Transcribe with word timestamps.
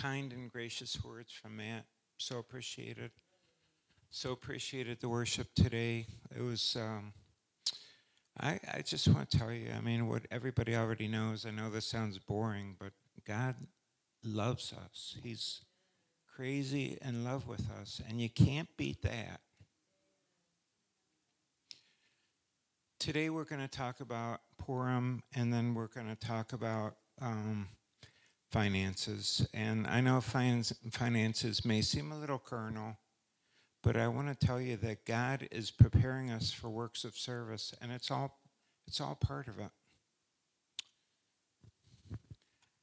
Kind 0.00 0.32
and 0.32 0.50
gracious 0.50 1.02
words 1.04 1.32
from 1.32 1.56
Matt. 1.56 1.84
So 2.16 2.38
appreciated. 2.38 3.10
So 4.10 4.32
appreciated 4.32 5.00
the 5.00 5.08
worship 5.08 5.48
today. 5.54 6.06
It 6.36 6.42
was, 6.42 6.76
um, 6.80 7.12
I, 8.40 8.58
I 8.72 8.82
just 8.82 9.06
want 9.08 9.30
to 9.30 9.38
tell 9.38 9.52
you, 9.52 9.68
I 9.76 9.80
mean, 9.80 10.08
what 10.08 10.22
everybody 10.30 10.74
already 10.74 11.06
knows. 11.06 11.44
I 11.44 11.50
know 11.50 11.70
this 11.70 11.86
sounds 11.86 12.18
boring, 12.18 12.76
but 12.78 12.92
God 13.26 13.54
loves 14.24 14.72
us. 14.72 15.16
He's 15.22 15.60
crazy 16.34 16.98
in 17.02 17.22
love 17.24 17.46
with 17.46 17.70
us, 17.80 18.00
and 18.08 18.20
you 18.20 18.30
can't 18.30 18.68
beat 18.76 19.02
that. 19.02 19.40
Today 22.98 23.30
we're 23.30 23.44
going 23.44 23.62
to 23.62 23.68
talk 23.68 24.00
about 24.00 24.40
Purim, 24.58 25.22
and 25.34 25.52
then 25.52 25.74
we're 25.74 25.88
going 25.88 26.08
to 26.08 26.16
talk 26.16 26.52
about 26.52 26.96
um, 27.20 27.68
finances. 28.50 29.46
And 29.54 29.86
I 29.86 30.00
know 30.00 30.20
finances 30.20 31.64
may 31.64 31.82
seem 31.82 32.12
a 32.12 32.18
little 32.18 32.38
carnal, 32.38 32.96
but 33.82 33.96
I 33.96 34.08
want 34.08 34.28
to 34.28 34.46
tell 34.46 34.60
you 34.60 34.76
that 34.78 35.06
God 35.06 35.48
is 35.50 35.70
preparing 35.70 36.30
us 36.30 36.50
for 36.50 36.68
works 36.68 37.04
of 37.04 37.16
service, 37.16 37.72
and 37.80 37.92
it's 37.92 38.10
all 38.10 38.38
it's 38.86 39.00
all 39.00 39.14
part 39.14 39.46
of 39.46 39.58
it. 39.58 39.70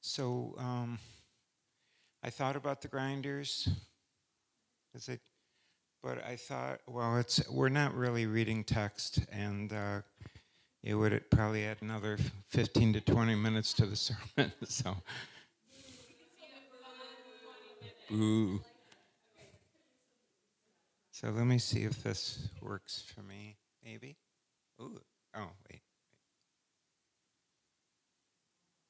So 0.02 0.56
um, 0.58 1.00
I 2.24 2.30
thought 2.30 2.56
about 2.56 2.82
the 2.82 2.88
grinders. 2.88 3.68
But 6.02 6.24
I 6.26 6.36
thought, 6.36 6.80
well, 6.88 7.18
it's 7.18 7.48
we're 7.50 7.70
not 7.70 7.94
really 7.94 8.26
reading 8.26 8.64
text, 8.64 9.20
and 9.32 9.72
uh, 9.74 10.02
it 10.84 10.96
would 10.96 11.30
probably 11.30 11.66
add 11.66 11.78
another 11.82 12.18
15 12.50 12.94
to 12.94 13.02
20 13.02 13.36
minutes 13.36 13.74
to 13.74 13.86
the 13.86 13.96
sermon. 13.96 14.52
so 14.64 14.96
Ooh. 18.12 18.62
So 21.12 21.30
let 21.30 21.46
me 21.46 21.58
see 21.58 21.84
if 21.84 22.04
this 22.04 22.48
works 22.62 23.04
for 23.14 23.22
me, 23.22 23.58
maybe. 23.84 24.18
Ooh. 24.80 25.00
Oh, 25.36 25.50
wait. 25.70 25.82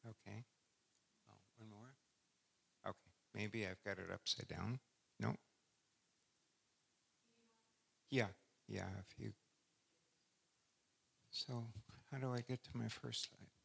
Okay. 0.06 0.44
Oh, 1.30 1.36
one 1.58 1.70
more. 1.70 1.96
Okay. 2.86 2.96
Maybe 3.34 3.66
I've 3.66 3.82
got 3.84 3.98
it 3.98 4.12
upside 4.14 4.48
down. 4.48 4.80
No. 5.20 5.36
Yeah. 8.12 8.28
Yeah. 8.68 8.88
If 9.00 9.20
you. 9.20 9.32
So, 11.32 11.64
how 12.12 12.18
do 12.18 12.34
I 12.34 12.42
get 12.42 12.64
to 12.64 12.70
my 12.74 12.88
first 12.88 13.30
slide? 13.30 13.57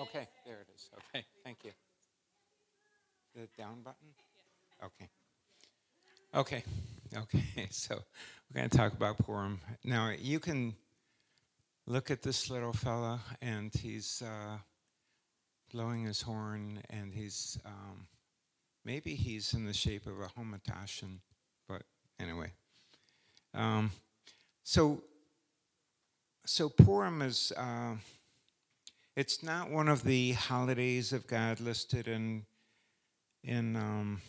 Okay, 0.00 0.26
there 0.46 0.60
it 0.62 0.68
is. 0.74 0.88
Okay, 0.94 1.26
thank 1.44 1.58
you. 1.62 1.72
The 3.34 3.48
down 3.58 3.82
button? 3.82 4.14
Okay. 4.82 5.10
Okay, 6.34 6.64
okay. 7.14 7.68
So 7.70 7.96
we're 8.48 8.60
going 8.60 8.70
to 8.70 8.78
talk 8.78 8.94
about 8.94 9.18
Purim. 9.18 9.60
Now, 9.84 10.10
you 10.18 10.40
can 10.40 10.74
look 11.86 12.10
at 12.10 12.22
this 12.22 12.48
little 12.48 12.72
fella, 12.72 13.20
and 13.42 13.74
he's 13.74 14.22
uh, 14.24 14.56
blowing 15.70 16.04
his 16.04 16.22
horn, 16.22 16.80
and 16.88 17.12
he's 17.12 17.58
um, 17.66 18.06
maybe 18.86 19.14
he's 19.14 19.52
in 19.52 19.66
the 19.66 19.74
shape 19.74 20.06
of 20.06 20.18
a 20.18 20.28
hamantashen, 20.28 21.18
but 21.68 21.82
anyway. 22.18 22.52
Um, 23.52 23.90
so, 24.62 25.02
so 26.46 26.70
Purim 26.70 27.20
is. 27.20 27.52
Uh, 27.54 27.96
it's 29.16 29.42
not 29.42 29.70
one 29.70 29.88
of 29.88 30.04
the 30.04 30.32
holidays 30.32 31.12
of 31.12 31.26
God 31.26 31.60
listed 31.60 32.08
in 32.08 32.44
in 33.42 33.76
um, 33.76 34.20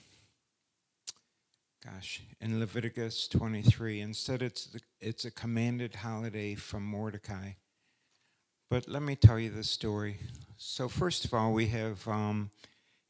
gosh 1.84 2.22
in 2.40 2.59
Leviticus 2.59 3.28
23. 3.28 4.02
Instead, 4.02 4.42
it's 4.42 4.66
the, 4.68 4.80
it's 5.00 5.25
a 5.25 5.31
commanded 5.31 5.96
holiday 5.96 6.56
from 6.56 6.84
Mordecai. 6.84 7.52
But 8.69 8.88
let 8.88 9.02
me 9.02 9.16
tell 9.16 9.38
you 9.38 9.50
the 9.50 9.64
story. 9.64 10.18
So 10.58 10.88
first 10.88 11.25
of 11.25 11.34
all, 11.34 11.53
we 11.53 11.68
have. 11.68 12.08
Um, 12.08 12.52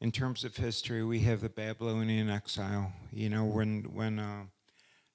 in 0.02 0.10
terms 0.10 0.42
of 0.42 0.56
history, 0.56 1.04
we 1.04 1.20
have 1.20 1.42
the 1.42 1.48
Babylonian 1.48 2.28
exile. 2.28 2.92
You 3.12 3.28
know, 3.28 3.44
when 3.44 3.84
when 3.94 4.18
uh, 4.18 4.46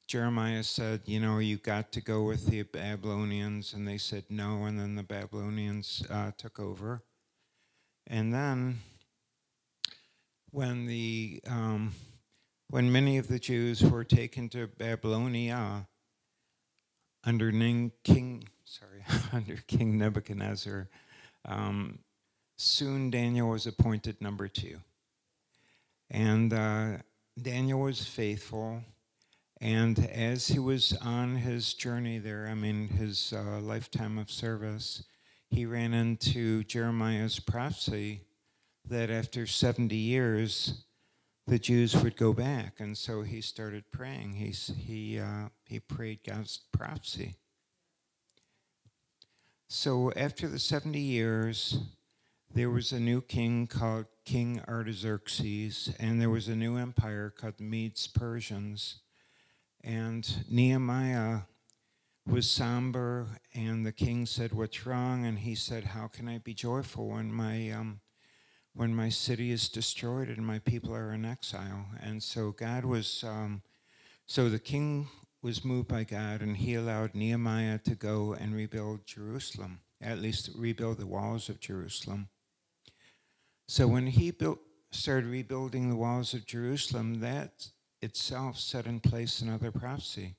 Jeremiah 0.07 0.63
said, 0.63 1.01
you 1.03 1.19
know, 1.19 1.39
you 1.39 1.57
got 1.57 1.91
to 1.91 2.01
go 2.01 2.23
with 2.23 2.47
the 2.47 2.63
Babylonians, 2.63 3.73
and 3.73 3.85
they 3.85 3.97
said 3.97 4.23
no, 4.29 4.63
and 4.63 4.79
then 4.79 4.95
the 4.95 5.03
Babylonians 5.03 6.01
uh, 6.09 6.31
took 6.37 6.61
over. 6.61 7.03
And 8.07 8.33
then, 8.33 8.79
when 10.51 10.85
the 10.85 11.41
um, 11.45 11.93
when 12.69 12.89
many 12.89 13.17
of 13.17 13.27
the 13.27 13.37
Jews 13.37 13.83
were 13.83 14.05
taken 14.05 14.47
to 14.49 14.67
Babylonia 14.67 15.87
under 17.25 17.51
King, 18.05 18.47
sorry, 18.63 19.03
under 19.33 19.57
King 19.67 19.97
Nebuchadnezzar, 19.97 20.87
um, 21.43 21.99
soon 22.57 23.11
Daniel 23.11 23.49
was 23.49 23.67
appointed 23.67 24.21
number 24.21 24.47
two, 24.47 24.77
and 26.09 26.53
uh, 26.53 26.97
Daniel 27.41 27.81
was 27.81 28.05
faithful 28.05 28.83
and 29.59 30.07
as 30.11 30.47
he 30.47 30.59
was 30.59 30.95
on 31.01 31.37
his 31.37 31.73
journey 31.73 32.19
there, 32.19 32.47
I 32.47 32.53
mean, 32.53 32.89
his 32.89 33.33
uh, 33.35 33.59
lifetime 33.59 34.17
of 34.17 34.29
service, 34.29 35.03
he 35.49 35.65
ran 35.65 35.93
into 35.93 36.63
Jeremiah's 36.63 37.39
prophecy 37.39 38.21
that 38.87 39.09
after 39.09 39.47
70 39.47 39.95
years, 39.95 40.83
the 41.47 41.57
Jews 41.57 41.95
would 41.95 42.17
go 42.17 42.33
back. 42.33 42.79
And 42.79 42.97
so 42.97 43.23
he 43.23 43.41
started 43.41 43.91
praying. 43.91 44.33
He's, 44.33 44.71
he, 44.77 45.19
uh, 45.19 45.49
he 45.65 45.79
prayed 45.79 46.19
God's 46.25 46.59
prophecy. 46.71 47.35
So 49.69 50.11
after 50.15 50.47
the 50.47 50.59
70 50.59 50.99
years, 50.99 51.79
there 52.53 52.69
was 52.69 52.91
a 52.91 52.99
new 52.99 53.21
king 53.21 53.67
called 53.67 54.05
King 54.23 54.61
Artaxerxes, 54.67 55.93
and 55.99 56.21
there 56.21 56.29
was 56.29 56.47
a 56.47 56.55
new 56.55 56.77
empire 56.77 57.33
called 57.35 57.57
the 57.57 57.63
Medes 57.63 58.07
Persians. 58.07 58.99
And 59.83 60.45
Nehemiah 60.49 61.41
was 62.25 62.49
somber, 62.49 63.39
and 63.53 63.85
the 63.85 63.91
king 63.91 64.25
said, 64.25 64.51
"What's 64.51 64.85
wrong?" 64.85 65.25
And 65.25 65.39
he 65.39 65.55
said, 65.55 65.85
"How 65.85 66.07
can 66.07 66.27
I 66.27 66.39
be 66.39 66.53
joyful 66.53 67.09
when 67.09 67.31
my 67.31 67.71
um, 67.71 68.01
when 68.73 68.93
my 68.93 69.09
city 69.09 69.51
is 69.51 69.69
destroyed 69.69 70.27
and 70.27 70.45
my 70.45 70.59
people 70.59 70.93
are 70.93 71.13
in 71.13 71.23
exile?" 71.23 71.87
And 72.01 72.21
so 72.21 72.51
God 72.51 72.83
was, 72.83 73.23
um, 73.23 73.61
so 74.25 74.49
the 74.49 74.59
king 74.59 75.07
was 75.41 75.63
moved 75.63 75.87
by 75.87 76.03
God, 76.03 76.41
and 76.41 76.57
he 76.57 76.73
allowed 76.73 77.15
Nehemiah 77.15 77.77
to 77.79 77.95
go 77.95 78.33
and 78.33 78.53
rebuild 78.53 79.05
Jerusalem, 79.05 79.79
at 80.01 80.19
least 80.19 80.49
rebuild 80.55 80.97
the 80.97 81.07
walls 81.07 81.47
of 81.47 81.59
Jerusalem. 81.59 82.27
So 83.67 83.87
when 83.87 84.07
he 84.07 84.31
built, 84.31 84.59
started 84.91 85.27
rebuilding 85.27 85.89
the 85.89 85.95
walls 85.95 86.33
of 86.33 86.45
Jerusalem, 86.45 87.19
that 87.21 87.69
itself 88.01 88.57
set 88.59 88.85
in 88.85 88.99
place 88.99 89.41
another 89.41 89.71
prophecy. 89.71 90.35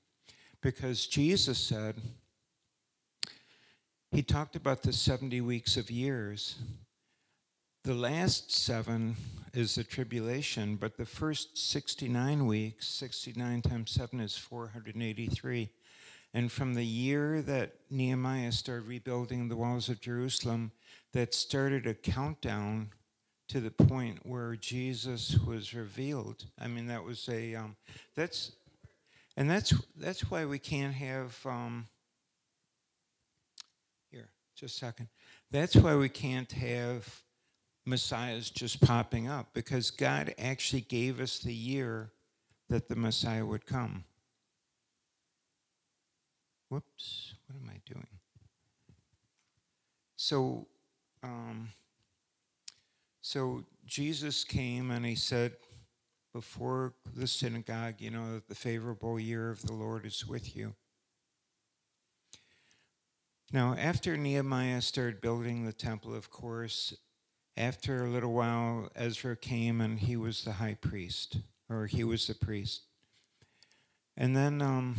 Because 0.60 1.06
Jesus 1.06 1.58
said, 1.58 2.00
He 4.10 4.22
talked 4.22 4.56
about 4.56 4.82
the 4.82 4.92
70 4.92 5.40
weeks 5.40 5.76
of 5.76 5.90
years, 5.90 6.56
the 7.84 7.94
last 7.94 8.52
seven 8.52 9.16
is 9.54 9.76
the 9.76 9.84
tribulation, 9.84 10.76
but 10.76 10.96
the 10.96 11.06
first 11.06 11.56
69 11.56 12.46
weeks, 12.46 12.86
69 12.88 13.62
times 13.62 13.90
7 13.92 14.20
is 14.20 14.36
483. 14.36 15.70
And 16.34 16.52
from 16.52 16.74
the 16.74 16.84
year 16.84 17.40
that 17.42 17.76
Nehemiah 17.88 18.52
started 18.52 18.86
rebuilding 18.86 19.48
the 19.48 19.56
walls 19.56 19.88
of 19.88 20.00
Jerusalem, 20.00 20.72
that 21.12 21.32
started 21.32 21.86
a 21.86 21.94
countdown 21.94 22.90
to 23.48 23.60
the 23.60 23.70
point 23.70 24.20
where 24.24 24.56
Jesus 24.56 25.38
was 25.38 25.74
revealed. 25.74 26.44
I 26.58 26.68
mean, 26.68 26.86
that 26.86 27.04
was 27.04 27.28
a 27.28 27.54
um, 27.54 27.76
that's 28.14 28.52
and 29.36 29.50
that's 29.50 29.74
that's 29.96 30.30
why 30.30 30.44
we 30.44 30.58
can't 30.58 30.94
have 30.94 31.38
um, 31.46 31.86
here 34.10 34.28
just 34.54 34.76
a 34.76 34.78
second. 34.78 35.08
That's 35.50 35.76
why 35.76 35.96
we 35.96 36.08
can't 36.08 36.50
have 36.52 37.22
messiahs 37.86 38.50
just 38.50 38.82
popping 38.82 39.28
up 39.28 39.48
because 39.54 39.90
God 39.90 40.34
actually 40.38 40.82
gave 40.82 41.20
us 41.20 41.38
the 41.38 41.54
year 41.54 42.10
that 42.68 42.88
the 42.88 42.96
Messiah 42.96 43.46
would 43.46 43.64
come. 43.64 44.04
Whoops, 46.68 47.34
what 47.46 47.56
am 47.56 47.70
I 47.70 47.80
doing? 47.90 48.06
So, 50.16 50.66
um, 51.22 51.70
so 53.28 53.62
Jesus 53.84 54.42
came 54.42 54.90
and 54.90 55.04
he 55.04 55.14
said 55.14 55.52
before 56.32 56.94
the 57.14 57.26
synagogue, 57.26 57.96
you 57.98 58.10
know, 58.10 58.40
the 58.48 58.54
favorable 58.54 59.20
year 59.20 59.50
of 59.50 59.60
the 59.60 59.74
Lord 59.74 60.06
is 60.06 60.26
with 60.26 60.56
you. 60.56 60.74
Now, 63.52 63.74
after 63.78 64.16
Nehemiah 64.16 64.80
started 64.80 65.20
building 65.20 65.66
the 65.66 65.74
temple, 65.74 66.14
of 66.14 66.30
course, 66.30 66.96
after 67.54 68.02
a 68.02 68.08
little 68.08 68.32
while, 68.32 68.88
Ezra 68.96 69.36
came 69.36 69.82
and 69.82 70.00
he 70.00 70.16
was 70.16 70.44
the 70.44 70.52
high 70.52 70.78
priest, 70.80 71.36
or 71.68 71.84
he 71.84 72.04
was 72.04 72.28
the 72.28 72.34
priest. 72.34 72.86
And 74.16 74.34
then, 74.34 74.62
um, 74.62 74.96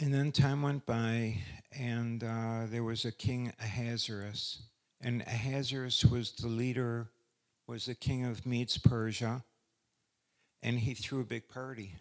and 0.00 0.14
then 0.14 0.32
time 0.32 0.62
went 0.62 0.86
by, 0.86 1.42
and 1.78 2.24
uh, 2.24 2.62
there 2.70 2.84
was 2.84 3.04
a 3.04 3.12
king 3.12 3.52
Ahasuerus, 3.60 4.62
and 5.04 5.22
Ahasuerus 5.22 6.04
was 6.04 6.32
the 6.32 6.48
leader, 6.48 7.10
was 7.66 7.84
the 7.84 7.94
king 7.94 8.24
of 8.24 8.46
Medes 8.46 8.78
Persia, 8.78 9.44
and 10.62 10.80
he 10.80 10.94
threw 10.94 11.20
a 11.20 11.24
big 11.24 11.46
party. 11.46 11.96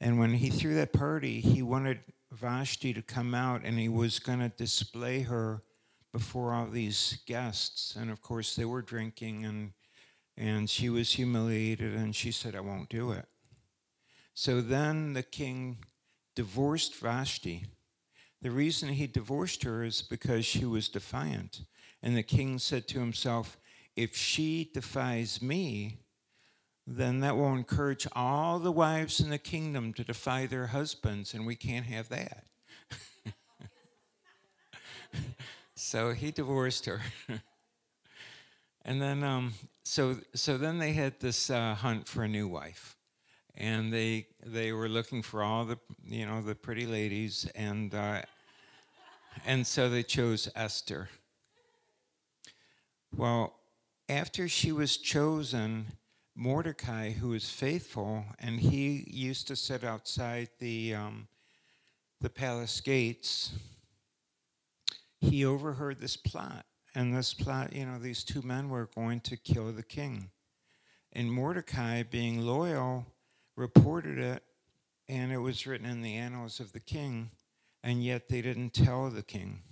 And 0.00 0.18
when 0.18 0.32
he 0.32 0.48
threw 0.48 0.74
that 0.74 0.92
party, 0.92 1.40
he 1.40 1.62
wanted 1.62 2.00
Vashti 2.32 2.94
to 2.94 3.02
come 3.02 3.34
out, 3.34 3.62
and 3.62 3.78
he 3.78 3.88
was 3.88 4.18
going 4.18 4.40
to 4.40 4.48
display 4.48 5.20
her 5.20 5.62
before 6.12 6.54
all 6.54 6.66
these 6.66 7.18
guests. 7.26 7.94
And 7.94 8.10
of 8.10 8.22
course, 8.22 8.56
they 8.56 8.64
were 8.64 8.82
drinking, 8.82 9.44
and 9.44 9.72
and 10.36 10.68
she 10.68 10.88
was 10.88 11.12
humiliated, 11.12 11.94
and 11.94 12.16
she 12.16 12.32
said, 12.32 12.56
"I 12.56 12.60
won't 12.60 12.88
do 12.88 13.12
it." 13.12 13.28
So 14.32 14.60
then 14.60 15.12
the 15.12 15.22
king 15.22 15.84
divorced 16.34 16.96
Vashti. 16.96 17.66
The 18.42 18.50
reason 18.50 18.88
he 18.90 19.06
divorced 19.06 19.62
her 19.62 19.84
is 19.84 20.02
because 20.02 20.44
she 20.44 20.64
was 20.64 20.88
defiant. 20.88 21.60
And 22.04 22.14
the 22.14 22.22
king 22.22 22.58
said 22.58 22.86
to 22.88 23.00
himself, 23.00 23.56
If 23.96 24.14
she 24.14 24.70
defies 24.74 25.40
me, 25.40 26.00
then 26.86 27.20
that 27.20 27.34
will 27.34 27.54
encourage 27.54 28.06
all 28.12 28.58
the 28.58 28.70
wives 28.70 29.20
in 29.20 29.30
the 29.30 29.38
kingdom 29.38 29.94
to 29.94 30.04
defy 30.04 30.44
their 30.44 30.66
husbands, 30.66 31.32
and 31.32 31.46
we 31.46 31.56
can't 31.56 31.86
have 31.86 32.10
that. 32.10 32.44
so 35.74 36.12
he 36.12 36.30
divorced 36.30 36.84
her. 36.84 37.00
and 38.84 39.00
then, 39.00 39.24
um, 39.24 39.54
so, 39.82 40.18
so 40.34 40.58
then 40.58 40.78
they 40.78 40.92
had 40.92 41.20
this 41.20 41.48
uh, 41.48 41.74
hunt 41.74 42.06
for 42.06 42.22
a 42.22 42.28
new 42.28 42.46
wife 42.46 42.98
and 43.56 43.92
they 43.92 44.26
they 44.44 44.72
were 44.72 44.88
looking 44.88 45.22
for 45.22 45.40
all 45.40 45.64
the 45.64 45.78
you 46.04 46.26
know 46.26 46.42
the 46.42 46.56
pretty 46.56 46.86
ladies 46.86 47.48
and 47.54 47.94
uh, 47.94 48.20
and 49.46 49.64
so 49.64 49.88
they 49.88 50.02
chose 50.02 50.48
Esther. 50.56 51.08
Well, 53.16 53.60
after 54.08 54.48
she 54.48 54.72
was 54.72 54.96
chosen, 54.96 55.86
Mordecai, 56.34 57.12
who 57.12 57.28
was 57.28 57.48
faithful, 57.48 58.24
and 58.40 58.58
he 58.58 59.04
used 59.06 59.46
to 59.46 59.56
sit 59.56 59.84
outside 59.84 60.48
the 60.58 60.96
um, 60.96 61.28
the 62.20 62.28
palace 62.28 62.80
gates. 62.80 63.52
He 65.20 65.44
overheard 65.44 66.00
this 66.00 66.16
plot, 66.16 66.66
and 66.92 67.14
this 67.14 67.34
plot, 67.34 67.72
you 67.72 67.86
know, 67.86 68.00
these 68.00 68.24
two 68.24 68.42
men 68.42 68.68
were 68.68 68.90
going 68.96 69.20
to 69.20 69.36
kill 69.36 69.70
the 69.70 69.84
king. 69.84 70.30
And 71.12 71.30
Mordecai, 71.30 72.02
being 72.02 72.40
loyal, 72.40 73.06
reported 73.54 74.18
it, 74.18 74.42
and 75.08 75.30
it 75.30 75.38
was 75.38 75.68
written 75.68 75.86
in 75.86 76.02
the 76.02 76.16
annals 76.16 76.58
of 76.58 76.72
the 76.72 76.80
king, 76.80 77.30
and 77.84 78.02
yet 78.02 78.28
they 78.28 78.42
didn't 78.42 78.74
tell 78.74 79.08
the 79.08 79.22
king. 79.22 79.62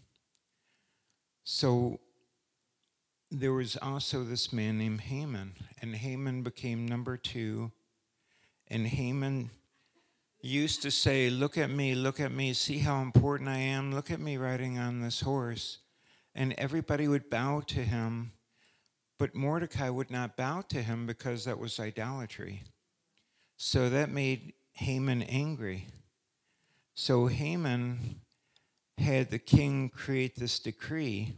So 1.43 1.99
there 3.33 3.55
was 3.55 3.79
also 3.81 4.25
this 4.25 4.53
man 4.53 4.77
named 4.77 5.01
Haman, 5.01 5.55
and 5.81 5.97
Haman 5.97 6.43
became 6.43 6.87
number 6.87 7.17
two. 7.17 7.73
And 8.69 8.87
Haman 8.87 9.51
used 10.43 10.83
to 10.83 10.91
say, 10.91 11.31
Look 11.31 11.57
at 11.57 11.71
me, 11.71 11.95
look 11.95 12.21
at 12.21 12.31
me, 12.31 12.53
see 12.53 12.79
how 12.79 13.01
important 13.01 13.49
I 13.49 13.59
am, 13.59 13.95
look 13.95 14.11
at 14.11 14.21
me 14.21 14.37
riding 14.37 14.79
on 14.79 15.01
this 15.01 15.23
horse. 15.23 15.79
And 16.35 16.55
everybody 16.59 17.09
would 17.09 17.31
bow 17.31 17.61
to 17.69 17.83
him, 17.83 18.33
but 19.19 19.35
Mordecai 19.35 19.89
would 19.89 20.11
not 20.11 20.37
bow 20.37 20.63
to 20.69 20.83
him 20.83 21.07
because 21.07 21.45
that 21.45 21.59
was 21.59 21.81
idolatry. 21.81 22.65
So 23.57 23.89
that 23.89 24.11
made 24.11 24.53
Haman 24.73 25.23
angry. 25.23 25.87
So 26.95 27.27
Haman 27.27 28.21
had 28.99 29.31
the 29.31 29.39
king 29.39 29.89
create 29.89 30.37
this 30.37 30.59
decree, 30.59 31.37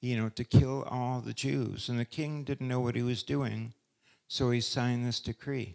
you 0.00 0.16
know, 0.16 0.28
to 0.30 0.44
kill 0.44 0.84
all 0.84 1.20
the 1.20 1.32
Jews. 1.32 1.88
And 1.88 1.98
the 1.98 2.04
king 2.04 2.44
didn't 2.44 2.68
know 2.68 2.80
what 2.80 2.94
he 2.94 3.02
was 3.02 3.22
doing, 3.22 3.74
so 4.26 4.50
he 4.50 4.60
signed 4.60 5.06
this 5.06 5.20
decree. 5.20 5.74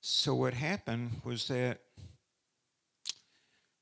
So 0.00 0.34
what 0.34 0.54
happened 0.54 1.22
was 1.24 1.48
that 1.48 1.80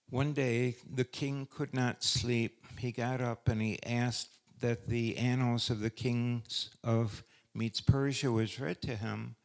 one 0.09 0.33
day 0.33 0.77
the 0.95 1.05
king 1.05 1.49
could 1.51 1.75
not 1.75 2.05
sleep. 2.05 2.65
He 2.79 2.93
got 2.93 3.21
up 3.21 3.49
and 3.49 3.61
he 3.61 3.83
asked 3.85 4.31
that 4.61 4.87
the 4.87 5.17
annals 5.17 5.71
of 5.71 5.81
the 5.81 5.91
kings 5.91 6.71
of 6.85 7.25
Medes 7.55 7.81
Persia 7.81 8.31
was 8.31 8.61
read 8.61 8.81
to 8.83 8.95
him 8.95 9.37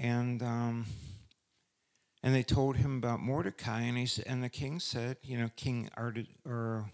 and 0.00 0.42
um, 0.42 0.86
and 2.22 2.34
they 2.34 2.42
told 2.42 2.76
him 2.76 2.96
about 2.96 3.20
Mordecai, 3.20 3.82
and 3.82 3.96
he 3.96 4.22
and 4.26 4.42
the 4.42 4.48
king 4.48 4.80
said, 4.80 5.18
you 5.22 5.38
know, 5.38 5.50
King 5.56 5.88
Ard- 5.96 6.26
or 6.44 6.90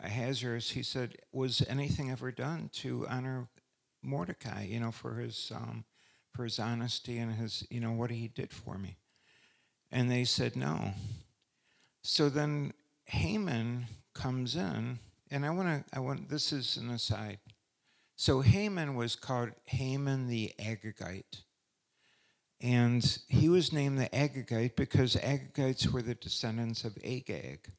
Ahasuerus, 0.00 0.70
he 0.70 0.82
said, 0.82 1.16
was 1.32 1.62
anything 1.68 2.10
ever 2.10 2.30
done 2.30 2.70
to 2.74 3.06
honor 3.08 3.48
Mordecai, 4.02 4.64
you 4.64 4.78
know, 4.80 4.92
for 4.92 5.14
his 5.14 5.50
um, 5.54 5.84
for 6.34 6.44
his 6.44 6.58
honesty 6.58 7.18
and 7.18 7.34
his, 7.34 7.66
you 7.68 7.80
know, 7.80 7.92
what 7.92 8.10
he 8.10 8.28
did 8.28 8.52
for 8.52 8.78
me? 8.78 8.96
And 9.90 10.10
they 10.10 10.24
said 10.24 10.54
no. 10.54 10.92
So 12.02 12.28
then 12.28 12.72
Haman 13.06 13.86
comes 14.14 14.54
in, 14.54 15.00
and 15.30 15.44
I 15.44 15.50
want 15.50 15.68
to, 15.68 15.96
I 15.96 16.00
want 16.00 16.28
this 16.28 16.52
is 16.52 16.76
an 16.76 16.90
aside. 16.90 17.38
So 18.14 18.40
Haman 18.40 18.94
was 18.94 19.16
called 19.16 19.50
Haman 19.66 20.28
the 20.28 20.52
Agagite. 20.60 21.42
And 22.60 23.18
he 23.28 23.48
was 23.48 23.72
named 23.72 23.98
the 23.98 24.08
Agagite 24.08 24.74
because 24.74 25.14
Agagites 25.14 25.92
were 25.92 26.02
the 26.02 26.16
descendants 26.16 26.84
of 26.84 26.98
Agag. 27.04 27.70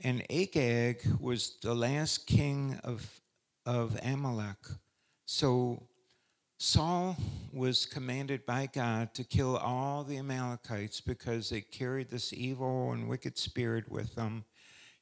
And 0.00 0.22
Agag 0.30 1.02
was 1.18 1.56
the 1.62 1.74
last 1.74 2.26
king 2.26 2.78
of, 2.84 3.20
of 3.64 3.98
Amalek. 4.02 4.58
So 5.24 5.82
Saul 6.58 7.16
was 7.52 7.86
commanded 7.86 8.46
by 8.46 8.68
God 8.72 9.14
to 9.14 9.24
kill 9.24 9.56
all 9.56 10.04
the 10.04 10.18
Amalekites 10.18 11.00
because 11.00 11.50
they 11.50 11.60
carried 11.60 12.10
this 12.10 12.32
evil 12.32 12.92
and 12.92 13.08
wicked 13.08 13.38
spirit 13.38 13.90
with 13.90 14.14
them. 14.14 14.44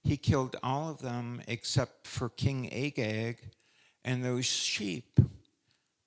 He 0.03 0.17
killed 0.17 0.57
all 0.63 0.91
of 0.91 1.01
them 1.01 1.43
except 1.49 2.07
for 2.07 2.29
King 2.29 2.73
Agag 2.73 3.51
and 4.05 4.25
those 4.25 4.47
sheep. 4.47 5.19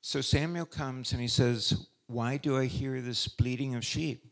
So 0.01 0.21
Samuel 0.21 0.65
comes 0.65 1.11
and 1.11 1.19
he 1.21 1.27
says, 1.27 1.87
why 2.07 2.37
do 2.37 2.57
I 2.57 2.65
hear 2.65 3.01
this 3.01 3.27
bleating 3.27 3.75
of 3.75 3.85
sheep? 3.85 4.23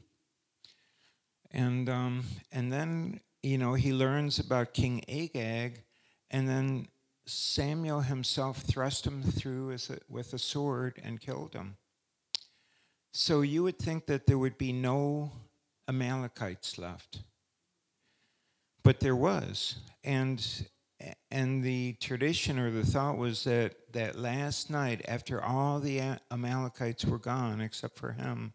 And, 1.52 1.90
um, 1.90 2.24
and 2.52 2.72
then, 2.72 3.20
you 3.46 3.60
know, 3.60 3.75
he 3.75 3.94
learns 3.94 4.40
about 4.40 4.74
King 4.74 5.04
Agag, 5.08 5.84
and 6.32 6.50
then 6.50 6.88
Samuel 7.28 8.02
himself 8.02 8.64
thrust 8.64 9.06
him 9.06 9.22
through 9.22 9.78
with 10.10 10.34
a 10.34 10.40
sword 10.40 11.00
and 11.04 11.22
killed 11.22 11.54
him. 11.54 11.78
So 13.14 13.42
you 13.42 13.62
would 13.62 13.78
think 13.78 14.08
that 14.08 14.25
there 14.25 14.40
would 14.40 14.58
be 14.58 14.74
no 14.74 15.32
Amalekites 15.88 16.80
left. 16.80 17.20
But 18.84 19.00
there 19.00 19.16
was. 19.16 19.75
And 20.04 20.44
and 21.30 21.64
the 21.64 21.94
tradition 22.00 22.58
or 22.58 22.72
the 22.72 22.86
thought 22.86 23.18
was 23.18 23.44
that 23.44 23.75
that 23.94 24.18
last 24.18 24.72
night, 24.72 25.04
after 25.08 25.40
all 25.42 25.80
the 25.80 26.18
Amalekites 26.32 27.06
were 27.06 27.20
gone 27.20 27.62
except 27.62 27.96
for 27.96 28.14
him, 28.14 28.54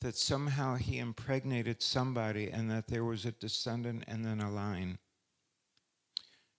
that 0.00 0.16
somehow 0.16 0.76
he 0.76 0.98
impregnated 0.98 1.82
somebody 1.82 2.48
and 2.48 2.70
that 2.70 2.88
there 2.88 3.04
was 3.04 3.24
a 3.24 3.32
descendant 3.32 4.04
and 4.08 4.24
then 4.24 4.40
a 4.40 4.50
line. 4.50 4.98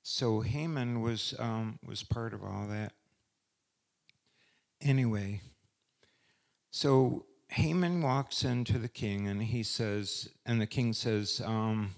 So 0.03 0.41
Haman 0.41 1.01
was 1.01 1.33
um, 1.39 1.79
was 1.85 2.03
part 2.03 2.33
of 2.33 2.43
all 2.43 2.67
that. 2.67 2.93
Anyway, 4.81 5.41
so 6.71 7.25
Haman 7.49 8.01
walks 8.01 8.43
into 8.43 8.79
the 8.79 8.87
king 8.87 9.27
and 9.27 9.43
he 9.43 9.61
says, 9.61 10.29
and 10.45 10.59
the 10.59 10.67
king 10.67 10.93
says, 10.93 11.41
um, 11.45 11.95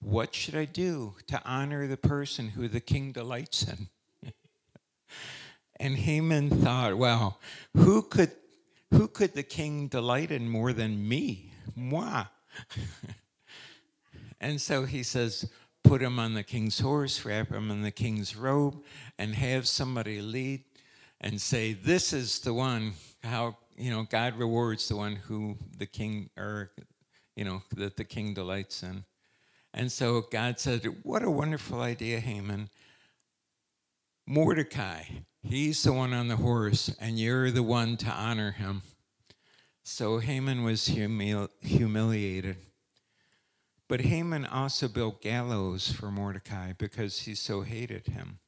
"What 0.00 0.34
should 0.34 0.54
I 0.54 0.66
do 0.66 1.16
to 1.28 1.42
honor 1.44 1.86
the 1.86 1.96
person 1.96 2.48
who 2.48 2.68
the 2.68 2.80
king 2.80 3.12
delights 3.12 3.66
in?" 3.66 3.88
and 5.80 5.96
Haman 5.96 6.50
thought, 6.50 6.98
"Well, 6.98 7.40
who 7.74 8.02
could 8.02 8.32
who 8.96 9.08
could 9.08 9.34
the 9.34 9.42
king 9.42 9.88
delight 9.88 10.30
in 10.30 10.48
more 10.48 10.72
than 10.72 11.08
me? 11.08 11.52
Moi." 11.74 12.24
and 14.40 14.60
so 14.60 14.84
he 14.84 15.02
says, 15.02 15.50
put 15.86 16.02
him 16.02 16.18
on 16.18 16.34
the 16.34 16.42
king's 16.42 16.80
horse, 16.80 17.24
wrap 17.24 17.50
him 17.50 17.70
in 17.70 17.82
the 17.82 17.90
king's 17.90 18.36
robe, 18.36 18.82
and 19.18 19.34
have 19.34 19.68
somebody 19.68 20.20
lead 20.20 20.64
and 21.20 21.40
say, 21.40 21.72
This 21.72 22.12
is 22.12 22.40
the 22.40 22.52
one, 22.52 22.94
how, 23.22 23.56
you 23.76 23.90
know, 23.90 24.04
God 24.04 24.36
rewards 24.36 24.88
the 24.88 24.96
one 24.96 25.16
who 25.16 25.56
the 25.78 25.86
king, 25.86 26.30
or, 26.36 26.72
you 27.36 27.44
know, 27.44 27.62
that 27.76 27.96
the 27.96 28.04
king 28.04 28.34
delights 28.34 28.82
in. 28.82 29.04
And 29.72 29.90
so 29.92 30.22
God 30.22 30.58
said, 30.58 30.84
What 31.02 31.22
a 31.22 31.30
wonderful 31.30 31.80
idea, 31.80 32.20
Haman. 32.20 32.68
Mordecai, 34.26 35.04
he's 35.48 35.82
the 35.82 35.92
one 35.92 36.12
on 36.12 36.28
the 36.28 36.36
horse, 36.36 36.94
and 37.00 37.18
you're 37.18 37.50
the 37.50 37.62
one 37.62 37.96
to 37.98 38.10
honor 38.10 38.52
him. 38.52 38.82
So 39.82 40.18
Haman 40.18 40.64
was 40.64 40.88
humili- 40.88 41.48
humiliated. 41.60 42.56
But 43.88 44.00
Haman 44.00 44.44
also 44.44 44.88
built 44.88 45.22
gallows 45.22 45.92
for 45.92 46.10
Mordecai 46.10 46.72
because 46.72 47.20
he 47.20 47.34
so 47.34 47.62
hated 47.62 48.08
him. 48.08 48.40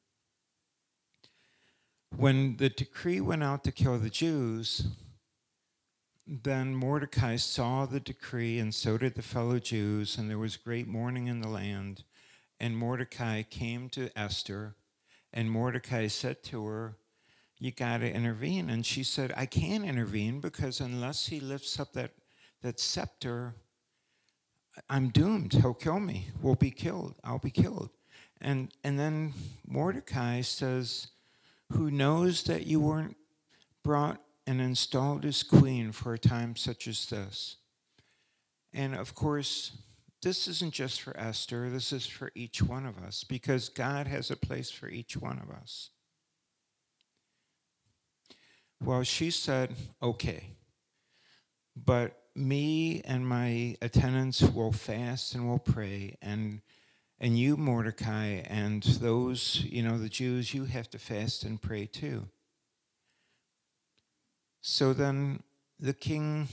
When 2.16 2.56
the 2.56 2.68
decree 2.68 3.20
went 3.20 3.44
out 3.44 3.62
to 3.64 3.72
kill 3.72 3.98
the 3.98 4.10
Jews, 4.10 4.88
then 6.26 6.74
Mordecai 6.74 7.36
saw 7.36 7.86
the 7.86 8.00
decree, 8.00 8.58
and 8.58 8.74
so 8.74 8.98
did 8.98 9.14
the 9.14 9.22
fellow 9.22 9.58
Jews, 9.58 10.18
and 10.18 10.28
there 10.28 10.38
was 10.38 10.56
great 10.56 10.88
mourning 10.88 11.28
in 11.28 11.40
the 11.40 11.48
land. 11.48 12.02
And 12.58 12.76
Mordecai 12.76 13.42
came 13.42 13.88
to 13.90 14.10
Esther, 14.18 14.74
and 15.32 15.50
Mordecai 15.50 16.06
said 16.06 16.42
to 16.44 16.64
her, 16.66 16.96
You 17.58 17.72
got 17.72 17.98
to 17.98 18.12
intervene. 18.12 18.70
And 18.70 18.84
she 18.84 19.02
said, 19.02 19.32
I 19.36 19.46
can't 19.46 19.84
intervene 19.84 20.40
because 20.40 20.80
unless 20.80 21.26
he 21.26 21.40
lifts 21.40 21.78
up 21.78 21.92
that, 21.94 22.12
that 22.62 22.80
scepter, 22.80 23.54
I'm 24.88 25.08
doomed. 25.08 25.54
He'll 25.54 25.74
kill 25.74 26.00
me. 26.00 26.28
We'll 26.40 26.54
be 26.54 26.70
killed. 26.70 27.14
I'll 27.24 27.38
be 27.38 27.50
killed. 27.50 27.90
And, 28.40 28.72
and 28.84 28.98
then 28.98 29.34
Mordecai 29.66 30.42
says, 30.42 31.08
Who 31.72 31.90
knows 31.90 32.44
that 32.44 32.66
you 32.66 32.80
weren't 32.80 33.16
brought 33.82 34.20
and 34.46 34.60
installed 34.60 35.24
as 35.24 35.42
queen 35.42 35.92
for 35.92 36.14
a 36.14 36.18
time 36.18 36.56
such 36.56 36.86
as 36.86 37.06
this? 37.06 37.56
And 38.72 38.94
of 38.94 39.14
course, 39.14 39.72
this 40.22 40.48
isn't 40.48 40.74
just 40.74 41.00
for 41.00 41.16
Esther, 41.16 41.70
this 41.70 41.92
is 41.92 42.06
for 42.06 42.30
each 42.34 42.62
one 42.62 42.86
of 42.86 42.98
us 42.98 43.24
because 43.24 43.68
God 43.68 44.06
has 44.06 44.30
a 44.30 44.36
place 44.36 44.70
for 44.70 44.88
each 44.88 45.16
one 45.16 45.38
of 45.38 45.50
us. 45.50 45.90
Well, 48.80 49.02
she 49.02 49.30
said, 49.30 49.74
Okay, 50.02 50.50
but 51.76 52.16
me 52.34 53.02
and 53.04 53.26
my 53.26 53.76
attendants 53.82 54.40
will 54.42 54.72
fast 54.72 55.34
and 55.34 55.48
will 55.48 55.58
pray 55.58 56.16
and 56.22 56.60
and 57.20 57.36
you 57.36 57.56
mordecai 57.56 58.26
and 58.46 58.84
those 59.00 59.64
you 59.68 59.82
know 59.82 59.98
the 59.98 60.08
jews 60.08 60.54
you 60.54 60.64
have 60.64 60.88
to 60.88 60.98
fast 60.98 61.42
and 61.42 61.60
pray 61.60 61.84
too 61.84 62.28
so 64.60 64.92
then 64.92 65.42
the 65.80 65.92
king 65.92 66.46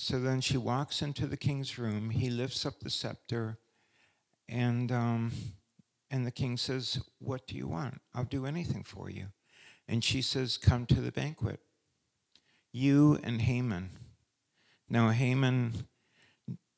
so 0.00 0.18
then 0.18 0.40
she 0.40 0.56
walks 0.56 1.02
into 1.02 1.26
the 1.26 1.36
king's 1.36 1.78
room 1.78 2.10
he 2.10 2.30
lifts 2.30 2.64
up 2.64 2.80
the 2.80 2.90
scepter 2.90 3.58
and 4.48 4.90
um, 4.90 5.32
and 6.10 6.26
the 6.26 6.30
king 6.30 6.56
says 6.56 7.00
what 7.18 7.46
do 7.46 7.56
you 7.56 7.66
want 7.66 8.00
i'll 8.14 8.24
do 8.24 8.46
anything 8.46 8.82
for 8.82 9.10
you 9.10 9.26
and 9.88 10.02
she 10.02 10.22
says 10.22 10.56
come 10.56 10.86
to 10.86 11.00
the 11.00 11.12
banquet 11.12 11.60
you 12.72 13.18
and 13.22 13.42
haman 13.42 13.90
now 14.90 15.10
Haman 15.10 15.86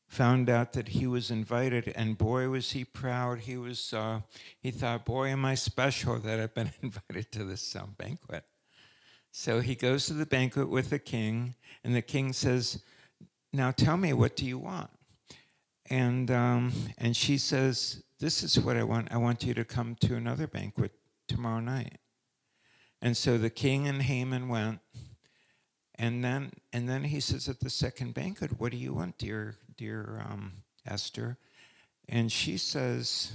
found 0.06 0.50
out 0.50 0.74
that 0.74 0.88
he 0.88 1.06
was 1.06 1.30
invited, 1.30 1.90
and 1.96 2.18
boy 2.18 2.50
was 2.50 2.72
he 2.72 2.84
proud. 2.84 3.40
He 3.40 3.56
was 3.56 3.94
uh, 3.94 4.20
he 4.60 4.70
thought, 4.70 5.06
boy, 5.06 5.28
am 5.28 5.46
I 5.46 5.54
special 5.54 6.18
that 6.18 6.38
I've 6.38 6.54
been 6.54 6.70
invited 6.82 7.32
to 7.32 7.44
this 7.44 7.74
um, 7.74 7.94
banquet. 7.96 8.44
So 9.30 9.60
he 9.60 9.74
goes 9.74 10.04
to 10.06 10.12
the 10.12 10.26
banquet 10.26 10.68
with 10.68 10.90
the 10.90 10.98
king, 10.98 11.54
and 11.82 11.96
the 11.96 12.02
king 12.02 12.34
says, 12.34 12.84
"Now 13.52 13.70
tell 13.70 13.96
me, 13.96 14.12
what 14.12 14.36
do 14.36 14.46
you 14.46 14.58
want?" 14.58 14.90
And 15.90 16.30
um, 16.30 16.72
and 16.98 17.16
she 17.16 17.38
says, 17.38 18.02
"This 18.18 18.42
is 18.42 18.58
what 18.58 18.76
I 18.76 18.82
want. 18.82 19.12
I 19.12 19.16
want 19.16 19.44
you 19.44 19.54
to 19.54 19.64
come 19.64 19.96
to 19.96 20.16
another 20.16 20.46
banquet 20.46 20.92
tomorrow 21.28 21.60
night." 21.60 21.98
And 23.00 23.16
so 23.16 23.36
the 23.36 23.50
king 23.50 23.88
and 23.88 24.02
Haman 24.02 24.48
went. 24.48 24.80
And 25.96 26.24
then, 26.24 26.52
and 26.72 26.88
then 26.88 27.04
he 27.04 27.20
says 27.20 27.48
at 27.48 27.60
the 27.60 27.70
second 27.70 28.14
banquet, 28.14 28.58
"What 28.58 28.72
do 28.72 28.78
you 28.78 28.94
want, 28.94 29.18
dear, 29.18 29.56
dear 29.76 30.24
um, 30.28 30.64
Esther?" 30.86 31.36
And 32.08 32.30
she 32.32 32.58
says, 32.58 33.32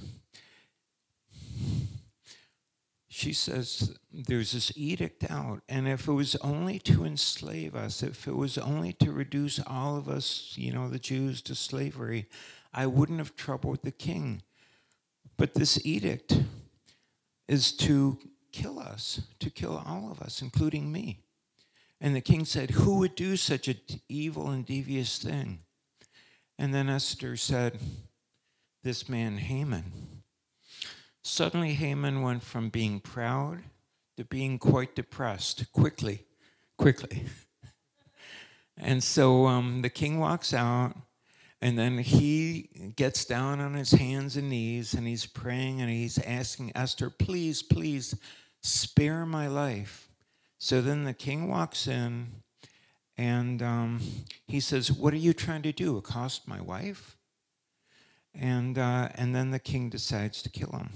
she 3.18 3.34
says, 3.34 3.98
"There's 4.12 4.52
this 4.52 4.72
edict 4.76 5.30
out, 5.30 5.64
and 5.68 5.88
if 5.88 6.08
it 6.08 6.14
was 6.14 6.36
only 6.38 6.78
to 6.80 7.04
enslave 7.04 7.76
us, 7.76 8.04
if 8.04 8.28
it 8.28 8.36
was 8.36 8.60
only 8.60 8.94
to 8.94 9.12
reduce 9.12 9.60
all 9.60 9.98
of 9.98 10.08
us, 10.08 10.54
you 10.56 10.72
know, 10.72 10.88
the 10.88 11.00
Jews 11.00 11.42
to 11.44 11.56
slavery, 11.56 12.30
I 12.72 12.86
wouldn't 12.86 13.18
have 13.18 13.36
troubled 13.36 13.82
the 13.82 13.92
king. 13.92 14.44
But 15.36 15.56
this 15.56 15.84
edict 15.84 16.44
is 17.48 17.72
to 17.78 18.20
kill 18.52 18.78
us, 18.78 19.22
to 19.40 19.50
kill 19.50 19.82
all 19.84 20.12
of 20.12 20.22
us, 20.22 20.44
including 20.44 20.92
me." 20.92 21.24
And 22.00 22.16
the 22.16 22.22
king 22.22 22.46
said, 22.46 22.70
Who 22.72 23.00
would 23.00 23.16
do 23.16 23.36
such 23.36 23.68
an 23.68 23.80
evil 24.08 24.52
and 24.52 24.64
devious 24.64 25.18
thing? 25.18 25.64
And 26.60 26.72
then 26.72 26.88
Esther 26.88 27.36
said, 27.36 27.80
This 28.84 29.10
man, 29.10 29.40
Haman. 29.40 30.17
Suddenly, 31.30 31.74
Haman 31.74 32.22
went 32.22 32.42
from 32.42 32.70
being 32.70 33.02
proud 33.02 33.60
to 34.16 34.24
being 34.24 34.58
quite 34.58 34.96
depressed 34.96 35.70
quickly, 35.74 36.24
quickly. 36.78 37.26
and 38.78 39.04
so 39.04 39.46
um, 39.46 39.82
the 39.82 39.90
king 39.90 40.20
walks 40.20 40.54
out, 40.54 40.96
and 41.62 41.78
then 41.78 41.98
he 41.98 42.94
gets 42.96 43.26
down 43.26 43.60
on 43.60 43.74
his 43.74 43.92
hands 43.92 44.38
and 44.38 44.50
knees, 44.50 44.94
and 44.94 45.06
he's 45.06 45.26
praying 45.26 45.82
and 45.82 45.92
he's 45.92 46.18
asking 46.20 46.72
Esther, 46.74 47.10
Please, 47.10 47.62
please 47.62 48.16
spare 48.64 49.26
my 49.26 49.48
life. 49.48 50.10
So 50.60 50.82
then 50.82 51.04
the 51.04 51.14
king 51.14 51.50
walks 51.50 51.88
in 51.88 52.42
and 53.18 53.62
um, 53.62 54.00
he 54.48 54.62
says, 54.62 54.94
What 54.94 55.14
are 55.14 55.18
you 55.18 55.34
trying 55.34 55.64
to 55.64 55.74
do? 55.74 55.98
Accost 55.98 56.48
my 56.48 56.62
wife? 56.62 57.18
And, 58.34 58.78
uh, 58.78 59.10
and 59.14 59.36
then 59.36 59.52
the 59.52 59.60
king 59.60 59.90
decides 59.90 60.42
to 60.44 60.50
kill 60.50 60.72
him. 60.72 60.90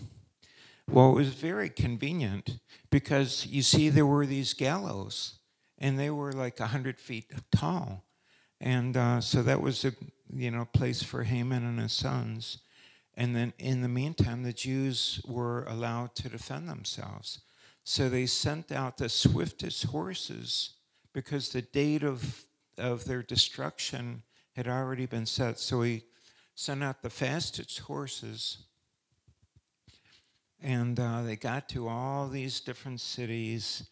Well, 0.89 1.11
it 1.11 1.15
was 1.15 1.29
very 1.29 1.69
convenient 1.69 2.59
because 2.89 3.45
you 3.45 3.61
see, 3.61 3.89
there 3.89 4.05
were 4.05 4.25
these 4.25 4.53
gallows 4.53 5.39
and 5.77 5.99
they 5.99 6.09
were 6.09 6.31
like 6.31 6.59
100 6.59 6.99
feet 6.99 7.31
tall. 7.51 8.05
And 8.59 8.95
uh, 8.95 9.21
so 9.21 9.41
that 9.41 9.61
was 9.61 9.83
a 9.83 9.93
you 10.33 10.51
know 10.51 10.65
place 10.65 11.01
for 11.01 11.23
Haman 11.23 11.65
and 11.65 11.79
his 11.79 11.93
sons. 11.93 12.59
And 13.15 13.35
then 13.35 13.53
in 13.57 13.81
the 13.81 13.89
meantime, 13.89 14.43
the 14.43 14.53
Jews 14.53 15.21
were 15.27 15.65
allowed 15.65 16.15
to 16.15 16.29
defend 16.29 16.69
themselves. 16.69 17.41
So 17.83 18.07
they 18.07 18.25
sent 18.25 18.71
out 18.71 18.97
the 18.97 19.09
swiftest 19.09 19.85
horses 19.85 20.75
because 21.13 21.49
the 21.49 21.61
date 21.61 22.03
of, 22.03 22.45
of 22.77 23.05
their 23.05 23.23
destruction 23.23 24.23
had 24.55 24.67
already 24.67 25.05
been 25.05 25.25
set. 25.25 25.59
So 25.59 25.81
he 25.81 26.03
sent 26.55 26.83
out 26.83 27.01
the 27.01 27.09
fastest 27.09 27.79
horses. 27.79 28.65
And 30.61 30.99
uh, 30.99 31.23
they 31.23 31.35
got 31.35 31.67
to 31.69 31.87
all 31.87 32.27
these 32.27 32.59
different 32.59 33.01
cities. 33.01 33.83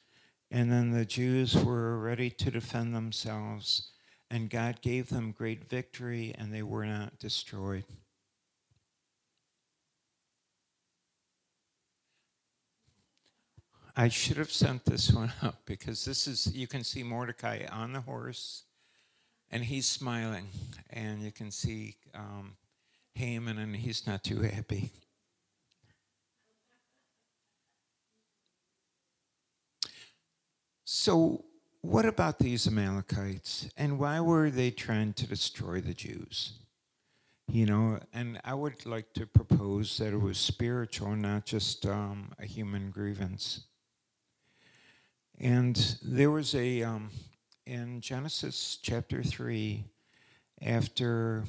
And 0.52 0.72
then 0.72 0.92
the 0.92 1.06
Jews 1.06 1.56
were 1.56 2.00
ready 2.00 2.30
to 2.30 2.52
defend 2.52 2.96
themselves. 2.96 3.92
And 4.30 4.50
God 4.50 4.82
gave 4.82 5.10
them 5.10 5.32
great 5.32 5.68
victory, 5.68 6.36
and 6.38 6.54
they 6.54 6.62
were 6.62 6.86
not 6.86 7.18
destroyed. 7.18 7.86
I 13.96 14.08
should 14.08 14.38
have 14.38 14.52
sent 14.52 14.86
this 14.86 15.12
one 15.14 15.34
up 15.42 15.66
because 15.66 16.06
this 16.06 16.26
is, 16.26 16.56
you 16.56 16.68
can 16.68 16.86
see 16.86 17.04
Mordecai 17.04 17.66
on 17.70 17.92
the 17.92 18.02
horse 18.02 18.64
and 19.52 19.64
he's 19.64 19.88
smiling. 19.88 20.48
And 20.90 21.22
you 21.22 21.32
can 21.32 21.52
see 21.52 21.98
um, 22.16 22.56
Haman 23.16 23.58
and 23.58 23.76
he's 23.76 24.08
not 24.08 24.24
too 24.24 24.40
happy. 24.40 24.92
So, 31.01 31.46
what 31.79 32.06
about 32.06 32.39
these 32.39 32.68
Amalekites 32.68 33.70
and 33.77 34.00
why 34.00 34.20
were 34.20 34.50
they 34.50 34.70
trying 34.70 35.13
to 35.13 35.25
destroy 35.25 35.79
the 35.79 35.94
Jews? 35.94 36.60
You 37.48 37.68
know, 37.68 38.00
and 38.13 38.41
I 38.44 38.53
would 38.53 38.86
like 38.86 39.13
to 39.13 39.25
propose 39.25 39.98
that 40.00 40.12
it 40.12 40.20
was 40.20 40.38
spiritual, 40.38 41.15
not 41.15 41.46
just 41.46 41.86
um, 41.86 42.34
a 42.38 42.46
human 42.46 42.91
grievance. 42.91 43.62
And 45.39 45.77
there 46.03 46.32
was 46.32 46.53
a, 46.53 46.84
um, 46.84 47.12
in 47.65 48.01
Genesis 48.01 48.77
chapter 48.82 49.24
3, 49.24 49.86
after 50.62 51.46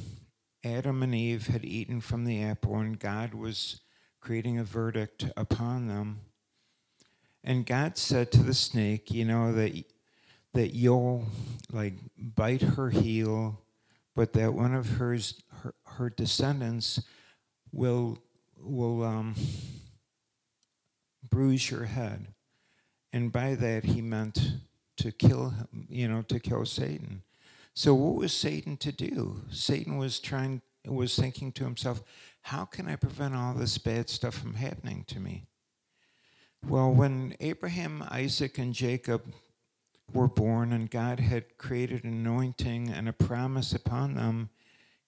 Adam 0.62 1.02
and 1.02 1.12
Eve 1.12 1.48
had 1.48 1.64
eaten 1.64 2.00
from 2.00 2.24
the 2.24 2.40
apple 2.40 2.76
and 2.76 3.00
God 3.00 3.34
was 3.34 3.80
creating 4.20 4.60
a 4.60 4.64
verdict 4.64 5.26
upon 5.36 5.88
them, 5.88 6.20
and 7.42 7.64
God 7.64 7.96
said 7.96 8.30
to 8.32 8.42
the 8.42 8.54
snake, 8.54 9.10
you 9.10 9.24
know, 9.24 9.52
that, 9.52 9.84
that 10.54 10.74
you'll 10.74 11.24
like 11.72 11.94
bite 12.18 12.62
her 12.62 12.90
heel, 12.90 13.60
but 14.14 14.32
that 14.34 14.52
one 14.54 14.74
of 14.74 14.88
hers, 14.98 15.42
her, 15.62 15.74
her 15.86 16.10
descendants 16.10 17.02
will, 17.72 18.18
will 18.58 19.02
um, 19.02 19.34
bruise 21.28 21.70
your 21.70 21.84
head. 21.84 22.26
And 23.12 23.32
by 23.32 23.54
that, 23.54 23.84
he 23.84 24.02
meant 24.02 24.52
to 24.98 25.10
kill, 25.10 25.54
you 25.88 26.06
know, 26.08 26.22
to 26.22 26.38
kill 26.38 26.64
Satan. 26.66 27.22
So 27.74 27.94
what 27.94 28.16
was 28.16 28.32
Satan 28.32 28.76
to 28.78 28.92
do? 28.92 29.42
Satan 29.50 29.96
was 29.96 30.20
trying, 30.20 30.60
was 30.86 31.16
thinking 31.16 31.52
to 31.52 31.64
himself, 31.64 32.02
how 32.42 32.64
can 32.64 32.88
I 32.88 32.96
prevent 32.96 33.34
all 33.34 33.54
this 33.54 33.78
bad 33.78 34.10
stuff 34.10 34.34
from 34.34 34.54
happening 34.54 35.04
to 35.08 35.20
me? 35.20 35.46
Well, 36.66 36.92
when 36.92 37.34
Abraham, 37.40 38.04
Isaac, 38.10 38.58
and 38.58 38.74
Jacob 38.74 39.32
were 40.12 40.28
born 40.28 40.72
and 40.72 40.90
God 40.90 41.20
had 41.20 41.56
created 41.58 42.04
an 42.04 42.10
anointing 42.10 42.90
and 42.90 43.08
a 43.08 43.12
promise 43.12 43.72
upon 43.72 44.14
them, 44.14 44.50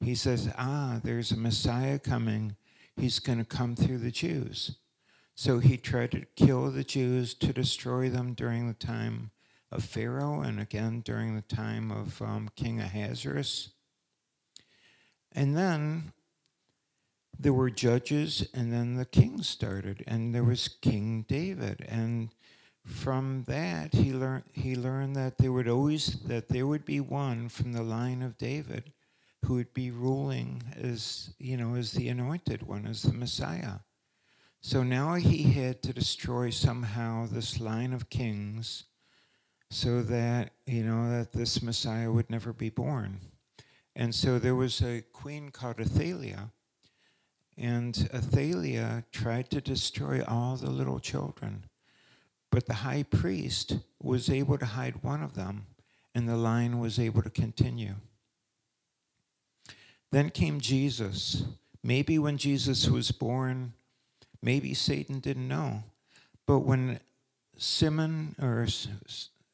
he 0.01 0.15
says, 0.15 0.53
Ah, 0.59 1.01
there's 1.03 1.31
a 1.31 1.37
Messiah 1.37 1.99
coming. 1.99 2.57
He's 2.97 3.19
going 3.19 3.39
to 3.39 3.45
come 3.45 3.77
through 3.77 3.99
the 3.99 4.11
Jews. 4.11 4.77
So 5.35 5.61
he 5.61 5.77
tried 5.77 6.13
to 6.13 6.27
kill 6.37 6.71
the 6.71 6.85
Jews 6.85 7.35
to 7.35 7.53
destroy 7.53 8.09
them 8.09 8.35
during 8.35 8.69
the 8.69 8.75
time 8.75 9.31
of 9.71 9.85
Pharaoh 9.85 10.41
and 10.41 10.61
again 10.61 11.01
during 11.01 11.35
the 11.35 11.43
time 11.43 11.91
of 11.91 12.21
um, 12.21 12.51
King 12.55 12.81
Ahasuerus. 12.81 13.71
And 15.33 15.57
then 15.57 16.13
there 17.43 17.53
were 17.53 17.71
judges, 17.71 18.47
and 18.55 18.73
then 18.73 18.95
the 18.95 19.05
king 19.05 19.43
started, 19.43 20.05
and 20.07 20.35
there 20.35 20.45
was 20.45 20.69
King 20.69 21.25
David. 21.29 21.85
And 21.89 22.31
from 22.85 23.45
that, 23.47 23.95
he 23.95 24.13
learned 24.13 24.45
he 24.53 24.75
learned 24.77 25.17
that 25.17 25.39
there 25.39 25.53
would 25.53 25.69
always 25.69 26.21
that 26.23 26.49
there 26.49 26.67
would 26.67 26.85
be 26.85 27.01
one 27.01 27.49
from 27.49 27.73
the 27.73 27.83
line 27.83 28.23
of 28.23 28.39
David 28.39 28.93
who 29.45 29.55
would 29.55 29.75
be 29.75 29.91
ruling 29.91 30.63
as 30.77 31.35
you 31.39 31.57
know 31.57 31.75
as 31.75 31.93
the 31.93 32.09
anointed 32.09 32.63
one, 32.63 32.87
as 32.87 33.03
the 33.03 33.13
Messiah. 33.13 33.81
So 34.61 34.85
now 34.85 35.15
he 35.15 35.43
had 35.43 35.83
to 35.83 35.93
destroy 35.93 36.51
somehow 36.51 37.27
this 37.27 37.59
line 37.59 37.93
of 37.93 38.09
kings 38.09 38.85
so 39.73 40.03
that, 40.03 40.53
you 40.67 40.85
know, 40.85 41.11
that 41.11 41.33
this 41.33 41.63
Messiah 41.63 42.13
would 42.13 42.31
never 42.31 42.53
be 42.53 42.71
born. 42.71 43.19
And 43.97 44.15
so 44.15 44.39
there 44.39 44.55
was 44.55 44.81
a 44.81 45.03
queen 45.13 45.49
called 45.49 45.81
Athaliah, 45.81 46.53
and 47.57 48.09
Athaliah 48.15 49.05
tried 49.13 49.51
to 49.51 49.61
destroy 49.61 50.23
all 50.27 50.57
the 50.57 50.71
little 50.71 51.01
children. 51.01 51.65
But 52.51 52.67
the 52.67 52.75
high 52.75 53.03
priest 53.03 53.79
was 54.03 54.29
able 54.29 54.59
to 54.59 54.67
hide 54.67 55.03
one 55.03 55.23
of 55.23 55.35
them, 55.35 55.67
and 56.15 56.29
the 56.29 56.37
line 56.37 56.79
was 56.79 56.99
able 56.99 57.23
to 57.23 57.31
continue. 57.31 57.95
Then 60.11 60.31
came 60.31 60.61
Jesus. 60.61 61.45
Maybe 61.83 62.19
when 62.19 62.37
Jesus 62.37 62.89
was 62.89 63.11
born, 63.11 63.73
Maybe 64.43 64.75
Satan 64.75 65.21
didn't 65.21 65.47
know. 65.47 65.85
But 66.47 66.61
when 66.61 66.99
Simon 67.57 68.35
or 68.43 68.67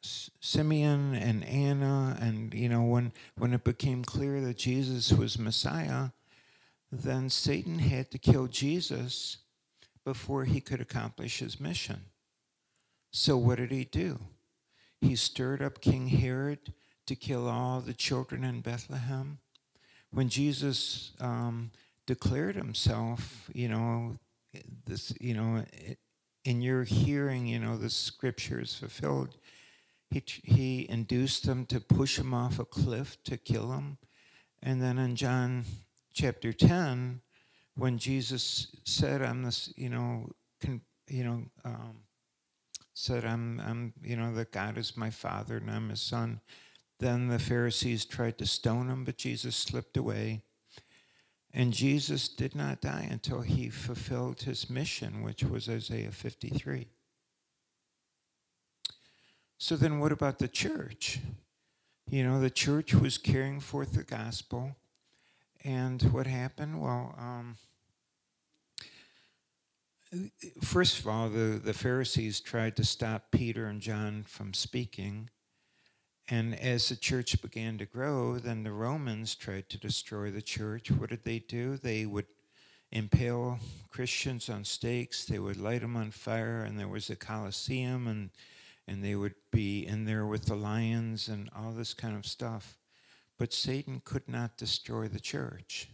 Simeon 0.00 1.14
and 1.14 1.44
Anna, 1.44 2.16
and 2.20 2.54
you 2.54 2.70
know, 2.70 2.82
when, 2.82 3.12
when 3.36 3.52
it 3.52 3.64
became 3.64 4.02
clear 4.02 4.40
that 4.40 4.56
Jesus 4.56 5.12
was 5.12 5.38
Messiah, 5.38 6.08
then 6.90 7.28
Satan 7.28 7.78
had 7.78 8.10
to 8.10 8.18
kill 8.18 8.46
Jesus 8.46 9.38
before 10.04 10.44
he 10.44 10.60
could 10.60 10.80
accomplish 10.80 11.38
his 11.38 11.60
mission. 11.60 12.06
So, 13.10 13.36
what 13.36 13.58
did 13.58 13.72
he 13.72 13.84
do? 13.84 14.18
He 15.00 15.16
stirred 15.16 15.62
up 15.62 15.80
King 15.80 16.08
Herod 16.08 16.72
to 17.06 17.14
kill 17.14 17.48
all 17.48 17.80
the 17.80 17.94
children 17.94 18.44
in 18.44 18.60
Bethlehem. 18.60 19.38
When 20.10 20.28
Jesus 20.28 21.12
um, 21.20 21.70
declared 22.06 22.56
himself, 22.56 23.50
you 23.52 23.68
know, 23.68 24.18
this, 24.86 25.12
you 25.20 25.34
know, 25.34 25.64
in 26.44 26.62
your 26.62 26.84
hearing, 26.84 27.46
you 27.46 27.58
know, 27.58 27.76
the 27.76 27.90
scripture 27.90 28.60
is 28.60 28.74
fulfilled. 28.74 29.36
He, 30.10 30.22
he 30.42 30.86
induced 30.88 31.44
them 31.44 31.66
to 31.66 31.80
push 31.80 32.18
him 32.18 32.32
off 32.32 32.58
a 32.58 32.64
cliff 32.64 33.22
to 33.24 33.36
kill 33.36 33.72
him. 33.72 33.98
And 34.62 34.82
then 34.82 34.98
in 34.98 35.16
John 35.16 35.64
chapter 36.18 36.52
10, 36.52 37.20
when 37.76 37.96
Jesus 37.96 38.74
said, 38.84 39.22
I'm 39.22 39.44
this, 39.44 39.72
you 39.76 39.88
know, 39.88 40.28
con, 40.60 40.80
you 41.06 41.22
know, 41.22 41.42
um, 41.64 41.98
said, 42.92 43.24
I'm, 43.24 43.60
I'm, 43.60 43.92
you 44.02 44.16
know, 44.16 44.34
that 44.34 44.50
God 44.50 44.76
is 44.78 44.96
my 44.96 45.10
father 45.10 45.58
and 45.58 45.70
I'm 45.70 45.90
his 45.90 46.00
son. 46.00 46.40
Then 46.98 47.28
the 47.28 47.38
Pharisees 47.38 48.04
tried 48.04 48.36
to 48.38 48.46
stone 48.46 48.88
him, 48.88 49.04
but 49.04 49.16
Jesus 49.16 49.54
slipped 49.54 49.96
away. 49.96 50.42
And 51.54 51.72
Jesus 51.72 52.28
did 52.28 52.56
not 52.56 52.80
die 52.80 53.06
until 53.08 53.42
he 53.42 53.68
fulfilled 53.68 54.42
his 54.42 54.68
mission, 54.68 55.22
which 55.22 55.44
was 55.44 55.68
Isaiah 55.68 56.10
53. 56.10 56.88
So 59.56 59.76
then, 59.76 60.00
what 60.00 60.10
about 60.10 60.40
the 60.40 60.48
church? 60.48 61.20
You 62.10 62.24
know, 62.24 62.40
the 62.40 62.50
church 62.50 62.92
was 62.92 63.18
carrying 63.18 63.60
forth 63.60 63.92
the 63.92 64.02
gospel. 64.02 64.74
And 65.64 66.02
what 66.12 66.26
happened? 66.26 66.80
Well, 66.80 67.14
um, 67.18 67.56
first 70.62 71.00
of 71.00 71.06
all, 71.06 71.28
the, 71.28 71.60
the 71.62 71.74
Pharisees 71.74 72.40
tried 72.40 72.76
to 72.76 72.84
stop 72.84 73.30
Peter 73.30 73.66
and 73.66 73.80
John 73.80 74.24
from 74.26 74.54
speaking. 74.54 75.30
And 76.28 76.58
as 76.60 76.88
the 76.88 76.96
church 76.96 77.40
began 77.40 77.78
to 77.78 77.86
grow, 77.86 78.38
then 78.38 78.62
the 78.62 78.72
Romans 78.72 79.34
tried 79.34 79.68
to 79.70 79.78
destroy 79.78 80.30
the 80.30 80.42
church. 80.42 80.90
What 80.90 81.10
did 81.10 81.24
they 81.24 81.38
do? 81.38 81.76
They 81.76 82.06
would 82.06 82.26
impale 82.90 83.58
Christians 83.90 84.48
on 84.48 84.64
stakes, 84.64 85.24
they 85.24 85.38
would 85.38 85.58
light 85.58 85.82
them 85.82 85.96
on 85.96 86.10
fire, 86.10 86.62
and 86.62 86.78
there 86.78 86.88
was 86.88 87.10
a 87.10 87.16
Colosseum, 87.16 88.06
and, 88.06 88.30
and 88.86 89.04
they 89.04 89.14
would 89.14 89.34
be 89.50 89.86
in 89.86 90.04
there 90.06 90.24
with 90.24 90.46
the 90.46 90.54
lions 90.54 91.28
and 91.28 91.50
all 91.54 91.72
this 91.72 91.92
kind 91.92 92.16
of 92.16 92.24
stuff. 92.24 92.77
But 93.38 93.52
Satan 93.52 94.02
could 94.04 94.28
not 94.28 94.56
destroy 94.56 95.08
the 95.08 95.20
church. 95.20 95.88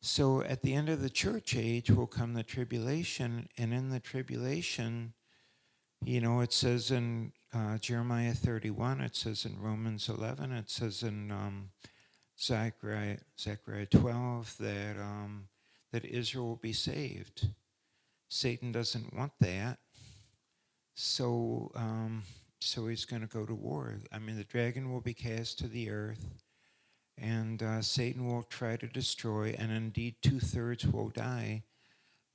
So 0.00 0.42
at 0.42 0.62
the 0.62 0.74
end 0.74 0.88
of 0.88 1.02
the 1.02 1.10
church 1.10 1.56
age 1.56 1.90
will 1.90 2.06
come 2.06 2.34
the 2.34 2.42
tribulation, 2.42 3.48
and 3.58 3.74
in 3.74 3.90
the 3.90 4.00
tribulation, 4.00 5.12
you 6.04 6.20
know, 6.20 6.40
it 6.40 6.52
says 6.52 6.90
in 6.90 7.32
uh, 7.52 7.78
Jeremiah 7.78 8.32
31, 8.32 9.00
it 9.00 9.16
says 9.16 9.44
in 9.44 9.60
Romans 9.60 10.08
11, 10.08 10.52
it 10.52 10.70
says 10.70 11.02
in 11.02 11.32
um, 11.32 11.70
Zechariah, 12.40 13.18
Zechariah 13.38 13.86
12 13.86 14.56
that, 14.58 14.96
um, 14.98 15.48
that 15.92 16.04
Israel 16.04 16.46
will 16.46 16.56
be 16.56 16.72
saved. 16.72 17.48
Satan 18.28 18.70
doesn't 18.70 19.14
want 19.14 19.32
that. 19.40 19.78
So, 20.94 21.72
um, 21.74 22.22
so 22.60 22.86
he's 22.86 23.04
going 23.04 23.22
to 23.22 23.28
go 23.28 23.44
to 23.46 23.54
war. 23.54 24.00
I 24.12 24.18
mean, 24.18 24.36
the 24.36 24.44
dragon 24.44 24.92
will 24.92 25.00
be 25.00 25.14
cast 25.14 25.58
to 25.60 25.68
the 25.68 25.90
earth, 25.90 26.26
and 27.16 27.62
uh, 27.62 27.82
Satan 27.82 28.26
will 28.26 28.42
try 28.42 28.76
to 28.76 28.86
destroy, 28.86 29.54
and 29.58 29.72
indeed 29.72 30.16
two 30.22 30.40
thirds 30.40 30.86
will 30.86 31.08
die. 31.08 31.62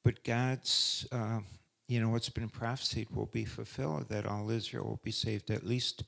But 0.03 0.23
God's 0.23 1.07
uh, 1.11 1.39
you 1.87 1.99
know, 1.99 2.09
what's 2.09 2.29
been 2.29 2.49
prophesied 2.49 3.09
will 3.11 3.25
be 3.25 3.45
fulfilled, 3.45 4.09
that 4.09 4.25
all 4.25 4.49
Israel 4.49 4.85
will 4.85 5.01
be 5.03 5.11
saved, 5.11 5.51
at 5.51 5.65
least 5.65 6.03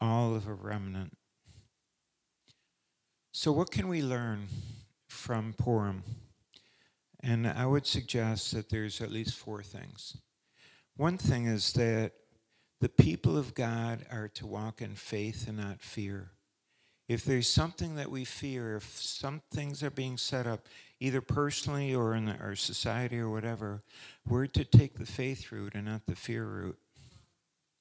all 0.00 0.34
of 0.34 0.46
a 0.46 0.54
remnant. 0.54 1.16
So, 3.32 3.52
what 3.52 3.70
can 3.70 3.88
we 3.88 4.02
learn 4.02 4.48
from 5.06 5.54
Purim? 5.56 6.02
And 7.20 7.46
I 7.46 7.66
would 7.66 7.86
suggest 7.86 8.52
that 8.52 8.70
there's 8.70 9.00
at 9.00 9.10
least 9.10 9.34
four 9.34 9.62
things. 9.62 10.16
One 10.96 11.18
thing 11.18 11.46
is 11.46 11.72
that 11.74 12.12
the 12.80 12.88
people 12.88 13.36
of 13.36 13.54
God 13.54 14.06
are 14.10 14.28
to 14.28 14.46
walk 14.46 14.80
in 14.80 14.94
faith 14.94 15.48
and 15.48 15.58
not 15.58 15.82
fear. 15.82 16.30
If 17.08 17.24
there's 17.24 17.48
something 17.48 17.96
that 17.96 18.10
we 18.10 18.24
fear, 18.24 18.76
if 18.76 18.84
some 18.84 19.40
things 19.50 19.82
are 19.82 19.90
being 19.90 20.18
set 20.18 20.46
up, 20.46 20.66
either 21.00 21.20
personally 21.20 21.94
or 21.94 22.14
in 22.14 22.28
our 22.28 22.54
society 22.54 23.18
or 23.18 23.30
whatever, 23.30 23.82
we're 24.26 24.46
to 24.48 24.64
take 24.64 24.98
the 24.98 25.06
faith 25.06 25.50
route 25.50 25.74
and 25.74 25.86
not 25.86 26.06
the 26.06 26.14
fear 26.14 26.44
route. 26.44 26.78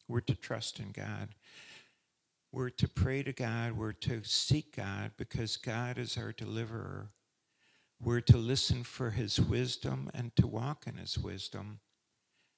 We're 0.08 0.22
to 0.22 0.36
trust 0.36 0.80
in 0.80 0.92
God. 0.92 1.30
We're 2.54 2.70
to 2.70 2.88
pray 2.88 3.22
to 3.24 3.34
God. 3.34 3.74
We're 3.74 3.92
to 3.92 4.24
seek 4.24 4.78
God 4.78 5.12
because 5.18 5.58
God 5.58 5.98
is 5.98 6.18
our 6.18 6.32
deliverer. 6.32 7.10
We're 8.02 8.22
to 8.22 8.38
listen 8.38 8.84
for 8.84 9.12
his 9.12 9.42
wisdom 9.42 10.10
and 10.14 10.34
to 10.38 10.48
walk 10.48 10.86
in 10.88 10.96
his 10.96 11.18
wisdom. 11.18 11.80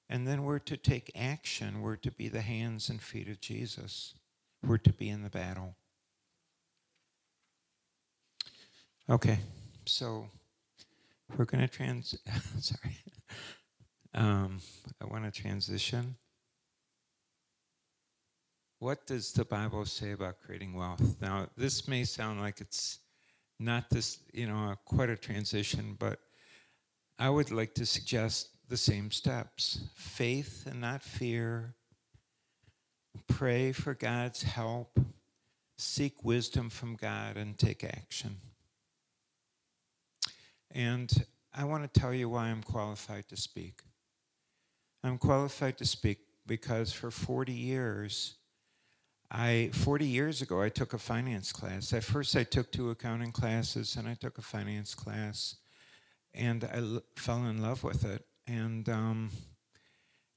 And 0.09 0.27
then 0.27 0.43
we're 0.43 0.59
to 0.59 0.75
take 0.75 1.11
action. 1.15 1.81
We're 1.81 1.95
to 1.97 2.11
be 2.11 2.29
the 2.29 2.41
hands 2.41 2.89
and 2.89 3.01
feet 3.01 3.29
of 3.29 3.39
Jesus. 3.39 4.15
We're 4.65 4.79
to 4.79 4.93
be 4.93 5.09
in 5.09 5.21
the 5.21 5.29
battle. 5.29 5.75
Okay, 9.07 9.39
so 9.85 10.27
we're 11.37 11.45
going 11.45 11.61
to 11.61 11.67
trans. 11.67 12.17
sorry. 12.59 12.97
Um, 14.13 14.59
I 15.01 15.05
want 15.05 15.31
to 15.31 15.41
transition. 15.41 16.15
What 18.79 19.05
does 19.05 19.33
the 19.33 19.45
Bible 19.45 19.85
say 19.85 20.11
about 20.11 20.39
creating 20.39 20.73
wealth? 20.73 21.17
Now, 21.21 21.47
this 21.57 21.87
may 21.87 22.03
sound 22.03 22.39
like 22.39 22.61
it's 22.61 22.99
not 23.59 23.89
this, 23.89 24.19
you 24.33 24.47
know, 24.47 24.75
quite 24.85 25.09
a 25.09 25.17
transition, 25.17 25.95
but 25.99 26.19
I 27.19 27.29
would 27.29 27.51
like 27.51 27.73
to 27.75 27.85
suggest 27.85 28.49
the 28.69 28.77
same 28.77 29.11
steps 29.11 29.81
faith 29.95 30.65
and 30.69 30.79
not 30.79 31.01
fear. 31.01 31.73
Pray 33.27 33.71
for 33.71 33.93
God's 33.93 34.43
help. 34.43 34.99
Seek 35.77 36.23
wisdom 36.23 36.69
from 36.69 36.95
God 36.95 37.35
and 37.35 37.57
take 37.57 37.83
action. 37.83 38.37
And 40.71 41.11
I 41.53 41.63
want 41.63 41.91
to 41.91 41.99
tell 41.99 42.13
you 42.13 42.29
why 42.29 42.47
I'm 42.47 42.61
qualified 42.61 43.27
to 43.29 43.37
speak. 43.37 43.81
I'm 45.03 45.17
qualified 45.17 45.77
to 45.79 45.85
speak 45.85 46.19
because 46.45 46.91
for 46.91 47.09
40 47.09 47.53
years, 47.53 48.35
I 49.31 49.69
40 49.73 50.05
years 50.05 50.41
ago 50.41 50.61
I 50.61 50.69
took 50.69 50.93
a 50.93 50.97
finance 50.97 51.51
class. 51.51 51.93
At 51.93 52.03
first 52.03 52.35
I 52.35 52.43
took 52.43 52.71
two 52.71 52.89
accounting 52.89 53.31
classes 53.31 53.95
and 53.95 54.07
I 54.07 54.15
took 54.15 54.37
a 54.37 54.43
finance 54.43 54.93
class 54.93 55.55
and 56.33 56.63
I 56.65 56.77
l- 56.77 57.03
fell 57.15 57.45
in 57.45 57.61
love 57.61 57.83
with 57.83 58.05
it 58.05 58.25
and 58.49 58.89
um, 58.89 59.29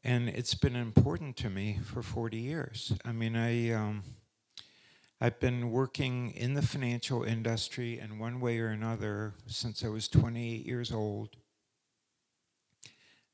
and 0.05 0.29
it's 0.29 0.55
been 0.55 0.77
important 0.77 1.37
to 1.38 1.51
me 1.51 1.79
for 1.85 2.03
40 2.03 2.37
years. 2.37 2.92
I 3.05 3.12
mean 3.12 3.37
I 3.37 3.72
um, 3.72 4.03
I've 5.20 5.40
been 5.40 5.70
working 5.70 6.31
in 6.33 6.55
the 6.55 6.62
financial 6.62 7.22
industry 7.22 7.98
in 7.98 8.18
one 8.18 8.40
way 8.40 8.59
or 8.59 8.68
another 8.68 9.35
since 9.46 9.85
I 9.85 9.88
was 9.88 10.09
28 10.09 10.66
years 10.66 10.92
old. 10.92 11.37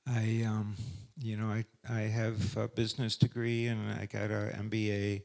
I 0.07 0.45
um, 0.47 0.77
you 1.21 1.37
know 1.37 1.47
I 1.47 1.65
I 1.89 2.01
have 2.03 2.57
a 2.57 2.69
business 2.69 3.17
degree 3.17 3.67
and 3.67 3.93
I 3.93 4.07
got 4.07 4.31
an 4.31 4.71
MBA 4.71 5.23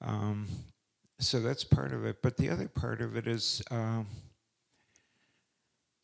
um, 0.00 0.46
so 1.18 1.40
that's 1.40 1.64
part 1.64 1.92
of 1.92 2.04
it. 2.04 2.22
But 2.22 2.36
the 2.36 2.50
other 2.50 2.68
part 2.68 3.00
of 3.00 3.16
it 3.16 3.26
is, 3.26 3.62
um, 3.70 4.06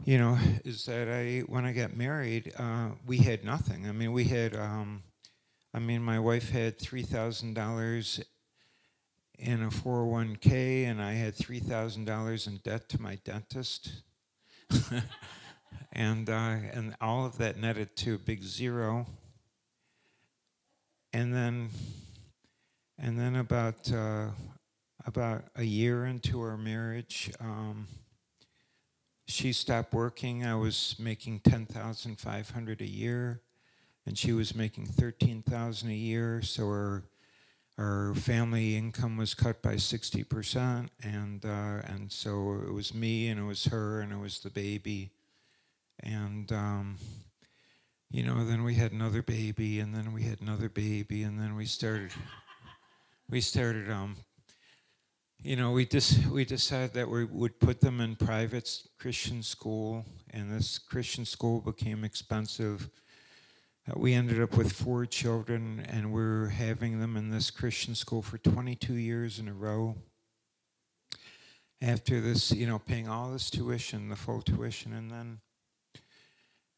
you 0.05 0.19
know, 0.19 0.39
is 0.65 0.87
that 0.87 1.09
I 1.09 1.41
when 1.41 1.65
I 1.65 1.73
got 1.73 1.97
married, 1.97 2.53
uh, 2.59 2.91
we 3.07 3.19
had 3.19 3.45
nothing. 3.45 3.87
I 3.89 3.93
mean, 3.93 4.13
we 4.13 4.25
had, 4.25 4.57
um, 4.57 5.03
I 5.75 5.79
mean, 5.79 6.03
my 6.03 6.19
wife 6.19 6.51
had 6.51 6.79
three 6.79 7.03
thousand 7.03 7.55
dollars 7.55 8.21
in 9.39 9.63
a 9.63 9.69
401k, 9.69 10.85
and 10.85 11.03
I 11.03 11.13
had 11.13 11.35
three 11.35 11.61
thousand 11.61 12.05
dollars 12.07 12.47
in 12.47 12.59
debt 12.59 12.89
to 12.91 13.01
my 13.01 13.17
dentist. 13.25 14.03
and 15.93 16.29
uh, 16.29 16.57
and 16.73 16.95
all 17.01 17.27
of 17.27 17.39
that 17.39 17.59
netted 17.59 17.97
to 17.97 18.15
a 18.15 18.19
big 18.19 18.43
zero. 18.43 19.07
And 21.13 21.35
then 21.35 21.71
and 22.99 23.19
then 23.19 23.37
about 23.37 23.91
uh, 23.93 24.29
about 25.05 25.45
a 25.57 25.65
year 25.65 26.07
into 26.07 26.41
our 26.41 26.57
marriage, 26.57 27.33
um, 27.41 27.87
she 29.31 29.53
stopped 29.53 29.93
working. 29.95 30.45
I 30.45 30.55
was 30.55 30.97
making 30.99 31.41
ten 31.41 31.67
thousand 31.67 32.19
five 32.19 32.51
hundred 32.51 32.81
a 32.81 32.87
year, 32.87 33.41
and 34.07 34.19
she 34.19 34.33
was 34.33 34.55
making 34.55 34.87
thirteen 34.87 35.43
thousand 35.43 35.91
a 35.91 35.95
year. 35.95 36.43
So 36.43 36.65
our 36.67 37.05
our 37.79 38.15
family 38.15 38.77
income 38.77 39.17
was 39.17 39.35
cut 39.35 39.63
by 39.63 39.77
sixty 39.77 40.25
percent, 40.25 40.91
and 41.03 41.45
uh, 41.45 41.83
and 41.85 42.11
so 42.11 42.61
it 42.67 42.73
was 42.73 42.93
me, 42.93 43.29
and 43.29 43.41
it 43.41 43.45
was 43.45 43.67
her, 43.67 44.01
and 44.01 44.13
it 44.13 44.19
was 44.19 44.41
the 44.41 44.51
baby, 44.51 45.13
and. 46.03 46.51
Um, 46.53 46.99
you 48.13 48.25
know, 48.25 48.45
then 48.45 48.65
we 48.65 48.75
had 48.75 48.91
another 48.91 49.23
baby, 49.23 49.79
and 49.79 49.95
then 49.95 50.13
we 50.13 50.25
had 50.25 50.41
another 50.41 50.69
baby, 50.69 51.23
and 51.23 51.39
then 51.39 51.55
we 51.55 51.65
started 51.65 52.11
we 53.31 53.41
started, 53.41 53.89
um, 53.89 54.17
you 55.43 55.57
know, 55.57 55.73
we 55.73 55.87
just 55.87 56.27
we 56.27 56.45
decided 56.45 56.93
that 56.95 57.09
we 57.09 57.25
would 57.25 57.59
put 57.59 57.81
them 57.81 58.01
in 58.01 58.15
private 58.17 58.83
Christian 58.99 59.43
school, 59.43 60.05
and 60.31 60.53
this 60.53 60.79
Christian 60.79 61.25
school 61.25 61.61
became 61.61 62.05
expensive. 62.05 62.91
Uh, 63.89 63.95
we 63.97 64.13
ended 64.13 64.41
up 64.43 64.57
with 64.57 64.73
four 64.73 65.07
children, 65.07 65.87
and 65.89 66.13
we're 66.13 66.49
having 66.49 67.01
them 67.01 67.17
in 67.17 67.31
this 67.31 67.51
Christian 67.51 67.95
school 67.95 68.21
for 68.21 68.37
22 68.37 68.93
years 68.95 69.39
in 69.39 69.49
a 69.49 69.55
row. 69.55 69.97
After 71.81 72.21
this, 72.21 72.53
you 72.53 72.67
know, 72.67 72.79
paying 72.79 73.09
all 73.09 73.33
this 73.33 73.49
tuition, 73.49 74.11
the 74.11 74.17
full 74.17 74.43
tuition, 74.43 74.93
and 74.93 75.11
then, 75.11 75.41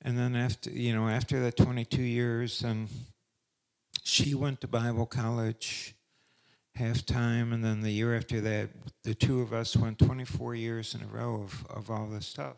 and 0.02 0.16
then 0.16 0.36
after, 0.36 0.70
you 0.70 0.94
know, 0.94 1.08
after 1.08 1.40
that 1.40 1.56
22 1.56 2.00
years, 2.00 2.62
and 2.62 2.88
she 4.04 4.36
went 4.36 4.60
to 4.60 4.68
Bible 4.68 5.06
college 5.06 5.96
half 6.74 7.04
time, 7.04 7.52
and 7.52 7.64
then 7.64 7.80
the 7.82 7.90
year 7.90 8.16
after 8.16 8.40
that, 8.40 8.70
the 9.04 9.14
two 9.14 9.40
of 9.40 9.52
us 9.52 9.76
went 9.76 9.98
24 9.98 10.54
years 10.54 10.94
in 10.94 11.02
a 11.02 11.06
row 11.06 11.42
of, 11.42 11.66
of 11.68 11.90
all 11.90 12.06
this 12.06 12.26
stuff. 12.26 12.56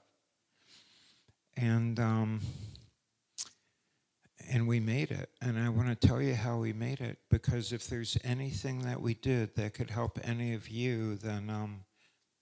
And 1.57 1.99
um, 2.01 2.41
and 4.51 4.67
we 4.69 4.81
made 4.81 5.11
it. 5.11 5.31
And 5.41 5.59
I 5.59 5.69
want 5.69 5.89
to 5.89 6.07
tell 6.07 6.21
you 6.21 6.35
how 6.35 6.59
we 6.59 6.73
made 6.73 7.01
it 7.01 7.19
because 7.31 7.73
if 7.73 7.87
there's 7.87 8.19
anything 8.25 8.81
that 8.81 9.01
we 9.01 9.15
did 9.15 9.55
that 9.57 9.75
could 9.75 9.91
help 9.91 10.19
any 10.23 10.55
of 10.55 10.69
you, 10.69 11.17
then 11.17 11.51
um, 11.51 11.85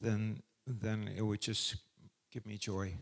then 0.01 0.43
then 0.67 1.11
it 1.17 1.23
would 1.23 1.41
just 1.41 1.77
give 2.33 2.47
me 2.47 2.57
joy. 2.57 2.95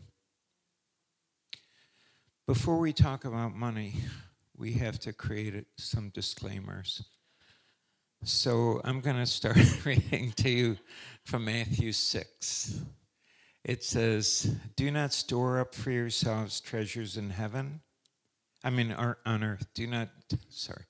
Before 2.47 2.79
we 2.79 2.91
talk 2.91 3.23
about 3.23 3.55
money, 3.55 3.95
we 4.57 4.73
have 4.73 4.99
to 4.99 5.13
create 5.13 5.65
some 5.77 6.09
disclaimers. 6.09 7.03
So 8.23 8.79
I'm 8.83 9.01
going 9.01 9.15
to 9.15 9.25
start 9.25 9.57
reading 9.85 10.31
to 10.33 10.49
you 10.49 10.77
from 11.23 11.45
Matthew 11.45 11.91
6. 11.91 12.81
It 13.65 13.83
says, 13.83 14.55
Do 14.75 14.91
not 14.91 15.11
store 15.11 15.59
up 15.59 15.73
for 15.73 15.89
yourselves 15.89 16.61
treasures 16.61 17.17
in 17.17 17.31
heaven. 17.31 17.81
I 18.63 18.69
mean, 18.69 18.91
on 18.91 19.43
earth. 19.43 19.65
Do 19.73 19.87
not, 19.87 20.09
sorry. 20.49 20.83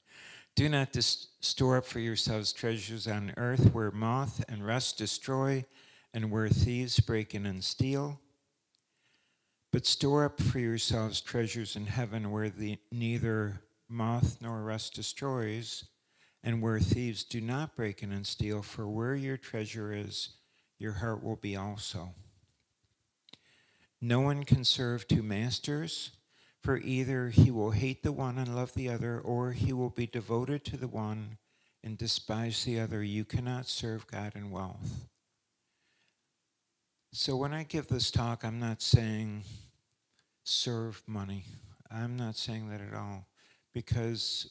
Do 0.58 0.68
not 0.68 0.92
dis- 0.92 1.28
store 1.40 1.78
up 1.78 1.86
for 1.86 2.00
yourselves 2.00 2.52
treasures 2.52 3.08
on 3.08 3.34
earth 3.38 3.74
where 3.74 3.92
moth 3.92 4.44
and 4.50 4.66
rust 4.66 4.98
destroy 4.98 5.64
and 6.14 6.32
where 6.32 6.50
thieves 6.50 7.00
break 7.00 7.34
in 7.34 7.46
and 7.46 7.64
steal. 7.64 8.20
But 9.72 9.86
store 9.86 10.26
up 10.26 10.42
for 10.42 10.60
yourselves 10.60 11.22
treasures 11.22 11.78
in 11.78 11.86
heaven 11.86 12.30
where 12.30 12.50
the, 12.50 12.78
neither 12.92 13.62
moth 13.88 14.40
nor 14.42 14.64
rust 14.64 14.96
destroys 14.96 15.86
and 16.44 16.62
where 16.62 16.80
thieves 16.80 17.24
do 17.24 17.40
not 17.40 17.76
break 17.76 18.02
in 18.02 18.12
and 18.12 18.26
steal, 18.26 18.62
for 18.62 18.88
where 18.88 19.16
your 19.16 19.38
treasure 19.38 19.94
is, 19.94 20.30
your 20.80 20.94
heart 20.94 21.24
will 21.24 21.36
be 21.36 21.56
also. 21.56 22.16
No 24.02 24.20
one 24.20 24.44
can 24.44 24.64
serve 24.64 25.08
two 25.08 25.22
masters, 25.22 26.12
for 26.60 26.78
either 26.80 27.30
he 27.30 27.52
will 27.52 27.72
hate 27.72 28.02
the 28.02 28.12
one 28.12 28.38
and 28.38 28.56
love 28.56 28.74
the 28.74 28.90
other, 28.90 29.20
or 29.20 29.52
he 29.52 29.74
will 29.74 29.90
be 29.90 30.08
devoted 30.08 30.66
to 30.66 30.78
the 30.78 30.88
one 30.88 31.38
and 31.84 31.98
despise 31.98 32.64
the 32.64 32.80
other. 32.80 33.04
You 33.04 33.26
cannot 33.26 33.68
serve 33.68 34.08
God 34.08 34.34
and 34.36 34.52
wealth. 34.52 35.08
So 37.12 37.36
when 37.36 37.54
I 37.54 37.64
give 37.64 37.88
this 37.88 38.10
talk, 38.10 38.44
I'm 38.44 38.60
not 38.60 38.82
saying 38.82 39.44
serve 40.44 41.04
money. 41.06 41.46
I'm 41.92 42.16
not 42.16 42.36
saying 42.36 42.70
that 42.70 42.82
at 42.82 42.96
all, 42.96 43.28
because 43.74 44.50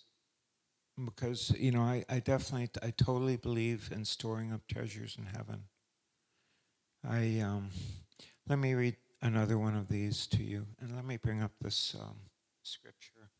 because 1.04 1.52
you 1.58 1.70
know 1.70 1.82
I, 1.82 2.04
I 2.08 2.20
definitely 2.20 2.70
I 2.82 2.90
totally 2.90 3.36
believe 3.36 3.90
in 3.92 4.04
storing 4.04 4.52
up 4.52 4.62
treasures 4.66 5.16
in 5.18 5.26
heaven. 5.26 5.64
I 7.08 7.40
um, 7.40 7.70
let 8.48 8.58
me 8.58 8.74
read 8.74 8.96
another 9.22 9.58
one 9.58 9.76
of 9.76 9.88
these 9.88 10.26
to 10.28 10.42
you, 10.42 10.66
and 10.80 10.94
let 10.94 11.04
me 11.04 11.16
bring 11.16 11.42
up 11.42 11.52
this 11.60 11.96
um, 12.00 12.16
scripture. 12.62 13.30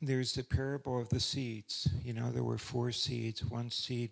There's 0.00 0.34
the 0.34 0.44
parable 0.44 1.00
of 1.00 1.08
the 1.08 1.20
seeds. 1.20 1.88
You 2.04 2.12
know, 2.12 2.30
there 2.30 2.44
were 2.44 2.58
four 2.58 2.92
seeds. 2.92 3.44
One 3.44 3.70
seed 3.70 4.10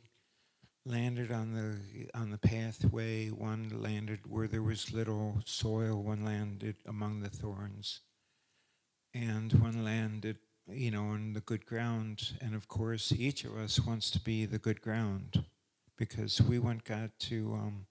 landed 0.86 1.32
on 1.32 1.54
the 1.54 2.08
on 2.18 2.30
the 2.30 2.38
pathway, 2.38 3.28
one 3.28 3.70
landed 3.72 4.20
where 4.28 4.46
there 4.46 4.62
was 4.62 4.92
little 4.92 5.40
soil, 5.44 6.02
one 6.02 6.24
landed 6.24 6.76
among 6.86 7.20
the 7.20 7.30
thorns, 7.30 8.00
and 9.14 9.52
one 9.54 9.84
landed, 9.84 10.38
you 10.68 10.90
know, 10.90 11.04
on 11.04 11.32
the 11.32 11.40
good 11.40 11.64
ground. 11.64 12.32
And 12.40 12.54
of 12.54 12.68
course, 12.68 13.12
each 13.12 13.44
of 13.44 13.56
us 13.56 13.80
wants 13.80 14.10
to 14.10 14.20
be 14.20 14.44
the 14.44 14.58
good 14.58 14.82
ground 14.82 15.44
because 15.96 16.40
we 16.40 16.58
want 16.58 16.84
God 16.84 17.12
to 17.20 17.54
um, 17.54 17.86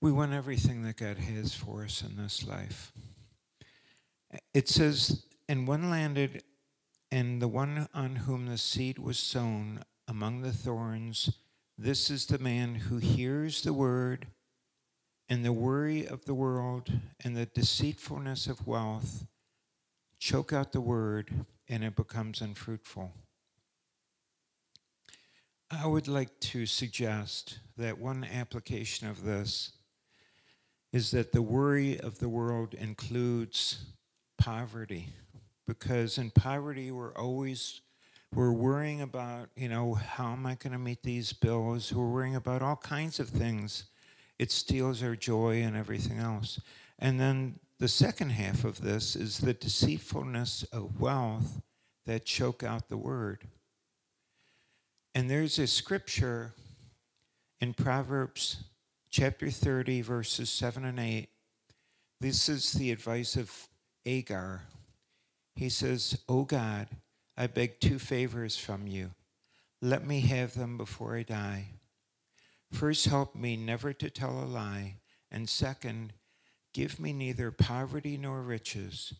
we 0.00 0.12
want 0.12 0.32
everything 0.32 0.82
that 0.82 0.96
God 0.96 1.18
has 1.18 1.54
for 1.54 1.84
us 1.84 2.02
in 2.02 2.16
this 2.16 2.44
life. 2.44 2.92
It 4.54 4.68
says, 4.68 5.24
and 5.48 5.68
one 5.68 5.90
landed, 5.90 6.42
and 7.10 7.42
the 7.42 7.48
one 7.48 7.88
on 7.92 8.16
whom 8.16 8.46
the 8.46 8.58
seed 8.58 8.98
was 8.98 9.18
sown 9.18 9.84
among 10.08 10.42
the 10.42 10.52
thorns, 10.52 11.38
this 11.78 12.10
is 12.10 12.26
the 12.26 12.38
man 12.38 12.74
who 12.74 12.98
hears 12.98 13.62
the 13.62 13.72
word, 13.72 14.26
and 15.28 15.44
the 15.44 15.52
worry 15.52 16.06
of 16.06 16.24
the 16.24 16.34
world 16.34 16.92
and 17.24 17.36
the 17.36 17.46
deceitfulness 17.46 18.46
of 18.46 18.66
wealth 18.66 19.24
choke 20.18 20.52
out 20.52 20.72
the 20.72 20.80
word, 20.80 21.46
and 21.68 21.82
it 21.82 21.96
becomes 21.96 22.40
unfruitful. 22.40 23.12
I 25.70 25.86
would 25.86 26.06
like 26.06 26.38
to 26.40 26.66
suggest 26.66 27.58
that 27.78 27.98
one 27.98 28.24
application 28.24 29.08
of 29.08 29.24
this 29.24 29.72
is 30.92 31.10
that 31.12 31.32
the 31.32 31.40
worry 31.40 31.98
of 31.98 32.18
the 32.18 32.28
world 32.28 32.74
includes 32.74 33.86
poverty 34.36 35.14
because 35.66 36.18
in 36.18 36.30
poverty 36.30 36.90
we're 36.90 37.16
always 37.16 37.80
we're 38.34 38.52
worrying 38.52 39.00
about 39.00 39.48
you 39.56 39.68
know 39.68 39.94
how 39.94 40.32
am 40.32 40.46
i 40.46 40.54
going 40.54 40.72
to 40.72 40.78
meet 40.78 41.02
these 41.02 41.32
bills 41.32 41.92
we're 41.92 42.08
worrying 42.08 42.36
about 42.36 42.62
all 42.62 42.76
kinds 42.76 43.20
of 43.20 43.28
things 43.28 43.84
it 44.38 44.50
steals 44.50 45.02
our 45.02 45.16
joy 45.16 45.62
and 45.62 45.76
everything 45.76 46.18
else 46.18 46.60
and 46.98 47.20
then 47.20 47.58
the 47.78 47.88
second 47.88 48.30
half 48.30 48.64
of 48.64 48.80
this 48.80 49.16
is 49.16 49.38
the 49.38 49.54
deceitfulness 49.54 50.62
of 50.72 51.00
wealth 51.00 51.60
that 52.06 52.24
choke 52.24 52.62
out 52.62 52.88
the 52.88 52.96
word 52.96 53.40
and 55.14 55.30
there's 55.30 55.58
a 55.58 55.66
scripture 55.66 56.52
in 57.60 57.74
proverbs 57.74 58.64
chapter 59.12 59.50
30, 59.50 60.00
verses 60.00 60.48
7 60.48 60.86
and 60.86 60.98
8. 60.98 61.28
This 62.18 62.48
is 62.48 62.72
the 62.72 62.90
advice 62.90 63.36
of 63.36 63.68
Agur. 64.06 64.62
He 65.54 65.68
says, 65.68 66.18
O 66.30 66.44
God, 66.44 66.88
I 67.36 67.46
beg 67.46 67.80
two 67.80 67.98
favors 67.98 68.56
from 68.56 68.86
you. 68.86 69.12
Let 69.80 70.06
me 70.06 70.20
have 70.20 70.54
them 70.54 70.76
before 70.76 71.16
I 71.16 71.22
die. 71.22 71.68
First, 72.70 73.06
help 73.06 73.34
me 73.34 73.56
never 73.56 73.92
to 73.92 74.10
tell 74.10 74.42
a 74.42 74.44
lie. 74.44 74.96
And 75.30 75.48
second, 75.48 76.12
give 76.72 77.00
me 77.00 77.12
neither 77.12 77.50
poverty 77.50 78.16
nor 78.16 78.42
riches. 78.42 79.14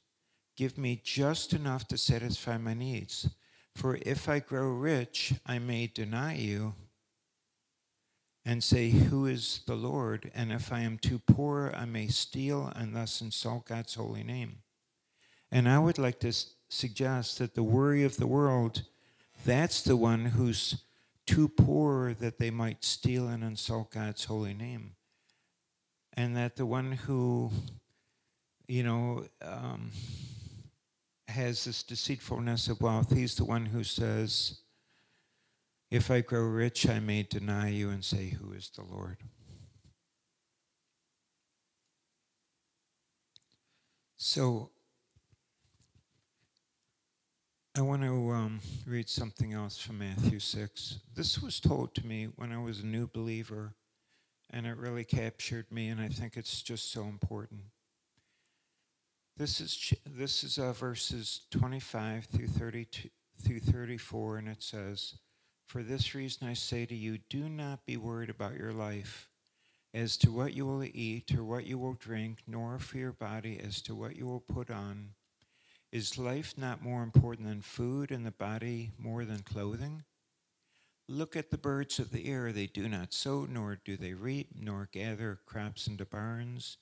Give 0.56 0.76
me 0.76 1.00
just 1.02 1.52
enough 1.52 1.88
to 1.88 1.98
satisfy 1.98 2.58
my 2.58 2.74
needs. 2.74 3.28
For 3.74 3.98
if 4.02 4.28
I 4.28 4.38
grow 4.38 4.68
rich, 4.68 5.34
I 5.46 5.58
may 5.58 5.86
deny 5.86 6.34
you 6.34 6.74
and 8.44 8.62
say, 8.62 8.90
Who 8.90 9.26
is 9.26 9.60
the 9.66 9.74
Lord? 9.74 10.30
And 10.34 10.52
if 10.52 10.72
I 10.72 10.80
am 10.80 10.98
too 10.98 11.18
poor, 11.18 11.72
I 11.74 11.86
may 11.86 12.08
steal 12.08 12.70
and 12.74 12.94
thus 12.94 13.20
insult 13.20 13.66
God's 13.66 13.94
holy 13.94 14.22
name. 14.22 14.58
And 15.50 15.68
I 15.68 15.78
would 15.78 15.98
like 15.98 16.20
to 16.20 16.32
suggest 16.72 17.38
that 17.38 17.54
the 17.54 17.62
worry 17.62 18.02
of 18.02 18.16
the 18.16 18.26
world, 18.26 18.82
that's 19.44 19.82
the 19.82 19.96
one 19.96 20.26
who's 20.26 20.84
too 21.26 21.48
poor 21.48 22.14
that 22.14 22.38
they 22.38 22.50
might 22.50 22.84
steal 22.84 23.28
and 23.28 23.44
insult 23.44 23.92
God's 23.92 24.24
holy 24.24 24.54
name. 24.54 24.94
And 26.14 26.36
that 26.36 26.56
the 26.56 26.66
one 26.66 26.92
who, 26.92 27.50
you 28.66 28.82
know, 28.82 29.24
um, 29.42 29.90
has 31.28 31.64
this 31.64 31.82
deceitfulness 31.82 32.68
of 32.68 32.80
wealth, 32.80 33.14
he's 33.14 33.34
the 33.34 33.44
one 33.44 33.66
who 33.66 33.84
says, 33.84 34.58
if 35.90 36.10
I 36.10 36.22
grow 36.22 36.44
rich, 36.44 36.88
I 36.88 37.00
may 37.00 37.22
deny 37.22 37.68
you 37.68 37.90
and 37.90 38.02
say, 38.02 38.30
Who 38.30 38.54
is 38.54 38.70
the 38.70 38.82
Lord? 38.82 39.18
So, 44.16 44.70
I 47.74 47.80
want 47.80 48.02
to 48.02 48.30
um, 48.32 48.60
read 48.86 49.08
something 49.08 49.54
else 49.54 49.78
from 49.78 50.00
Matthew 50.00 50.40
6. 50.40 50.98
This 51.14 51.40
was 51.40 51.58
told 51.58 51.94
to 51.94 52.06
me 52.06 52.28
when 52.36 52.52
I 52.52 52.58
was 52.58 52.80
a 52.80 52.86
new 52.86 53.06
believer, 53.06 53.72
and 54.50 54.66
it 54.66 54.76
really 54.76 55.04
captured 55.04 55.72
me, 55.72 55.88
and 55.88 55.98
I 55.98 56.08
think 56.08 56.36
it's 56.36 56.60
just 56.60 56.92
so 56.92 57.04
important. 57.04 57.62
This 59.38 59.58
is, 59.58 59.94
this 60.04 60.44
is 60.44 60.58
uh, 60.58 60.74
verses 60.74 61.46
25 61.50 62.26
through 62.26 62.48
32 62.48 63.08
through 63.40 63.60
34, 63.60 64.36
and 64.36 64.48
it 64.48 64.62
says, 64.62 65.14
for 65.66 65.82
this 65.82 66.14
reason 66.14 66.46
I 66.46 66.52
say 66.52 66.84
to 66.84 66.94
you, 66.94 67.20
do 67.30 67.48
not 67.48 67.86
be 67.86 67.96
worried 67.96 68.28
about 68.28 68.58
your 68.58 68.72
life 68.72 69.30
as 69.94 70.18
to 70.18 70.30
what 70.30 70.52
you 70.52 70.66
will 70.66 70.84
eat 70.84 71.34
or 71.34 71.42
what 71.42 71.64
you 71.64 71.78
will 71.78 71.94
drink, 71.94 72.40
nor 72.46 72.78
for 72.78 72.98
your 72.98 73.12
body 73.12 73.58
as 73.58 73.80
to 73.82 73.94
what 73.94 74.14
you 74.14 74.26
will 74.26 74.40
put 74.40 74.70
on. 74.70 75.14
Is 75.92 76.16
life 76.16 76.54
not 76.56 76.82
more 76.82 77.02
important 77.02 77.46
than 77.46 77.60
food, 77.60 78.10
and 78.10 78.24
the 78.24 78.30
body 78.30 78.92
more 78.96 79.26
than 79.26 79.42
clothing? 79.42 80.04
Look 81.06 81.36
at 81.36 81.50
the 81.50 81.58
birds 81.58 81.98
of 81.98 82.12
the 82.12 82.26
air. 82.28 82.50
They 82.50 82.66
do 82.66 82.88
not 82.88 83.12
sow, 83.12 83.44
nor 83.44 83.78
do 83.84 83.98
they 83.98 84.14
reap, 84.14 84.52
nor 84.58 84.88
gather 84.90 85.40
crops 85.44 85.86
into 85.86 86.06
barns, 86.06 86.78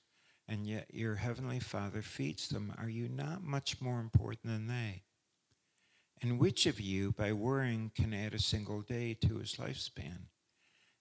and 0.47 0.65
yet 0.65 0.95
your 0.95 1.17
heavenly 1.17 1.59
Father 1.59 2.03
feeds 2.03 2.49
them. 2.49 2.73
Are 2.79 2.89
you 2.89 3.09
not 3.09 3.43
much 3.43 3.81
more 3.81 3.99
important 3.99 4.45
than 4.45 4.69
they? 4.69 5.03
And 6.23 6.39
which 6.39 6.67
of 6.67 6.79
you, 6.79 7.11
by 7.11 7.33
worrying, 7.33 7.91
can 7.93 8.15
add 8.15 8.33
a 8.33 8.39
single 8.39 8.83
day 8.83 9.15
to 9.15 9.39
his 9.39 9.57
lifespan? 9.57 10.29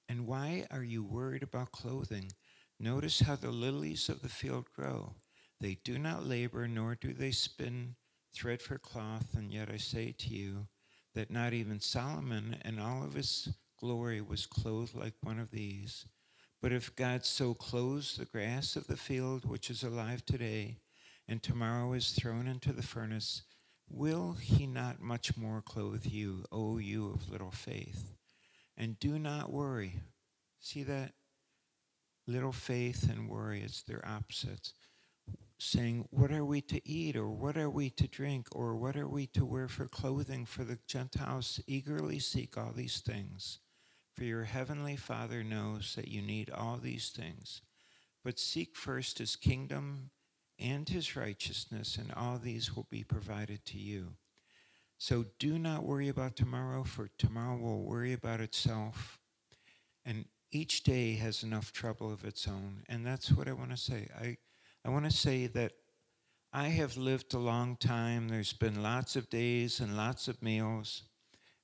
And 0.07 0.25
why 0.25 0.65
are 0.71 0.83
you 0.83 1.03
worried 1.03 1.43
about 1.43 1.71
clothing? 1.71 2.31
Notice 2.79 3.19
how 3.19 3.35
the 3.35 3.51
lilies 3.51 4.09
of 4.09 4.23
the 4.23 4.29
field 4.29 4.65
grow. 4.75 5.13
They 5.61 5.77
do 5.83 5.99
not 5.99 6.25
labor, 6.25 6.67
nor 6.67 6.95
do 6.95 7.13
they 7.13 7.31
spin 7.31 7.97
thread 8.33 8.61
for 8.61 8.77
cloth, 8.77 9.35
and 9.35 9.53
yet 9.53 9.69
I 9.71 9.77
say 9.77 10.13
to 10.17 10.29
you 10.29 10.67
that 11.15 11.31
not 11.31 11.53
even 11.53 11.79
Solomon 11.79 12.57
in 12.63 12.79
all 12.79 13.03
of 13.03 13.13
his 13.13 13.49
glory 13.79 14.21
was 14.21 14.45
clothed 14.45 14.95
like 14.95 15.15
one 15.21 15.39
of 15.39 15.51
these. 15.51 16.05
But 16.61 16.73
if 16.73 16.95
God 16.95 17.25
so 17.25 17.53
clothes 17.53 18.17
the 18.17 18.25
grass 18.25 18.75
of 18.75 18.87
the 18.87 18.97
field, 18.97 19.45
which 19.45 19.69
is 19.69 19.83
alive 19.83 20.25
today, 20.25 20.79
and 21.27 21.41
tomorrow 21.41 21.93
is 21.93 22.11
thrown 22.11 22.47
into 22.47 22.73
the 22.73 22.83
furnace, 22.83 23.43
Will 23.89 24.33
he 24.33 24.67
not 24.67 25.01
much 25.01 25.35
more 25.35 25.63
clothe 25.63 26.05
you, 26.05 26.45
O 26.51 26.77
you 26.77 27.09
of 27.09 27.29
little 27.29 27.51
faith? 27.51 28.13
And 28.77 28.99
do 28.99 29.17
not 29.17 29.51
worry. 29.51 30.01
See 30.59 30.83
that? 30.83 31.13
Little 32.27 32.51
faith 32.51 33.09
and 33.09 33.27
worry, 33.27 33.61
it's 33.61 33.81
their 33.81 34.07
opposites. 34.07 34.73
Saying, 35.61 36.07
What 36.09 36.31
are 36.31 36.45
we 36.45 36.61
to 36.61 36.87
eat, 36.87 37.17
or 37.17 37.29
what 37.29 37.57
are 37.57 37.69
we 37.69 37.89
to 37.91 38.07
drink, 38.07 38.47
or 38.53 38.75
what 38.77 38.95
are 38.95 39.07
we 39.09 39.27
to 39.27 39.45
wear 39.45 39.67
for 39.67 39.87
clothing? 39.87 40.45
For 40.45 40.63
the 40.63 40.79
Gentiles 40.87 41.59
eagerly 41.67 42.19
seek 42.19 42.57
all 42.57 42.71
these 42.73 42.99
things. 42.99 43.59
For 44.15 44.23
your 44.23 44.45
heavenly 44.45 44.95
Father 44.95 45.43
knows 45.43 45.95
that 45.95 46.07
you 46.07 46.21
need 46.21 46.49
all 46.49 46.77
these 46.77 47.09
things. 47.09 47.61
But 48.23 48.39
seek 48.39 48.75
first 48.75 49.19
his 49.19 49.35
kingdom 49.35 50.11
and 50.57 50.87
his 50.87 51.15
righteousness, 51.15 51.97
and 51.97 52.13
all 52.13 52.37
these 52.37 52.75
will 52.75 52.87
be 52.89 53.03
provided 53.03 53.65
to 53.65 53.77
you. 53.77 54.13
So 54.97 55.25
do 55.39 55.57
not 55.57 55.83
worry 55.83 56.09
about 56.09 56.35
tomorrow, 56.35 56.83
for 56.83 57.09
tomorrow 57.17 57.57
will 57.57 57.83
worry 57.83 58.11
about 58.13 58.41
itself. 58.41 59.19
And 60.05 60.25
each 60.51 60.83
day 60.83 61.15
has 61.15 61.43
enough 61.43 61.71
trouble 61.71 62.11
of 62.11 62.25
its 62.25 62.47
own. 62.47 62.83
And 62.89 63.05
that's 63.05 63.31
what 63.31 63.47
I 63.47 63.53
want 63.53 63.71
to 63.71 63.77
say. 63.77 64.09
I, 64.17 64.37
I 64.85 64.89
want 64.89 65.05
to 65.05 65.11
say 65.11 65.47
that 65.47 65.73
I 66.51 66.69
have 66.69 66.97
lived 66.97 67.33
a 67.33 67.39
long 67.39 67.75
time. 67.75 68.27
There's 68.27 68.53
been 68.53 68.81
lots 68.81 69.15
of 69.15 69.29
days 69.29 69.79
and 69.79 69.97
lots 69.97 70.27
of 70.27 70.41
meals, 70.41 71.03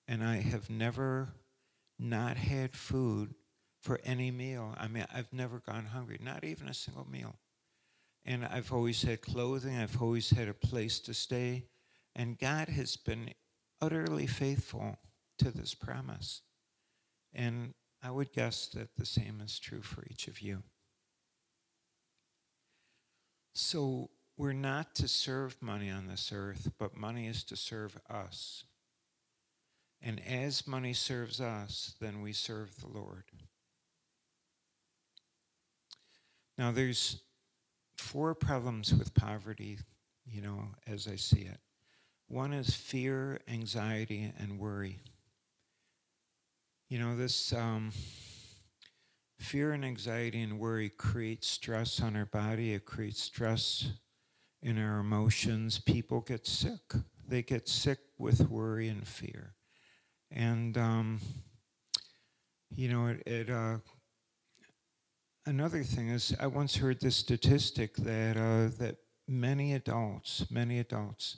and 0.07 0.23
I 0.23 0.37
have 0.37 0.69
never 0.69 1.29
not 1.97 2.37
had 2.37 2.75
food 2.75 3.33
for 3.81 3.99
any 4.03 4.31
meal. 4.31 4.75
I 4.77 4.87
mean, 4.87 5.05
I've 5.13 5.31
never 5.31 5.59
gone 5.59 5.85
hungry, 5.85 6.19
not 6.21 6.43
even 6.43 6.67
a 6.67 6.73
single 6.73 7.07
meal. 7.09 7.35
And 8.25 8.43
I've 8.45 8.73
always 8.73 9.01
had 9.03 9.21
clothing, 9.21 9.77
I've 9.77 10.01
always 10.01 10.31
had 10.31 10.47
a 10.47 10.53
place 10.53 10.99
to 11.01 11.13
stay. 11.13 11.65
And 12.15 12.39
God 12.39 12.69
has 12.69 12.95
been 12.97 13.29
utterly 13.81 14.25
faithful 14.27 14.97
to 15.39 15.51
this 15.51 15.73
promise. 15.73 16.41
And 17.33 17.73
I 18.01 18.11
would 18.11 18.33
guess 18.33 18.67
that 18.69 18.95
the 18.95 19.05
same 19.05 19.41
is 19.43 19.59
true 19.59 19.81
for 19.81 20.03
each 20.09 20.27
of 20.27 20.41
you. 20.41 20.63
So, 23.57 24.09
we're 24.37 24.51
not 24.51 24.95
to 24.95 25.07
serve 25.07 25.55
money 25.61 25.89
on 25.89 26.07
this 26.07 26.31
earth, 26.33 26.71
but 26.77 26.97
money 26.97 27.27
is 27.27 27.41
to 27.45 27.55
serve 27.55 27.97
us. 28.09 28.65
And 30.01 30.21
as 30.27 30.67
money 30.67 30.91
serves 30.91 31.39
us, 31.39 31.95
then 32.01 32.21
we 32.21 32.33
serve 32.33 32.75
the 32.81 32.89
Lord. 32.89 33.23
Now, 36.57 36.71
there's 36.71 37.21
four 37.97 38.35
problems 38.35 38.93
with 38.93 39.13
poverty, 39.13 39.79
you 40.25 40.41
know, 40.41 40.67
as 40.85 41.07
I 41.07 41.15
see 41.15 41.41
it. 41.41 41.59
One 42.27 42.51
is 42.51 42.75
fear, 42.75 43.39
anxiety, 43.47 44.33
and 44.37 44.59
worry. 44.59 44.99
You 46.89 46.99
know, 46.99 47.15
this 47.15 47.53
um, 47.53 47.91
fear 49.37 49.71
and 49.73 49.85
anxiety 49.85 50.41
and 50.41 50.59
worry 50.59 50.89
create 50.89 51.43
stress 51.43 52.01
on 52.01 52.15
our 52.15 52.25
body, 52.25 52.73
it 52.73 52.85
creates 52.85 53.21
stress 53.21 53.91
in 54.61 54.77
our 54.77 54.99
emotions. 54.99 55.79
People 55.79 56.21
get 56.21 56.47
sick. 56.47 56.93
They 57.27 57.41
get 57.41 57.67
sick 57.67 57.99
with 58.17 58.49
worry 58.49 58.87
and 58.87 59.07
fear. 59.07 59.55
And, 60.31 60.77
um, 60.77 61.19
you 62.75 62.89
know, 62.89 63.07
it, 63.07 63.23
it 63.27 63.49
uh, 63.49 63.77
another 65.45 65.83
thing 65.83 66.09
is, 66.09 66.35
I 66.39 66.47
once 66.47 66.75
heard 66.75 66.99
this 66.99 67.15
statistic 67.15 67.95
that, 67.97 68.37
uh, 68.37 68.75
that 68.79 68.97
many 69.27 69.73
adults, 69.73 70.45
many 70.49 70.79
adults 70.79 71.37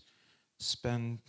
spend 0.60 1.20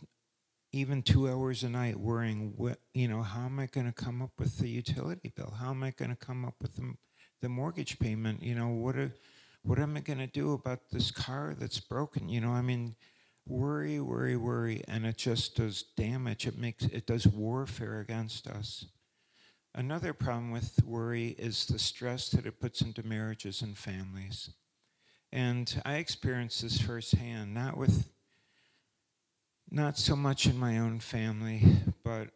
even 0.72 1.02
two 1.02 1.28
hours 1.28 1.62
a 1.62 1.68
night 1.68 1.98
worrying, 1.98 2.52
what, 2.56 2.78
you 2.92 3.08
know, 3.08 3.22
how 3.22 3.46
am 3.46 3.58
I 3.58 3.66
going 3.66 3.86
to 3.86 3.92
come 3.92 4.20
up 4.20 4.32
with 4.38 4.58
the 4.58 4.68
utility 4.68 5.32
bill? 5.34 5.54
How 5.58 5.70
am 5.70 5.82
I 5.82 5.90
going 5.92 6.10
to 6.10 6.16
come 6.16 6.44
up 6.44 6.54
with 6.60 6.76
the, 6.76 6.94
the 7.40 7.48
mortgage 7.48 7.98
payment? 7.98 8.42
You 8.42 8.54
know, 8.54 8.68
what, 8.68 8.96
are, 8.96 9.14
what 9.62 9.78
am 9.78 9.96
I 9.96 10.00
going 10.00 10.18
to 10.18 10.26
do 10.26 10.52
about 10.52 10.90
this 10.90 11.10
car 11.10 11.54
that's 11.58 11.80
broken? 11.80 12.28
You 12.28 12.40
know, 12.40 12.50
I 12.50 12.60
mean, 12.60 12.96
worry, 13.46 13.98
worry, 13.98 14.36
worry, 14.36 14.82
and 14.86 15.06
it 15.06 15.16
just 15.16 15.56
does 15.56 15.84
damage. 15.96 16.46
It 16.46 16.58
makes 16.58 16.84
it 16.84 17.06
does 17.06 17.26
warfare 17.26 18.00
against 18.00 18.46
us. 18.46 18.84
Another 19.74 20.12
problem 20.12 20.50
with 20.50 20.82
worry 20.84 21.28
is 21.38 21.66
the 21.66 21.78
stress 21.78 22.30
that 22.30 22.46
it 22.46 22.60
puts 22.60 22.82
into 22.82 23.06
marriages 23.06 23.62
and 23.62 23.76
families. 23.76 24.50
And 25.32 25.80
I 25.84 25.94
experienced 25.96 26.62
this 26.62 26.80
firsthand, 26.80 27.54
not 27.54 27.76
with 27.76 28.10
not 29.70 29.98
so 29.98 30.16
much 30.16 30.46
in 30.46 30.58
my 30.58 30.78
own 30.78 31.00
family, 31.00 31.62
but 32.04 32.28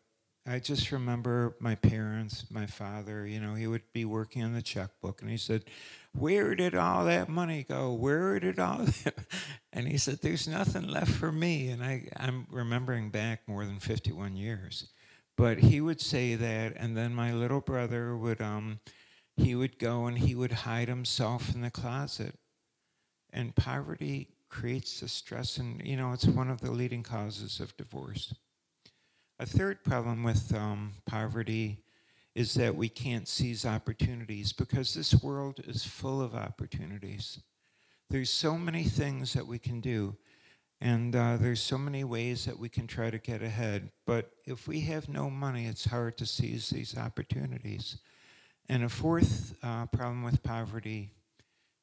I 0.44 0.58
just 0.58 0.90
remember 0.90 1.56
my 1.60 1.76
parents, 1.76 2.46
my 2.50 2.66
father, 2.66 3.26
you 3.26 3.38
know, 3.38 3.54
he 3.54 3.68
would 3.68 3.92
be 3.92 4.04
working 4.04 4.42
on 4.42 4.54
the 4.54 4.62
checkbook 4.62 5.22
and 5.22 5.30
he 5.30 5.36
said, 5.36 5.64
Where 6.12 6.56
did 6.56 6.74
all 6.74 7.04
that 7.04 7.28
money 7.28 7.64
go? 7.68 7.92
Where 7.92 8.40
did 8.40 8.58
all 8.58 8.78
that? 9.04 9.14
And 9.72 9.86
he 9.86 9.98
said, 9.98 10.18
There's 10.20 10.48
nothing 10.48 10.88
left 10.88 11.12
for 11.12 11.30
me. 11.30 11.68
And 11.68 11.82
I, 11.82 12.08
I'm 12.16 12.46
remembering 12.50 13.10
back 13.10 13.42
more 13.46 13.64
than 13.64 13.78
51 13.78 14.34
years. 14.34 14.88
But 15.36 15.58
he 15.58 15.80
would 15.80 16.00
say 16.00 16.34
that, 16.34 16.74
and 16.76 16.96
then 16.96 17.14
my 17.14 17.32
little 17.32 17.60
brother 17.60 18.16
would, 18.16 18.40
um, 18.40 18.80
he 19.36 19.54
would 19.54 19.78
go 19.78 20.06
and 20.06 20.18
he 20.18 20.34
would 20.34 20.52
hide 20.52 20.88
himself 20.88 21.54
in 21.54 21.62
the 21.62 21.70
closet. 21.70 22.34
And 23.32 23.54
poverty 23.54 24.28
creates 24.52 25.00
the 25.00 25.08
stress, 25.08 25.56
and 25.56 25.82
you 25.84 25.96
know, 25.96 26.12
it's 26.12 26.26
one 26.26 26.50
of 26.50 26.60
the 26.60 26.70
leading 26.70 27.02
causes 27.02 27.58
of 27.58 27.76
divorce. 27.76 28.34
A 29.40 29.46
third 29.46 29.82
problem 29.82 30.22
with 30.22 30.54
um, 30.54 30.92
poverty 31.06 31.82
is 32.34 32.54
that 32.54 32.76
we 32.76 32.88
can't 32.88 33.26
seize 33.26 33.66
opportunities 33.66 34.52
because 34.52 34.94
this 34.94 35.20
world 35.22 35.60
is 35.66 35.84
full 35.84 36.20
of 36.20 36.34
opportunities. 36.34 37.40
There's 38.10 38.30
so 38.30 38.56
many 38.56 38.84
things 38.84 39.32
that 39.32 39.46
we 39.46 39.58
can 39.58 39.80
do, 39.80 40.16
and 40.80 41.16
uh, 41.16 41.38
there's 41.38 41.62
so 41.62 41.78
many 41.78 42.04
ways 42.04 42.44
that 42.44 42.58
we 42.58 42.68
can 42.68 42.86
try 42.86 43.10
to 43.10 43.18
get 43.18 43.42
ahead. 43.42 43.90
But 44.06 44.30
if 44.44 44.68
we 44.68 44.80
have 44.82 45.08
no 45.08 45.30
money, 45.30 45.66
it's 45.66 45.86
hard 45.86 46.18
to 46.18 46.26
seize 46.26 46.68
these 46.68 46.96
opportunities. 46.96 47.98
And 48.68 48.84
a 48.84 48.88
fourth 48.88 49.54
uh, 49.62 49.86
problem 49.86 50.22
with 50.22 50.42
poverty 50.42 51.10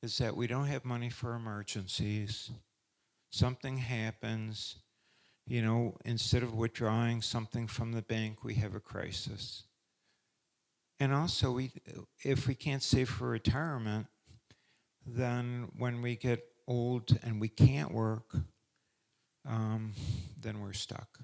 is 0.01 0.17
that 0.19 0.35
we 0.35 0.47
don't 0.47 0.67
have 0.67 0.85
money 0.85 1.09
for 1.09 1.35
emergencies. 1.35 2.51
Something 3.31 3.77
happens, 3.77 4.77
you 5.45 5.61
know, 5.61 5.97
instead 6.05 6.43
of 6.43 6.53
withdrawing 6.53 7.21
something 7.21 7.67
from 7.67 7.91
the 7.91 8.01
bank, 8.01 8.43
we 8.43 8.55
have 8.55 8.75
a 8.75 8.79
crisis. 8.79 9.63
And 10.99 11.13
also, 11.13 11.51
we, 11.51 11.71
if 12.23 12.47
we 12.47 12.55
can't 12.55 12.83
save 12.83 13.09
for 13.09 13.29
retirement, 13.29 14.07
then 15.05 15.69
when 15.77 16.01
we 16.01 16.15
get 16.15 16.43
old 16.67 17.17
and 17.23 17.39
we 17.39 17.47
can't 17.49 17.93
work, 17.93 18.35
um, 19.47 19.93
then 20.41 20.59
we're 20.59 20.73
stuck. 20.73 21.19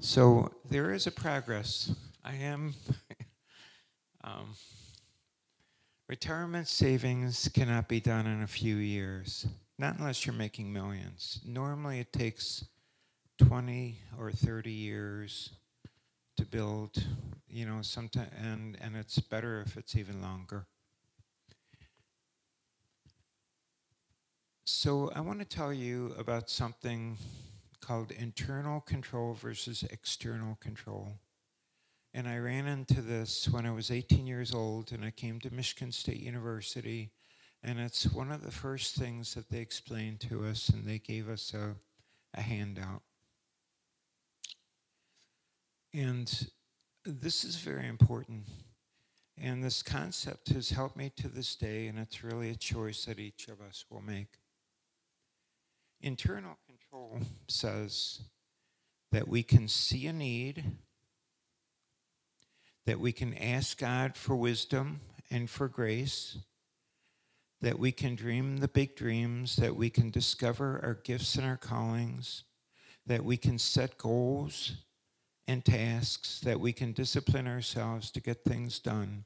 So 0.00 0.52
there 0.68 0.92
is 0.92 1.06
a 1.06 1.12
progress. 1.12 1.94
I 2.24 2.34
am. 2.34 2.74
um, 4.24 4.54
Retirement 6.12 6.68
savings 6.68 7.48
cannot 7.54 7.88
be 7.88 7.98
done 7.98 8.26
in 8.26 8.42
a 8.42 8.46
few 8.46 8.76
years, 8.76 9.46
not 9.78 9.96
unless 9.96 10.26
you're 10.26 10.34
making 10.34 10.70
millions. 10.70 11.40
Normally, 11.42 12.00
it 12.00 12.12
takes 12.12 12.66
20 13.38 13.96
or 14.18 14.30
30 14.30 14.70
years 14.70 15.54
to 16.36 16.44
build, 16.44 17.02
you 17.48 17.64
know, 17.64 17.80
sometimes, 17.80 18.28
and, 18.38 18.76
and 18.82 18.94
it's 18.94 19.20
better 19.20 19.62
if 19.66 19.78
it's 19.78 19.96
even 19.96 20.20
longer. 20.20 20.66
So, 24.66 25.10
I 25.16 25.22
want 25.22 25.38
to 25.38 25.46
tell 25.46 25.72
you 25.72 26.14
about 26.18 26.50
something 26.50 27.16
called 27.80 28.10
internal 28.10 28.82
control 28.82 29.32
versus 29.32 29.82
external 29.90 30.58
control. 30.60 31.14
And 32.14 32.28
I 32.28 32.38
ran 32.38 32.66
into 32.66 33.00
this 33.00 33.48
when 33.48 33.64
I 33.64 33.70
was 33.70 33.90
18 33.90 34.26
years 34.26 34.54
old 34.54 34.92
and 34.92 35.04
I 35.04 35.10
came 35.10 35.40
to 35.40 35.54
Michigan 35.54 35.92
State 35.92 36.20
University. 36.20 37.10
And 37.62 37.80
it's 37.80 38.12
one 38.12 38.30
of 38.30 38.42
the 38.42 38.50
first 38.50 38.96
things 38.96 39.34
that 39.34 39.48
they 39.48 39.60
explained 39.60 40.20
to 40.22 40.44
us, 40.44 40.68
and 40.68 40.86
they 40.86 40.98
gave 40.98 41.28
us 41.28 41.54
a, 41.54 41.76
a 42.34 42.42
handout. 42.42 43.02
And 45.94 46.48
this 47.04 47.44
is 47.44 47.56
very 47.56 47.86
important. 47.86 48.46
And 49.38 49.62
this 49.62 49.82
concept 49.82 50.48
has 50.50 50.70
helped 50.70 50.96
me 50.96 51.12
to 51.16 51.28
this 51.28 51.54
day, 51.54 51.86
and 51.86 51.98
it's 51.98 52.24
really 52.24 52.50
a 52.50 52.56
choice 52.56 53.04
that 53.06 53.18
each 53.18 53.48
of 53.48 53.60
us 53.60 53.84
will 53.88 54.02
make. 54.02 54.38
Internal 56.00 56.58
control 56.66 57.20
says 57.48 58.22
that 59.12 59.28
we 59.28 59.42
can 59.42 59.68
see 59.68 60.06
a 60.08 60.12
need 60.12 60.64
that 62.86 62.98
we 62.98 63.12
can 63.12 63.34
ask 63.34 63.78
God 63.78 64.16
for 64.16 64.34
wisdom 64.34 65.00
and 65.30 65.48
for 65.48 65.68
grace, 65.68 66.38
that 67.60 67.78
we 67.78 67.92
can 67.92 68.14
dream 68.14 68.58
the 68.58 68.68
big 68.68 68.96
dreams, 68.96 69.56
that 69.56 69.76
we 69.76 69.88
can 69.88 70.10
discover 70.10 70.80
our 70.82 70.94
gifts 70.94 71.36
and 71.36 71.46
our 71.46 71.56
callings, 71.56 72.44
that 73.06 73.24
we 73.24 73.36
can 73.36 73.58
set 73.58 73.98
goals 73.98 74.72
and 75.46 75.64
tasks, 75.64 76.40
that 76.40 76.60
we 76.60 76.72
can 76.72 76.92
discipline 76.92 77.46
ourselves 77.46 78.10
to 78.10 78.20
get 78.20 78.44
things 78.44 78.78
done. 78.78 79.24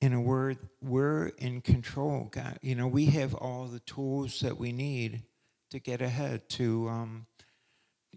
In 0.00 0.12
a 0.12 0.20
word, 0.20 0.58
we're 0.80 1.28
in 1.38 1.60
control. 1.60 2.28
God, 2.30 2.58
you 2.62 2.74
know, 2.74 2.86
we 2.86 3.06
have 3.06 3.34
all 3.34 3.66
the 3.66 3.80
tools 3.80 4.40
that 4.40 4.56
we 4.56 4.72
need 4.72 5.22
to 5.70 5.78
get 5.78 6.00
ahead, 6.00 6.48
to, 6.50 6.88
um, 6.88 7.26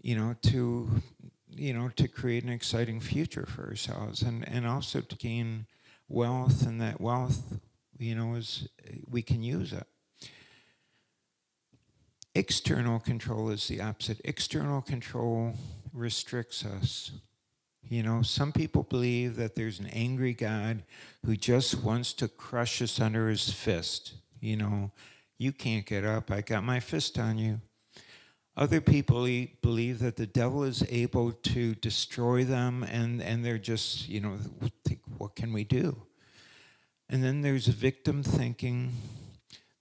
you 0.02 0.16
know, 0.16 0.34
to 0.42 1.02
you 1.56 1.72
know, 1.72 1.88
to 1.96 2.08
create 2.08 2.44
an 2.44 2.50
exciting 2.50 3.00
future 3.00 3.46
for 3.46 3.68
ourselves 3.68 4.22
and, 4.22 4.46
and 4.48 4.66
also 4.66 5.00
to 5.00 5.16
gain 5.16 5.66
wealth 6.08 6.66
and 6.66 6.80
that 6.80 7.00
wealth, 7.00 7.58
you 7.98 8.14
know, 8.14 8.34
is 8.34 8.68
we 9.08 9.22
can 9.22 9.42
use 9.42 9.72
it. 9.72 9.86
External 12.34 12.98
control 12.98 13.50
is 13.50 13.68
the 13.68 13.80
opposite. 13.80 14.20
External 14.24 14.82
control 14.82 15.54
restricts 15.92 16.64
us. 16.64 17.12
You 17.88 18.02
know, 18.02 18.22
some 18.22 18.50
people 18.50 18.82
believe 18.82 19.36
that 19.36 19.54
there's 19.54 19.78
an 19.78 19.86
angry 19.88 20.32
God 20.32 20.82
who 21.24 21.36
just 21.36 21.82
wants 21.82 22.12
to 22.14 22.28
crush 22.28 22.82
us 22.82 22.98
under 22.98 23.28
his 23.28 23.52
fist. 23.52 24.14
You 24.40 24.56
know, 24.56 24.90
you 25.38 25.52
can't 25.52 25.86
get 25.86 26.04
up. 26.04 26.30
I 26.30 26.40
got 26.40 26.64
my 26.64 26.80
fist 26.80 27.18
on 27.18 27.38
you. 27.38 27.60
Other 28.56 28.80
people 28.80 29.26
believe 29.62 29.98
that 29.98 30.16
the 30.16 30.26
devil 30.26 30.62
is 30.62 30.84
able 30.88 31.32
to 31.32 31.74
destroy 31.74 32.44
them, 32.44 32.84
and, 32.84 33.20
and 33.20 33.44
they're 33.44 33.58
just, 33.58 34.08
you 34.08 34.20
know, 34.20 34.38
think, 34.84 35.00
what 35.18 35.34
can 35.34 35.52
we 35.52 35.64
do? 35.64 36.02
And 37.08 37.22
then 37.22 37.42
there's 37.42 37.66
victim 37.66 38.22
thinking. 38.22 38.92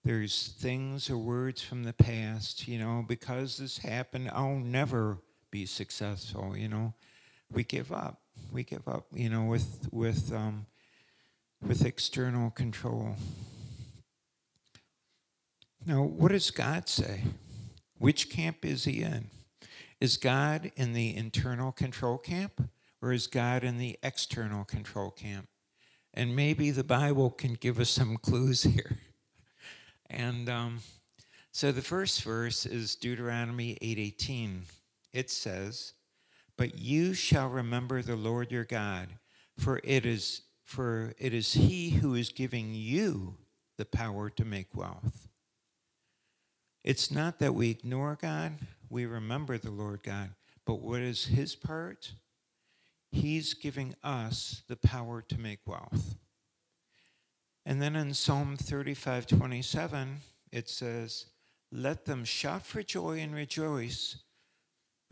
There's 0.03 0.53
things 0.59 1.09
or 1.09 1.17
words 1.17 1.61
from 1.61 1.83
the 1.83 1.93
past, 1.93 2.67
you 2.67 2.77
know, 2.77 3.05
because 3.07 3.57
this 3.57 3.77
happened, 3.77 4.29
I'll 4.33 4.57
never 4.57 5.19
be 5.49 5.65
successful, 5.65 6.57
you 6.57 6.67
know. 6.67 6.93
We 7.51 7.63
give 7.63 7.91
up. 7.91 8.19
We 8.51 8.63
give 8.63 8.87
up, 8.87 9.05
you 9.13 9.29
know, 9.29 9.45
with 9.45 9.87
with 9.91 10.33
um, 10.33 10.65
with 11.65 11.85
external 11.85 12.49
control. 12.49 13.15
Now, 15.85 16.03
what 16.03 16.31
does 16.31 16.49
God 16.51 16.89
say? 16.89 17.23
Which 18.03 18.29
camp 18.29 18.65
is 18.65 18.83
he 18.83 19.01
in? 19.01 19.29
Is 20.01 20.17
God 20.17 20.73
in 20.75 20.91
the 20.91 21.15
internal 21.15 21.71
control 21.71 22.17
camp 22.17 22.69
or 23.01 23.13
is 23.13 23.27
God 23.27 23.63
in 23.63 23.77
the 23.77 23.97
external 24.03 24.65
control 24.65 25.09
camp? 25.09 25.47
And 26.13 26.35
maybe 26.35 26.69
the 26.71 26.83
Bible 26.83 27.29
can 27.29 27.53
give 27.53 27.79
us 27.79 27.89
some 27.89 28.17
clues 28.17 28.63
here. 28.63 28.97
And 30.09 30.49
um, 30.49 30.79
so 31.53 31.71
the 31.71 31.81
first 31.81 32.23
verse 32.23 32.65
is 32.65 32.95
Deuteronomy 32.95 33.77
8:18. 33.81 34.63
It 35.13 35.31
says, 35.31 35.93
"But 36.57 36.77
you 36.77 37.13
shall 37.13 37.47
remember 37.47 38.01
the 38.01 38.17
Lord 38.17 38.51
your 38.51 38.65
God, 38.65 39.17
for 39.57 39.79
it 39.81 40.05
is 40.05 40.41
for 40.65 41.13
it 41.17 41.33
is 41.33 41.53
he 41.53 41.91
who 41.91 42.15
is 42.15 42.31
giving 42.31 42.73
you 42.73 43.37
the 43.77 43.85
power 43.85 44.29
to 44.31 44.43
make 44.43 44.75
wealth." 44.75 45.29
It's 46.83 47.09
not 47.09 47.39
that 47.39 47.55
we 47.55 47.69
ignore 47.69 48.17
God, 48.21 48.53
we 48.89 49.05
remember 49.05 49.57
the 49.57 49.71
Lord 49.71 50.03
God, 50.03 50.31
but 50.65 50.81
what 50.81 51.01
is 51.01 51.25
his 51.25 51.55
part? 51.55 52.13
He's 53.11 53.53
giving 53.53 53.95
us 54.03 54.63
the 54.67 54.75
power 54.75 55.21
to 55.21 55.39
make 55.39 55.59
wealth. 55.65 56.15
And 57.65 57.81
then 57.81 57.95
in 57.95 58.13
Psalm 58.13 58.57
35 58.57 59.27
27, 59.27 60.17
it 60.51 60.67
says, 60.67 61.27
Let 61.71 62.05
them 62.05 62.25
shout 62.25 62.65
for 62.65 62.83
joy 62.83 63.19
and 63.19 63.33
rejoice 63.33 64.17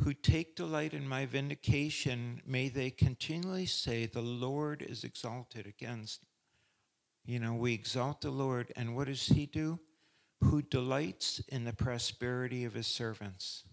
who 0.03 0.13
take 0.13 0.55
delight 0.55 0.93
in 0.93 1.07
my 1.07 1.25
vindication. 1.25 2.41
May 2.45 2.69
they 2.69 2.89
continually 2.89 3.67
say, 3.67 4.07
The 4.07 4.21
Lord 4.21 4.81
is 4.81 5.03
exalted 5.03 5.67
against. 5.67 6.21
You 7.23 7.39
know, 7.39 7.53
we 7.53 7.73
exalt 7.73 8.21
the 8.21 8.31
Lord, 8.31 8.73
and 8.75 8.95
what 8.95 9.07
does 9.07 9.27
he 9.27 9.45
do? 9.45 9.79
Who 10.43 10.61
delights 10.61 11.39
in 11.47 11.65
the 11.65 11.73
prosperity 11.73 12.63
of 12.63 12.73
his 12.73 12.87
servants. 12.87 13.63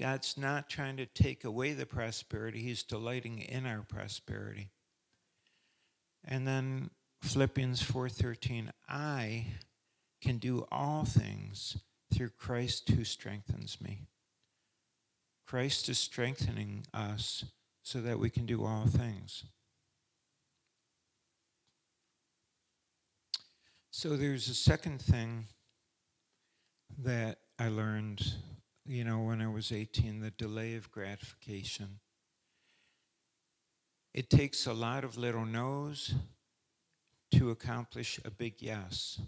God's 0.00 0.38
not 0.38 0.70
trying 0.70 0.96
to 0.96 1.04
take 1.04 1.44
away 1.44 1.74
the 1.74 1.84
prosperity, 1.84 2.60
He's 2.60 2.82
delighting 2.82 3.38
in 3.38 3.66
our 3.66 3.82
prosperity. 3.82 4.70
And 6.24 6.48
then 6.48 6.90
Philippians 7.20 7.82
4:13, 7.82 8.72
I 8.88 9.58
can 10.22 10.38
do 10.38 10.66
all 10.70 11.04
things 11.04 11.76
through 12.12 12.30
Christ 12.30 12.88
who 12.88 13.04
strengthens 13.04 13.78
me. 13.78 14.06
Christ 15.46 15.90
is 15.90 15.98
strengthening 15.98 16.86
us 16.94 17.44
so 17.82 18.00
that 18.00 18.18
we 18.18 18.30
can 18.30 18.46
do 18.46 18.64
all 18.64 18.86
things. 18.86 19.44
So 23.90 24.16
there's 24.16 24.48
a 24.48 24.54
second 24.54 25.02
thing 25.02 25.48
that 26.98 27.38
I 27.58 27.68
learned 27.68 28.34
you 28.90 29.04
know, 29.04 29.20
when 29.20 29.40
I 29.40 29.46
was 29.46 29.70
18, 29.70 30.18
the 30.20 30.32
delay 30.32 30.74
of 30.74 30.90
gratification. 30.90 32.00
It 34.12 34.28
takes 34.28 34.66
a 34.66 34.72
lot 34.72 35.04
of 35.04 35.16
little 35.16 35.46
no's 35.46 36.14
to 37.32 37.50
accomplish 37.50 38.18
a 38.24 38.30
big 38.32 38.54
yes. 38.58 39.20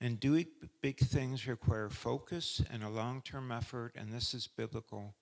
And 0.00 0.18
doing 0.18 0.46
big 0.82 0.98
things 0.98 1.46
require 1.46 1.88
focus 1.88 2.60
and 2.68 2.82
a 2.82 2.88
long 2.88 3.22
term 3.22 3.52
effort, 3.52 3.92
and 3.94 4.12
this 4.12 4.34
is 4.34 4.48
biblical. 4.48 5.14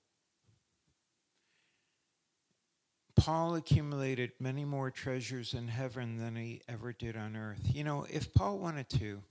Paul 3.16 3.54
accumulated 3.56 4.32
many 4.40 4.64
more 4.64 4.90
treasures 4.90 5.52
in 5.52 5.68
heaven 5.68 6.18
than 6.18 6.36
he 6.36 6.62
ever 6.68 6.94
did 6.94 7.16
on 7.16 7.36
earth. 7.36 7.60
You 7.64 7.84
know, 7.84 8.06
if 8.10 8.32
Paul 8.32 8.58
wanted 8.58 8.88
to, 8.90 9.22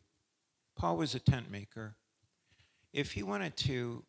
Paul 0.75 0.97
was 0.97 1.15
a 1.15 1.19
tent 1.19 1.51
maker 1.51 1.95
if 2.95 3.11
he 3.11 3.23
wanted 3.23 3.57
to, 3.57 4.03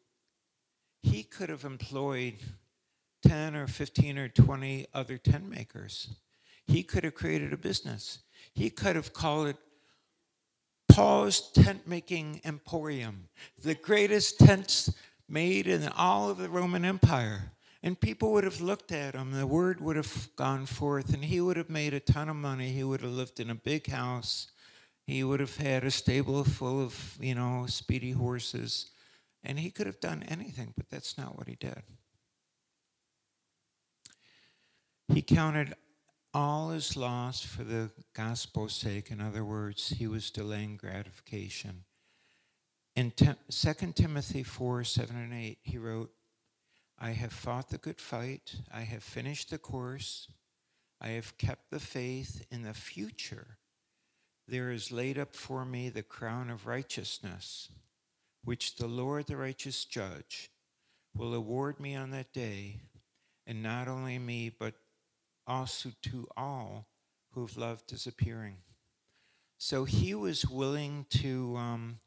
he 1.03 1.25
could 1.25 1.49
have 1.49 1.65
employed 1.65 2.37
10 3.27 3.57
or 3.57 3.67
15 3.67 4.17
or 4.17 4.29
20 4.29 4.87
other 4.95 5.19
tent 5.19 5.51
makers. 5.51 6.15
He 6.69 6.85
could 6.85 7.03
have 7.03 7.15
created 7.15 7.53
a 7.53 7.57
business. 7.57 8.21
He 8.55 8.71
could 8.71 8.95
have 8.95 9.13
called 9.13 9.49
it 9.49 9.57
Paul's 10.89 11.51
Tent 11.51 11.89
Making 11.89 12.41
Emporium, 12.45 13.29
the 13.61 13.75
greatest 13.75 14.39
tents 14.39 14.95
made 15.29 15.67
in 15.67 15.89
all 15.89 16.31
of 16.31 16.39
the 16.39 16.49
Roman 16.49 16.85
Empire. 16.85 17.53
And 17.83 18.01
people 18.01 18.33
would 18.33 18.45
have 18.45 18.61
looked 18.61 18.93
at 18.93 19.15
him, 19.15 19.33
the 19.33 19.47
word 19.47 19.81
would 19.81 19.97
have 19.97 20.29
gone 20.37 20.67
forth, 20.67 21.13
and 21.13 21.25
he 21.25 21.41
would 21.41 21.57
have 21.57 21.69
made 21.69 21.93
a 21.93 22.01
ton 22.01 22.29
of 22.29 22.37
money. 22.37 22.71
He 22.71 22.85
would 22.85 23.01
have 23.01 23.11
lived 23.11 23.41
in 23.41 23.51
a 23.51 23.55
big 23.55 23.89
house 23.89 24.49
he 25.07 25.23
would 25.23 25.39
have 25.39 25.57
had 25.57 25.85
a 25.85 25.91
stable 25.91 26.43
full 26.43 26.83
of, 26.83 27.17
you 27.21 27.35
know, 27.35 27.67
speedy 27.69 28.11
horses. 28.11 28.91
And 29.45 29.61
he 29.61 29.71
could 29.71 29.87
have 29.87 30.01
done 30.01 30.25
anything, 30.25 30.75
but 30.77 30.91
that's 30.91 31.17
not 31.17 31.39
what 31.39 31.47
he 31.47 31.55
did. 31.55 31.83
He 35.09 35.23
counted 35.23 35.75
all 36.35 36.71
his 36.71 36.97
loss 36.97 37.41
for 37.41 37.63
the 37.63 37.91
gospel's 38.15 38.75
sake. 38.75 39.13
In 39.13 39.21
other 39.21 39.45
words, 39.45 39.91
he 39.91 40.09
was 40.09 40.33
delaying 40.33 40.77
gratification. 40.77 41.85
In 42.97 43.13
2 43.13 43.93
Timothy 43.95 44.43
4 44.43 44.83
7 44.83 45.17
and 45.17 45.33
8, 45.33 45.59
he 45.63 45.79
wrote, 45.79 46.11
I 46.99 47.11
have 47.11 47.33
fought 47.33 47.69
the 47.69 47.79
good 47.79 48.01
fight, 48.01 48.57
I 48.73 48.81
have 48.81 49.05
finished 49.05 49.51
the 49.51 49.59
course, 49.59 50.29
I 51.01 51.09
have 51.09 51.39
kept 51.39 51.71
the 51.71 51.79
faith 51.79 52.45
in 52.51 52.63
the 52.63 52.75
future 52.75 53.56
there 54.49 54.71
is 54.71 54.93
laid 54.93 55.19
up 55.19 55.35
for 55.35 55.65
me 55.65 55.89
the 55.89 56.03
crown 56.03 56.51
of 56.51 56.67
righteousness, 56.67 57.69
which 58.45 58.77
the 58.77 58.87
Lord, 58.87 59.27
the 59.27 59.37
righteous 59.37 59.85
judge, 59.85 60.51
will 61.15 61.35
award 61.35 61.81
me 61.81 61.97
on 61.97 62.11
that 62.11 62.33
day, 62.33 62.81
and 63.47 63.63
not 63.63 63.89
only 63.89 64.19
me, 64.19 64.51
but 64.51 64.75
also 65.47 65.91
to 66.03 66.27
all 66.37 66.87
who've 67.33 67.57
loved 67.57 67.91
his 67.91 68.07
appearing. 68.07 68.57
So 69.59 69.85
he 69.85 70.15
was 70.15 70.47
willing 70.47 71.07
to 71.11 71.57
um, 71.57 71.99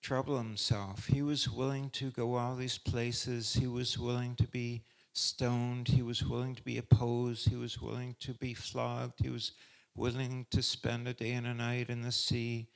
trouble 0.00 0.38
himself. 0.38 1.06
He 1.06 1.22
was 1.22 1.48
willing 1.48 1.90
to 1.90 2.10
go 2.10 2.36
all 2.36 2.56
these 2.56 2.78
places. 2.78 3.54
He 3.54 3.66
was 3.66 3.98
willing 3.98 4.34
to 4.36 4.46
be 4.46 4.82
stoned. 5.12 5.88
He 5.88 6.02
was 6.02 6.24
willing 6.24 6.54
to 6.54 6.62
be 6.62 6.78
opposed. 6.78 7.48
He 7.48 7.56
was 7.56 7.80
willing 7.80 8.16
to 8.20 8.32
be 8.32 8.54
flogged. 8.54 9.20
He 9.22 9.30
was 9.30 9.52
willing 9.96 10.46
to 10.50 10.62
spend 10.62 11.06
a 11.08 11.14
day 11.14 11.32
and 11.32 11.46
a 11.46 11.54
night 11.54 11.88
in 11.88 12.02
the 12.02 12.12
sea. 12.12 12.68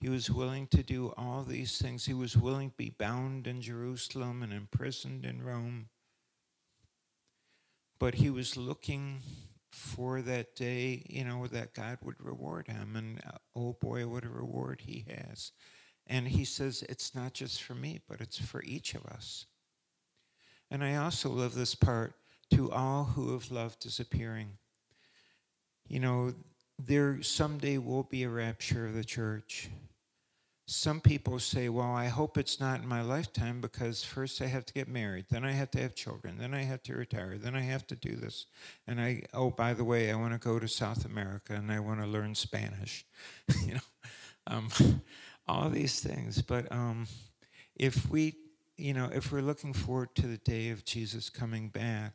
He 0.00 0.08
was 0.08 0.30
willing 0.30 0.66
to 0.68 0.82
do 0.82 1.14
all 1.16 1.44
these 1.44 1.78
things. 1.78 2.06
He 2.06 2.14
was 2.14 2.36
willing 2.36 2.70
to 2.70 2.76
be 2.76 2.90
bound 2.90 3.46
in 3.46 3.60
Jerusalem 3.60 4.42
and 4.42 4.52
imprisoned 4.52 5.24
in 5.24 5.42
Rome. 5.42 5.88
But 7.98 8.16
he 8.16 8.28
was 8.28 8.56
looking 8.56 9.22
for 9.70 10.20
that 10.22 10.54
day, 10.54 11.04
you 11.08 11.24
know, 11.24 11.46
that 11.46 11.74
God 11.74 11.98
would 12.02 12.16
reward 12.18 12.68
him. 12.68 12.96
And 12.96 13.20
uh, 13.26 13.38
oh 13.56 13.76
boy, 13.80 14.06
what 14.06 14.24
a 14.24 14.28
reward 14.28 14.82
he 14.82 15.04
has. 15.08 15.52
And 16.06 16.28
he 16.28 16.44
says, 16.44 16.84
it's 16.88 17.14
not 17.14 17.32
just 17.32 17.62
for 17.62 17.74
me, 17.74 18.00
but 18.08 18.20
it's 18.20 18.38
for 18.38 18.62
each 18.62 18.94
of 18.94 19.06
us. 19.06 19.46
And 20.70 20.84
I 20.84 20.96
also 20.96 21.30
love 21.30 21.54
this 21.54 21.74
part 21.74 22.14
to 22.50 22.70
all 22.70 23.04
who 23.04 23.32
have 23.32 23.50
loved 23.50 23.84
his 23.84 24.00
appearing. 24.00 24.58
You 25.88 26.00
know, 26.00 26.34
there 26.78 27.22
someday 27.22 27.78
will 27.78 28.02
be 28.02 28.24
a 28.24 28.28
rapture 28.28 28.86
of 28.86 28.94
the 28.94 29.04
church. 29.04 29.68
Some 30.66 31.00
people 31.00 31.38
say, 31.38 31.68
well, 31.68 31.92
I 31.92 32.06
hope 32.06 32.38
it's 32.38 32.58
not 32.58 32.80
in 32.80 32.88
my 32.88 33.02
lifetime 33.02 33.60
because 33.60 34.02
first 34.02 34.40
I 34.40 34.46
have 34.46 34.64
to 34.64 34.72
get 34.72 34.88
married, 34.88 35.26
then 35.30 35.44
I 35.44 35.52
have 35.52 35.70
to 35.72 35.80
have 35.80 35.94
children, 35.94 36.38
then 36.38 36.54
I 36.54 36.62
have 36.62 36.82
to 36.84 36.94
retire, 36.94 37.36
then 37.36 37.54
I 37.54 37.60
have 37.60 37.86
to 37.88 37.94
do 37.94 38.16
this. 38.16 38.46
And 38.86 38.98
I, 38.98 39.24
oh, 39.34 39.50
by 39.50 39.74
the 39.74 39.84
way, 39.84 40.10
I 40.10 40.16
want 40.16 40.32
to 40.32 40.38
go 40.38 40.58
to 40.58 40.66
South 40.66 41.04
America 41.04 41.52
and 41.52 41.70
I 41.70 41.80
want 41.80 42.00
to 42.00 42.06
learn 42.06 42.34
Spanish. 42.34 43.04
you 43.66 43.74
know, 43.74 43.80
um, 44.46 44.70
all 45.46 45.68
these 45.68 46.00
things. 46.00 46.40
But 46.40 46.72
um, 46.72 47.06
if 47.76 48.08
we, 48.10 48.34
you 48.78 48.94
know, 48.94 49.10
if 49.12 49.32
we're 49.32 49.42
looking 49.42 49.74
forward 49.74 50.14
to 50.14 50.26
the 50.26 50.38
day 50.38 50.70
of 50.70 50.86
Jesus 50.86 51.28
coming 51.28 51.68
back, 51.68 52.12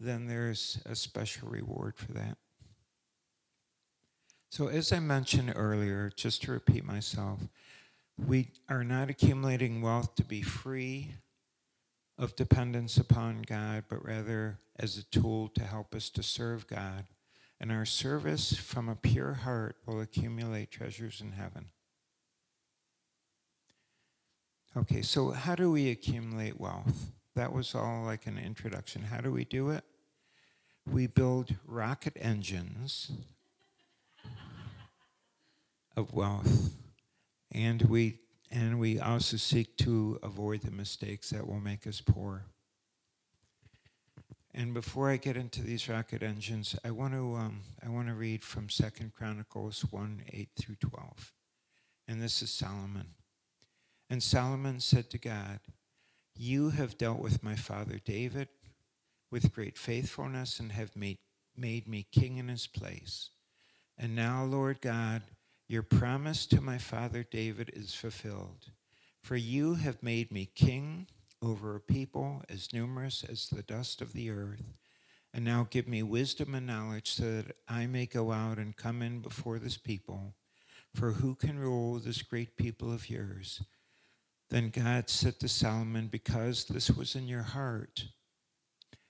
then 0.00 0.26
there's 0.26 0.80
a 0.86 0.96
special 0.96 1.48
reward 1.48 1.96
for 1.96 2.12
that. 2.12 2.38
So, 4.54 4.68
as 4.68 4.92
I 4.92 5.00
mentioned 5.00 5.52
earlier, 5.56 6.12
just 6.14 6.42
to 6.42 6.52
repeat 6.52 6.84
myself, 6.84 7.40
we 8.16 8.52
are 8.68 8.84
not 8.84 9.10
accumulating 9.10 9.82
wealth 9.82 10.14
to 10.14 10.24
be 10.24 10.42
free 10.42 11.16
of 12.16 12.36
dependence 12.36 12.96
upon 12.96 13.42
God, 13.42 13.86
but 13.88 14.04
rather 14.04 14.60
as 14.78 14.96
a 14.96 15.02
tool 15.02 15.48
to 15.56 15.64
help 15.64 15.92
us 15.92 16.08
to 16.10 16.22
serve 16.22 16.68
God. 16.68 17.06
And 17.58 17.72
our 17.72 17.84
service 17.84 18.56
from 18.56 18.88
a 18.88 18.94
pure 18.94 19.32
heart 19.32 19.74
will 19.86 20.00
accumulate 20.00 20.70
treasures 20.70 21.20
in 21.20 21.32
heaven. 21.32 21.70
Okay, 24.76 25.02
so 25.02 25.32
how 25.32 25.56
do 25.56 25.72
we 25.72 25.90
accumulate 25.90 26.60
wealth? 26.60 27.06
That 27.34 27.52
was 27.52 27.74
all 27.74 28.04
like 28.04 28.28
an 28.28 28.38
introduction. 28.38 29.02
How 29.02 29.20
do 29.20 29.32
we 29.32 29.44
do 29.44 29.70
it? 29.70 29.82
We 30.88 31.08
build 31.08 31.56
rocket 31.66 32.16
engines 32.20 33.10
of 35.96 36.12
wealth. 36.12 36.74
And 37.52 37.82
we 37.82 38.20
and 38.50 38.78
we 38.78 39.00
also 39.00 39.36
seek 39.36 39.76
to 39.78 40.18
avoid 40.22 40.62
the 40.62 40.70
mistakes 40.70 41.30
that 41.30 41.46
will 41.46 41.60
make 41.60 41.86
us 41.86 42.00
poor. 42.00 42.44
And 44.52 44.72
before 44.72 45.10
I 45.10 45.16
get 45.16 45.36
into 45.36 45.62
these 45.62 45.88
rocket 45.88 46.22
engines, 46.22 46.76
I 46.84 46.92
want 46.92 47.14
to 47.14 47.34
um, 47.34 47.62
I 47.84 47.88
want 47.88 48.08
to 48.08 48.14
read 48.14 48.42
from 48.44 48.68
Second 48.68 49.12
Chronicles 49.12 49.84
one 49.90 50.22
eight 50.32 50.50
through 50.56 50.76
twelve, 50.76 51.32
and 52.06 52.22
this 52.22 52.42
is 52.42 52.50
Solomon. 52.50 53.14
And 54.08 54.22
Solomon 54.22 54.78
said 54.80 55.10
to 55.10 55.18
God, 55.18 55.58
"You 56.36 56.70
have 56.70 56.98
dealt 56.98 57.18
with 57.18 57.42
my 57.42 57.56
father 57.56 57.98
David 58.04 58.48
with 59.30 59.52
great 59.52 59.76
faithfulness 59.76 60.60
and 60.60 60.70
have 60.70 60.94
made 60.94 61.18
made 61.56 61.88
me 61.88 62.06
king 62.12 62.38
in 62.38 62.48
his 62.48 62.66
place. 62.66 63.30
And 63.98 64.14
now, 64.14 64.44
Lord 64.44 64.80
God, 64.80 65.22
your 65.68 65.82
promise 65.82 66.46
to 66.46 66.60
my 66.60 66.78
father 66.78 67.22
David 67.22 67.70
is 67.74 67.94
fulfilled, 67.94 68.70
for 69.22 69.36
you 69.36 69.74
have 69.74 70.02
made 70.02 70.30
me 70.30 70.46
king." 70.46 71.06
over 71.44 71.76
a 71.76 71.80
people 71.80 72.42
as 72.48 72.72
numerous 72.72 73.22
as 73.22 73.48
the 73.48 73.62
dust 73.62 74.00
of 74.00 74.12
the 74.12 74.30
earth. 74.30 74.72
And 75.32 75.44
now 75.44 75.66
give 75.68 75.86
me 75.86 76.02
wisdom 76.02 76.54
and 76.54 76.66
knowledge 76.66 77.12
so 77.12 77.42
that 77.42 77.56
I 77.68 77.86
may 77.86 78.06
go 78.06 78.32
out 78.32 78.58
and 78.58 78.76
come 78.76 79.02
in 79.02 79.20
before 79.20 79.58
this 79.58 79.76
people. 79.76 80.34
For 80.94 81.12
who 81.12 81.34
can 81.34 81.58
rule 81.58 81.98
this 81.98 82.22
great 82.22 82.56
people 82.56 82.92
of 82.92 83.10
yours? 83.10 83.62
Then 84.48 84.70
God 84.70 85.10
said 85.10 85.40
to 85.40 85.48
Solomon, 85.48 86.06
Because 86.06 86.64
this 86.64 86.90
was 86.90 87.16
in 87.16 87.26
your 87.26 87.42
heart, 87.42 88.06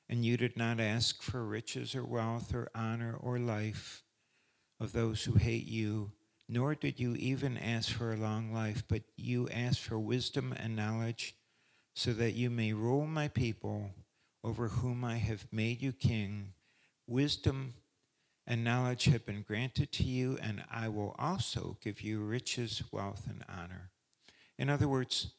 and 0.09 0.25
you 0.25 0.37
did 0.37 0.57
not 0.57 0.81
ask 0.81 1.23
for 1.23 1.45
riches 1.45 1.95
or 1.95 2.05
wealth 2.05 2.55
or 2.55 2.71
honor 2.75 3.15
or 3.15 3.39
life 3.39 4.03
of 4.81 4.93
those 4.93 5.25
who 5.25 5.35
hate 5.35 5.67
you, 5.67 6.13
nor 6.49 6.75
did 6.75 7.01
you 7.01 7.15
even 7.15 7.57
ask 7.57 7.91
for 7.91 8.13
a 8.13 8.17
long 8.17 8.53
life, 8.53 8.83
but 8.89 9.03
you 9.17 9.49
asked 9.49 9.81
for 9.81 9.99
wisdom 9.99 10.55
and 10.57 10.77
knowledge 10.77 11.35
so 11.95 12.13
that 12.13 12.33
you 12.33 12.51
may 12.51 12.73
rule 12.73 13.07
my 13.07 13.29
people 13.29 13.91
over 14.43 14.69
whom 14.69 15.05
I 15.05 15.17
have 15.17 15.47
made 15.51 15.81
you 15.81 15.93
king. 15.93 16.53
Wisdom 17.07 17.75
and 18.47 18.63
knowledge 18.63 19.05
have 19.07 19.25
been 19.25 19.43
granted 19.43 19.91
to 19.93 20.03
you, 20.05 20.39
and 20.43 20.65
I 20.71 20.89
will 20.89 21.15
also 21.19 21.79
give 21.83 22.03
you 22.03 22.21
riches, 22.21 22.83
wealth, 22.93 23.27
and 23.29 23.43
honor. 23.49 23.91
In 24.59 24.69
other 24.69 24.87
words, 24.87 25.33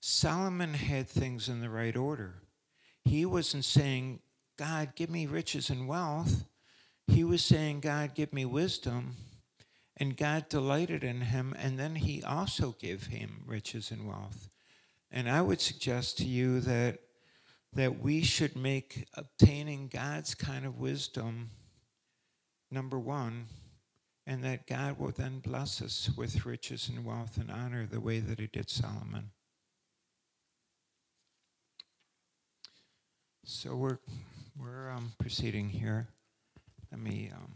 Solomon 0.00 0.74
had 0.74 1.08
things 1.08 1.48
in 1.48 1.60
the 1.60 1.70
right 1.70 1.96
order. 1.96 2.42
He 3.04 3.24
wasn't 3.24 3.64
saying, 3.64 4.20
God, 4.56 4.94
give 4.96 5.08
me 5.08 5.26
riches 5.26 5.70
and 5.70 5.86
wealth. 5.86 6.44
He 7.06 7.22
was 7.22 7.44
saying, 7.44 7.80
God, 7.80 8.14
give 8.14 8.32
me 8.32 8.44
wisdom. 8.44 9.16
And 10.00 10.16
God 10.16 10.48
delighted 10.48 11.02
in 11.02 11.22
him, 11.22 11.54
and 11.58 11.78
then 11.78 11.96
he 11.96 12.22
also 12.22 12.76
gave 12.78 13.06
him 13.06 13.42
riches 13.46 13.90
and 13.90 14.06
wealth. 14.06 14.48
And 15.10 15.28
I 15.28 15.42
would 15.42 15.60
suggest 15.60 16.18
to 16.18 16.24
you 16.24 16.60
that 16.60 17.00
that 17.74 18.00
we 18.00 18.22
should 18.22 18.56
make 18.56 19.06
obtaining 19.14 19.88
God's 19.88 20.34
kind 20.34 20.64
of 20.64 20.78
wisdom 20.78 21.50
number 22.70 22.98
one, 22.98 23.46
and 24.26 24.42
that 24.42 24.66
God 24.66 24.98
will 24.98 25.10
then 25.10 25.40
bless 25.40 25.82
us 25.82 26.10
with 26.16 26.46
riches 26.46 26.88
and 26.88 27.04
wealth 27.04 27.36
and 27.36 27.50
honor 27.50 27.86
the 27.86 28.00
way 28.00 28.20
that 28.20 28.40
He 28.40 28.46
did 28.46 28.70
Solomon. 28.70 29.30
So 33.44 33.74
we're 33.74 33.98
we're 34.56 34.90
um, 34.90 35.12
proceeding 35.18 35.68
here. 35.68 36.08
Let 36.90 37.00
me. 37.00 37.30
Um, 37.34 37.52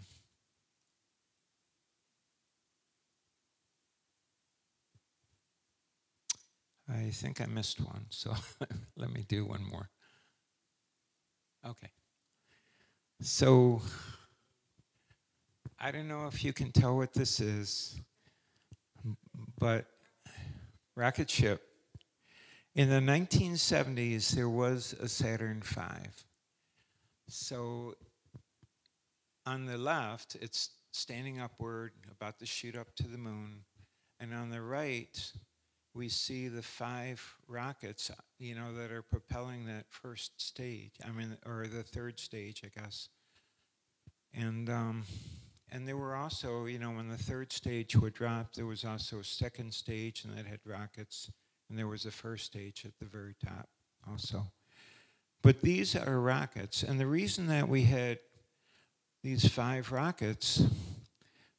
I 6.93 7.11
think 7.11 7.41
I 7.41 7.47
missed 7.47 7.81
one, 7.81 8.07
so 8.11 8.35
let 8.97 9.13
me 9.13 9.25
do 9.27 9.47
one 9.47 9.65
more. 9.65 9.89
Okay. 11.67 11.91
So, 13.21 13.81
I 15.79 15.91
don't 15.91 16.09
know 16.09 16.27
if 16.27 16.45
you 16.45 16.53
can 16.53 16.71
tell 16.73 16.97
what 16.97 17.15
this 17.15 17.41
is, 17.41 18.01
but 19.59 19.87
rocket 20.97 21.31
ship. 21.31 21.63
In 22.75 22.89
the 22.89 23.01
1970s, 23.01 24.31
there 24.31 24.49
was 24.49 24.95
a 25.01 25.09
Saturn 25.09 25.63
V. 25.65 25.83
So, 27.29 27.95
on 29.47 29.67
the 29.67 29.79
left, 29.79 30.37
it's 30.41 30.71
standing 30.93 31.41
upward, 31.41 31.93
about 32.11 32.39
to 32.41 32.47
shoot 32.47 32.77
up 32.77 32.95
to 32.97 33.09
the 33.09 33.19
moon. 33.19 33.65
And 34.21 34.35
on 34.35 34.51
the 34.51 34.63
right, 34.63 35.33
we 35.95 36.09
see 36.09 36.49
the 36.49 36.63
five 36.63 37.37
rockets, 37.49 38.11
you 38.39 38.55
know, 38.55 38.75
that 38.75 38.91
are 38.91 39.03
propelling 39.03 39.67
that 39.67 39.85
first 39.91 40.41
stage. 40.41 40.93
I 41.07 41.11
mean, 41.11 41.37
or 41.45 41.67
the 41.67 41.83
third 41.83 42.19
stage, 42.19 42.63
I 42.65 42.81
guess. 42.81 43.09
And 44.35 44.71
um, 44.71 45.05
and 45.71 45.87
there 45.87 45.97
were 45.97 46.15
also, 46.15 46.67
you 46.67 46.79
know, 46.79 46.91
when 46.91 47.09
the 47.09 47.17
third 47.17 47.53
stage 47.53 47.97
would 47.97 48.15
drop, 48.15 48.55
there 48.55 48.67
was 48.67 48.85
also 48.85 49.21
a 49.21 49.25
second 49.25 49.73
stage, 49.73 50.25
and 50.25 50.37
that 50.37 50.47
had 50.47 50.61
rockets, 50.67 51.31
and 51.69 51.79
there 51.79 51.89
was 51.89 52.05
a 52.05 52.11
first 52.11 52.45
stage 52.47 52.85
at 52.85 52.93
the 52.99 53.07
very 53.07 53.35
top, 53.45 53.69
also. 54.09 54.51
But 55.43 55.63
these 55.63 55.97
are 55.97 56.21
rockets, 56.21 56.83
and 56.83 57.01
the 57.01 57.07
reason 57.07 57.47
that 57.49 57.69
we 57.69 57.85
had 57.85 58.19
these 59.23 59.49
five 59.49 59.93
rockets 59.93 60.63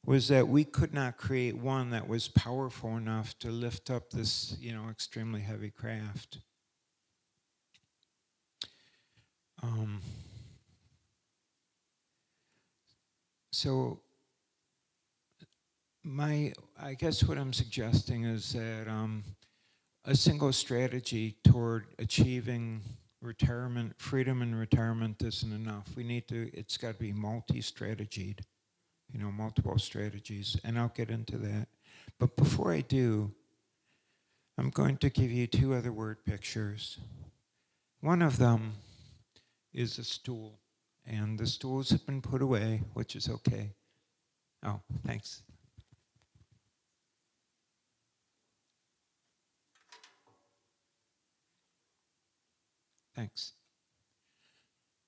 was 0.06 0.28
that 0.28 0.48
we 0.48 0.64
could 0.64 0.92
not 0.92 1.16
create 1.16 1.56
one 1.56 1.90
that 1.90 2.06
was 2.06 2.28
powerful 2.28 2.96
enough 2.96 3.38
to 3.38 3.50
lift 3.50 3.90
up 3.90 4.10
this, 4.10 4.56
you 4.60 4.72
know, 4.72 4.88
extremely 4.90 5.40
heavy 5.40 5.70
craft. 5.70 6.38
Um, 9.62 10.02
so 13.50 14.00
my, 16.02 16.52
I 16.78 16.92
guess 16.92 17.24
what 17.24 17.38
I'm 17.38 17.54
suggesting 17.54 18.24
is 18.24 18.52
that 18.52 18.86
um, 18.86 19.24
a 20.04 20.14
single 20.14 20.52
strategy 20.52 21.36
toward 21.44 21.86
achieving 21.98 22.82
retirement, 23.22 23.94
freedom 23.96 24.42
and 24.42 24.58
retirement 24.58 25.22
isn't 25.22 25.50
enough. 25.50 25.86
We 25.96 26.04
need 26.04 26.28
to, 26.28 26.50
it's 26.52 26.76
got 26.76 26.94
to 26.94 27.00
be 27.00 27.12
multi-strategied 27.12 28.44
you 29.14 29.20
know, 29.20 29.30
multiple 29.30 29.78
strategies, 29.78 30.58
and 30.64 30.76
I'll 30.76 30.92
get 30.94 31.08
into 31.08 31.38
that. 31.38 31.68
But 32.18 32.34
before 32.34 32.72
I 32.72 32.80
do, 32.80 33.32
I'm 34.58 34.70
going 34.70 34.96
to 34.98 35.08
give 35.08 35.30
you 35.30 35.46
two 35.46 35.72
other 35.72 35.92
word 35.92 36.24
pictures. 36.24 36.98
One 38.00 38.22
of 38.22 38.38
them 38.38 38.72
is 39.72 39.98
a 39.98 40.04
stool, 40.04 40.58
and 41.06 41.38
the 41.38 41.46
stools 41.46 41.90
have 41.90 42.04
been 42.04 42.22
put 42.22 42.42
away, 42.42 42.82
which 42.94 43.14
is 43.14 43.28
okay. 43.28 43.70
Oh, 44.64 44.80
thanks. 45.06 45.42
Thanks. 53.14 53.52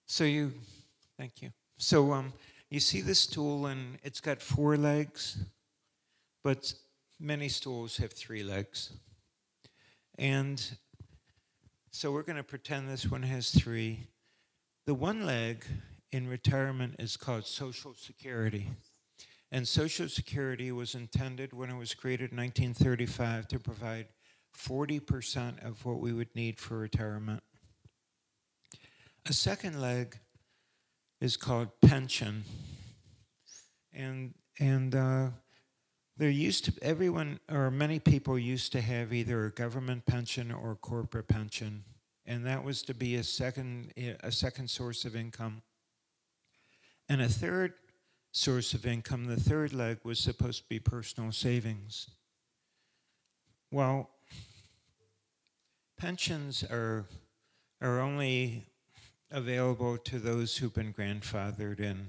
So 0.07 0.22
you, 0.22 0.52
thank 1.18 1.42
you. 1.42 1.50
So 1.76 2.12
um, 2.12 2.32
you 2.70 2.80
see 2.80 3.00
this 3.00 3.20
stool, 3.20 3.66
and 3.66 3.98
it's 4.02 4.20
got 4.20 4.42
four 4.42 4.76
legs, 4.76 5.38
but 6.42 6.74
many 7.20 7.48
stools 7.48 7.96
have 7.98 8.12
three 8.12 8.42
legs. 8.42 8.92
And 10.18 10.62
so 11.90 12.10
we're 12.10 12.22
going 12.22 12.36
to 12.36 12.42
pretend 12.42 12.88
this 12.88 13.10
one 13.10 13.22
has 13.22 13.50
three. 13.50 14.08
The 14.86 14.94
one 14.94 15.24
leg 15.24 15.64
in 16.12 16.28
retirement 16.28 16.96
is 16.98 17.16
called 17.16 17.46
Social 17.46 17.94
Security. 17.94 18.68
And 19.52 19.66
Social 19.66 20.08
Security 20.08 20.72
was 20.72 20.94
intended 20.94 21.52
when 21.52 21.70
it 21.70 21.76
was 21.76 21.94
created 21.94 22.32
in 22.32 22.38
1935 22.38 23.48
to 23.48 23.58
provide 23.58 24.06
40% 24.56 25.64
of 25.64 25.84
what 25.84 26.00
we 26.00 26.12
would 26.12 26.34
need 26.34 26.58
for 26.58 26.78
retirement. 26.78 27.42
A 29.28 29.32
second 29.32 29.80
leg 29.80 30.18
is 31.20 31.36
called 31.36 31.68
pension. 31.80 32.44
And, 33.92 34.34
and 34.58 34.94
uh, 34.94 35.28
there 36.16 36.30
used 36.30 36.64
to, 36.66 36.72
everyone, 36.82 37.40
or 37.50 37.70
many 37.70 37.98
people 37.98 38.38
used 38.38 38.72
to 38.72 38.80
have 38.80 39.12
either 39.12 39.46
a 39.46 39.50
government 39.50 40.06
pension 40.06 40.50
or 40.50 40.74
corporate 40.76 41.28
pension. 41.28 41.84
And 42.26 42.44
that 42.46 42.64
was 42.64 42.82
to 42.82 42.94
be 42.94 43.16
a 43.16 43.22
second, 43.22 43.92
a 44.22 44.32
second 44.32 44.68
source 44.68 45.04
of 45.04 45.14
income. 45.14 45.62
And 47.08 47.22
a 47.22 47.28
third 47.28 47.74
source 48.32 48.74
of 48.74 48.84
income, 48.84 49.26
the 49.26 49.40
third 49.40 49.72
leg, 49.72 49.98
was 50.04 50.18
supposed 50.18 50.62
to 50.62 50.68
be 50.68 50.78
personal 50.78 51.32
savings. 51.32 52.10
Well, 53.70 54.10
pensions 55.96 56.64
are, 56.64 57.06
are 57.80 58.00
only 58.00 58.66
available 59.31 59.99
to 59.99 60.18
those 60.18 60.57
who've 60.57 60.74
been 60.74 60.93
grandfathered 60.93 61.81
in. 61.81 62.09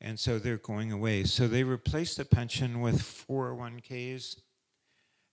And 0.00 0.18
so 0.18 0.38
they're 0.38 0.58
going 0.58 0.92
away. 0.92 1.24
So 1.24 1.48
they 1.48 1.64
replaced 1.64 2.18
the 2.18 2.24
pension 2.24 2.80
with 2.80 3.00
401ks. 3.02 4.40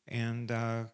And 0.07 0.51
uh, 0.51 0.85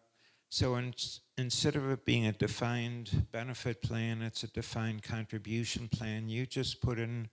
So 0.52 0.74
in, 0.74 0.94
instead 1.38 1.76
of 1.76 1.88
it 1.90 2.04
being 2.04 2.26
a 2.26 2.32
defined 2.32 3.26
benefit 3.30 3.82
plan, 3.82 4.20
it's 4.20 4.42
a 4.42 4.48
defined 4.48 5.04
contribution 5.04 5.88
plan. 5.88 6.28
You 6.28 6.44
just 6.44 6.80
put 6.80 6.98
in 6.98 7.28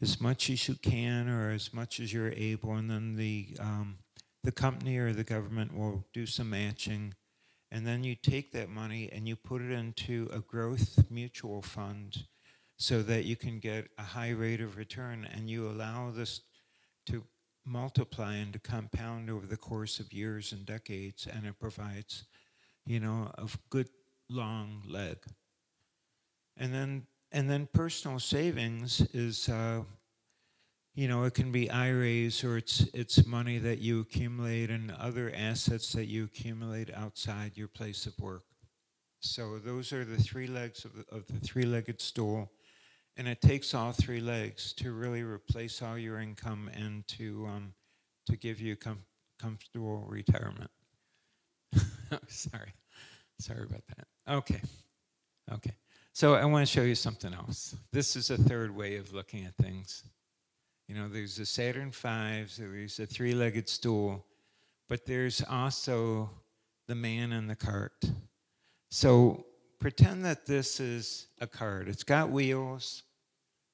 as 0.00 0.20
much 0.20 0.48
as 0.48 0.68
you 0.68 0.76
can 0.76 1.28
or 1.28 1.50
as 1.50 1.74
much 1.74 1.98
as 1.98 2.12
you're 2.12 2.32
able, 2.32 2.74
and 2.74 2.88
then 2.88 3.16
the 3.16 3.56
um, 3.58 3.98
the 4.44 4.52
company 4.52 4.96
or 4.96 5.12
the 5.12 5.24
government 5.24 5.76
will 5.76 6.06
do 6.12 6.24
some 6.24 6.50
matching, 6.50 7.14
and 7.70 7.86
then 7.86 8.04
you 8.04 8.14
take 8.14 8.52
that 8.52 8.68
money 8.68 9.10
and 9.12 9.26
you 9.26 9.36
put 9.36 9.62
it 9.62 9.70
into 9.70 10.28
a 10.32 10.40
growth 10.40 11.10
mutual 11.10 11.62
fund, 11.62 12.26
so 12.76 13.02
that 13.02 13.24
you 13.24 13.36
can 13.36 13.58
get 13.58 13.88
a 13.98 14.02
high 14.02 14.30
rate 14.30 14.60
of 14.60 14.76
return, 14.76 15.26
and 15.32 15.48
you 15.48 15.68
allow 15.68 16.10
this 16.10 16.42
to 17.06 17.24
multiply 17.64 18.34
and 18.36 18.52
to 18.52 18.58
compound 18.58 19.30
over 19.30 19.46
the 19.46 19.56
course 19.56 19.98
of 19.98 20.12
years 20.12 20.52
and 20.52 20.66
decades, 20.66 21.26
and 21.26 21.46
it 21.46 21.58
provides 21.58 22.24
you 22.86 23.00
know, 23.00 23.30
a 23.36 23.48
good 23.68 23.88
long 24.30 24.82
leg. 24.88 25.18
And 26.56 26.72
then 26.72 27.06
and 27.32 27.50
then 27.50 27.68
personal 27.72 28.20
savings 28.20 29.00
is 29.12 29.48
uh, 29.48 29.82
you 30.96 31.08
know, 31.08 31.24
it 31.24 31.34
can 31.34 31.52
be 31.52 31.70
IRAs 31.70 32.42
or 32.42 32.56
it's 32.56 32.80
it's 32.94 33.26
money 33.26 33.58
that 33.58 33.78
you 33.78 34.00
accumulate 34.00 34.70
and 34.70 34.90
other 34.92 35.30
assets 35.36 35.92
that 35.92 36.06
you 36.06 36.24
accumulate 36.24 36.90
outside 36.94 37.52
your 37.54 37.68
place 37.68 38.06
of 38.06 38.18
work. 38.18 38.44
So 39.20 39.58
those 39.58 39.92
are 39.92 40.06
the 40.06 40.16
three 40.16 40.46
legs 40.46 40.86
of 40.86 40.92
the, 40.94 41.04
of 41.14 41.26
the 41.26 41.38
three-legged 41.38 42.00
stool, 42.00 42.50
and 43.16 43.28
it 43.28 43.42
takes 43.42 43.74
all 43.74 43.92
three 43.92 44.20
legs 44.20 44.72
to 44.74 44.92
really 44.92 45.22
replace 45.22 45.82
all 45.82 45.98
your 45.98 46.18
income 46.18 46.70
and 46.74 47.06
to 47.08 47.46
um, 47.46 47.74
to 48.24 48.36
give 48.36 48.58
you 48.58 48.74
com- 48.74 49.04
comfortable 49.38 50.06
retirement. 50.08 50.70
Sorry. 52.28 52.72
Sorry 53.38 53.64
about 53.64 53.82
that. 53.88 54.34
Okay. 54.34 54.62
Okay. 55.52 55.74
So 56.14 56.34
I 56.34 56.46
want 56.46 56.66
to 56.66 56.72
show 56.72 56.82
you 56.82 56.94
something 56.94 57.34
else. 57.34 57.76
This 57.92 58.16
is 58.16 58.30
a 58.30 58.38
third 58.38 58.74
way 58.74 58.96
of 58.96 59.12
looking 59.12 59.44
at 59.44 59.54
things. 59.56 60.02
You 60.88 60.94
know, 60.94 61.08
there's 61.08 61.36
the 61.36 61.46
Saturn 61.46 61.90
V, 61.90 62.44
there's 62.58 62.96
the 62.96 63.06
three 63.06 63.34
legged 63.34 63.68
stool, 63.68 64.24
but 64.88 65.04
there's 65.04 65.42
also 65.50 66.30
the 66.86 66.94
man 66.94 67.32
in 67.32 67.48
the 67.48 67.56
cart. 67.56 68.04
So 68.90 69.46
pretend 69.80 70.24
that 70.24 70.46
this 70.46 70.78
is 70.78 71.26
a 71.40 71.46
cart. 71.46 71.88
It's 71.88 72.04
got 72.04 72.30
wheels, 72.30 73.02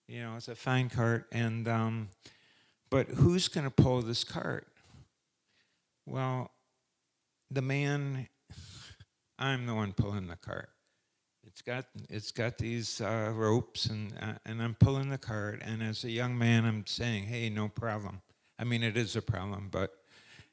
you 0.08 0.22
know, 0.22 0.36
it's 0.36 0.48
a 0.48 0.54
fine 0.54 0.88
cart, 0.88 1.26
and 1.32 1.68
um, 1.68 2.08
but 2.90 3.08
who's 3.08 3.48
going 3.48 3.64
to 3.64 3.70
pull 3.70 4.00
this 4.02 4.24
cart? 4.24 4.66
Well, 6.06 6.50
the 7.50 7.62
man, 7.62 8.28
I'm 9.38 9.66
the 9.66 9.74
one 9.74 9.92
pulling 9.92 10.28
the 10.28 10.36
cart. 10.36 10.71
It's 11.52 11.60
got 11.60 11.84
it's 12.08 12.32
got 12.32 12.56
these 12.56 13.02
uh, 13.02 13.30
ropes, 13.34 13.84
and 13.84 14.14
uh, 14.22 14.32
and 14.46 14.62
I'm 14.62 14.74
pulling 14.74 15.10
the 15.10 15.18
cart. 15.18 15.60
And 15.62 15.82
as 15.82 16.02
a 16.02 16.10
young 16.10 16.36
man, 16.38 16.64
I'm 16.64 16.86
saying, 16.86 17.24
"Hey, 17.24 17.50
no 17.50 17.68
problem." 17.68 18.22
I 18.58 18.64
mean, 18.64 18.82
it 18.82 18.96
is 18.96 19.16
a 19.16 19.22
problem, 19.22 19.68
but 19.70 19.92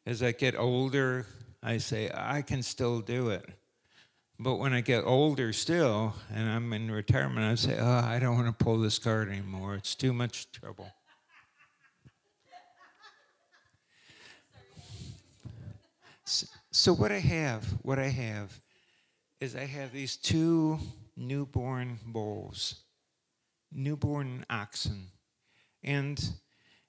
as 0.05 0.21
I 0.21 0.33
get 0.33 0.57
older, 0.57 1.25
I 1.63 1.77
say 1.77 2.11
I 2.13 2.41
can 2.41 2.61
still 2.61 2.99
do 2.99 3.29
it. 3.29 3.45
But 4.37 4.55
when 4.55 4.73
I 4.73 4.81
get 4.81 5.05
older 5.05 5.53
still, 5.53 6.15
and 6.33 6.49
I'm 6.49 6.73
in 6.73 6.91
retirement, 6.91 7.45
I 7.45 7.55
say, 7.55 7.77
"Oh, 7.79 8.01
I 8.03 8.19
don't 8.19 8.35
want 8.35 8.47
to 8.47 8.63
pull 8.63 8.79
this 8.79 8.99
cart 8.99 9.29
anymore. 9.29 9.75
It's 9.75 9.95
too 9.95 10.11
much 10.11 10.51
trouble." 10.51 10.91
So 16.71 16.91
what 16.93 17.13
I 17.13 17.19
have, 17.19 17.63
what 17.83 17.99
I 17.99 18.09
have, 18.09 18.59
is 19.39 19.55
I 19.55 19.65
have 19.65 19.91
these 19.91 20.17
two 20.17 20.79
newborn 21.15 21.99
bulls, 22.05 22.75
newborn 23.71 24.45
oxen, 24.49 25.07
and 25.83 26.33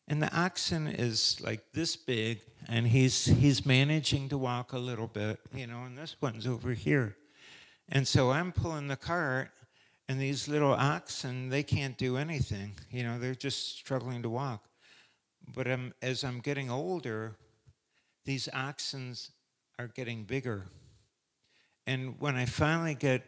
and 0.09 0.21
the 0.21 0.35
oxen 0.37 0.89
is 0.89 1.41
like 1.41 1.73
this 1.73 1.97
big, 1.97 2.41
and 2.69 2.87
he's 2.87 3.27
he's 3.27 3.65
managing 3.65 4.29
to 4.31 4.39
walk 4.39 4.73
a 4.73 4.79
little 4.79 5.07
bit, 5.07 5.39
you 5.55 5.67
know, 5.67 5.85
and 5.85 5.97
this 5.97 6.17
one's 6.21 6.47
over 6.47 6.73
here, 6.73 7.17
and 7.89 8.07
so 8.07 8.31
I'm 8.31 8.53
pulling 8.53 8.89
the 8.89 8.97
cart, 8.97 9.51
and 10.09 10.21
these 10.21 10.49
little 10.49 10.73
oxen 10.73 11.51
they 11.51 11.63
can't 11.63 11.97
do 11.97 12.17
anything, 12.17 12.73
you 12.91 13.05
know, 13.05 13.19
they're 13.19 13.35
just 13.35 13.77
struggling 13.79 14.23
to 14.23 14.29
walk. 14.29 14.65
But 15.55 15.67
I'm, 15.69 15.95
as 16.03 16.23
I'm 16.23 16.41
getting 16.41 16.71
older, 16.71 17.37
these 18.25 18.49
oxen's 18.53 19.31
are 19.79 19.89
getting 19.89 20.25
bigger. 20.25 20.67
And 21.87 22.17
when 22.21 22.37
I 22.37 22.45
finally 22.45 22.95
get 22.95 23.25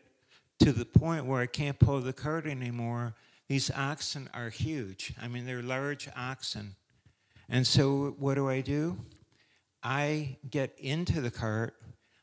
to 0.60 0.72
the 0.72 0.84
point 0.84 1.26
where 1.26 1.40
I 1.40 1.46
can't 1.46 1.78
pull 1.78 2.00
the 2.00 2.12
cart 2.12 2.46
anymore, 2.46 3.14
these 3.48 3.70
oxen 3.70 4.30
are 4.32 4.50
huge. 4.50 5.14
I 5.20 5.28
mean, 5.28 5.46
they're 5.46 5.62
large 5.62 6.08
oxen. 6.16 6.76
And 7.48 7.66
so 7.66 8.14
what 8.18 8.34
do 8.34 8.48
I 8.48 8.60
do? 8.60 8.98
I 9.82 10.36
get 10.48 10.78
into 10.78 11.20
the 11.20 11.30
cart, 11.30 11.74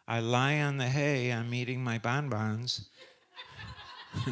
I 0.08 0.22
lie 0.22 0.60
on 0.62 0.78
the 0.78 0.88
hay, 0.88 1.32
I'm 1.32 1.54
eating 1.54 1.84
my 1.84 2.00
bonbons. 2.00 2.90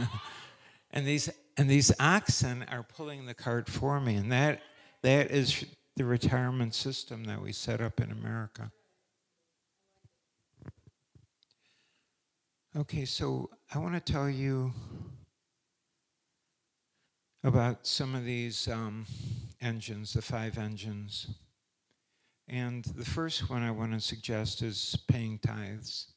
and 0.92 1.06
these 1.06 1.30
and 1.58 1.70
these 1.70 1.92
oxen 2.00 2.66
are 2.72 2.84
pulling 2.84 3.26
the 3.26 3.34
cart 3.34 3.70
for 3.70 4.00
me. 4.00 4.16
And 4.16 4.32
that 4.32 4.62
that 5.04 5.30
is 5.30 5.66
the 5.96 6.06
retirement 6.06 6.74
system 6.74 7.26
that 7.26 7.42
we 7.42 7.52
set 7.52 7.82
up 7.82 8.00
in 8.00 8.12
America. 8.12 8.72
Okay, 12.78 13.06
so 13.06 13.50
I 13.74 13.80
want 13.80 13.96
to 13.96 14.14
tell 14.14 14.30
you 14.30 14.72
about 17.44 17.88
some 17.88 18.14
of 18.14 18.24
these 18.24 18.68
um, 18.68 19.08
engines, 19.60 20.14
the 20.14 20.22
five 20.22 20.60
engines. 20.60 21.26
And 22.48 22.86
the 22.86 23.04
first 23.04 23.50
one 23.50 23.64
I 23.64 23.72
want 23.72 23.94
to 23.94 24.00
suggest 24.00 24.62
is 24.62 24.96
paying 25.08 25.40
tithes. 25.40 26.12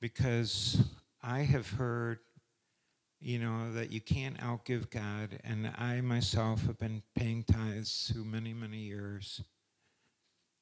Because 0.00 0.82
I 1.22 1.42
have 1.42 1.70
heard, 1.70 2.18
you 3.20 3.38
know, 3.38 3.72
that 3.72 3.92
you 3.92 4.00
can't 4.00 4.38
outgive 4.38 4.90
God. 4.90 5.38
And 5.44 5.70
I 5.78 6.00
myself 6.00 6.66
have 6.66 6.80
been 6.80 7.04
paying 7.14 7.44
tithes 7.44 8.10
through 8.12 8.24
many, 8.24 8.52
many 8.52 8.78
years. 8.78 9.42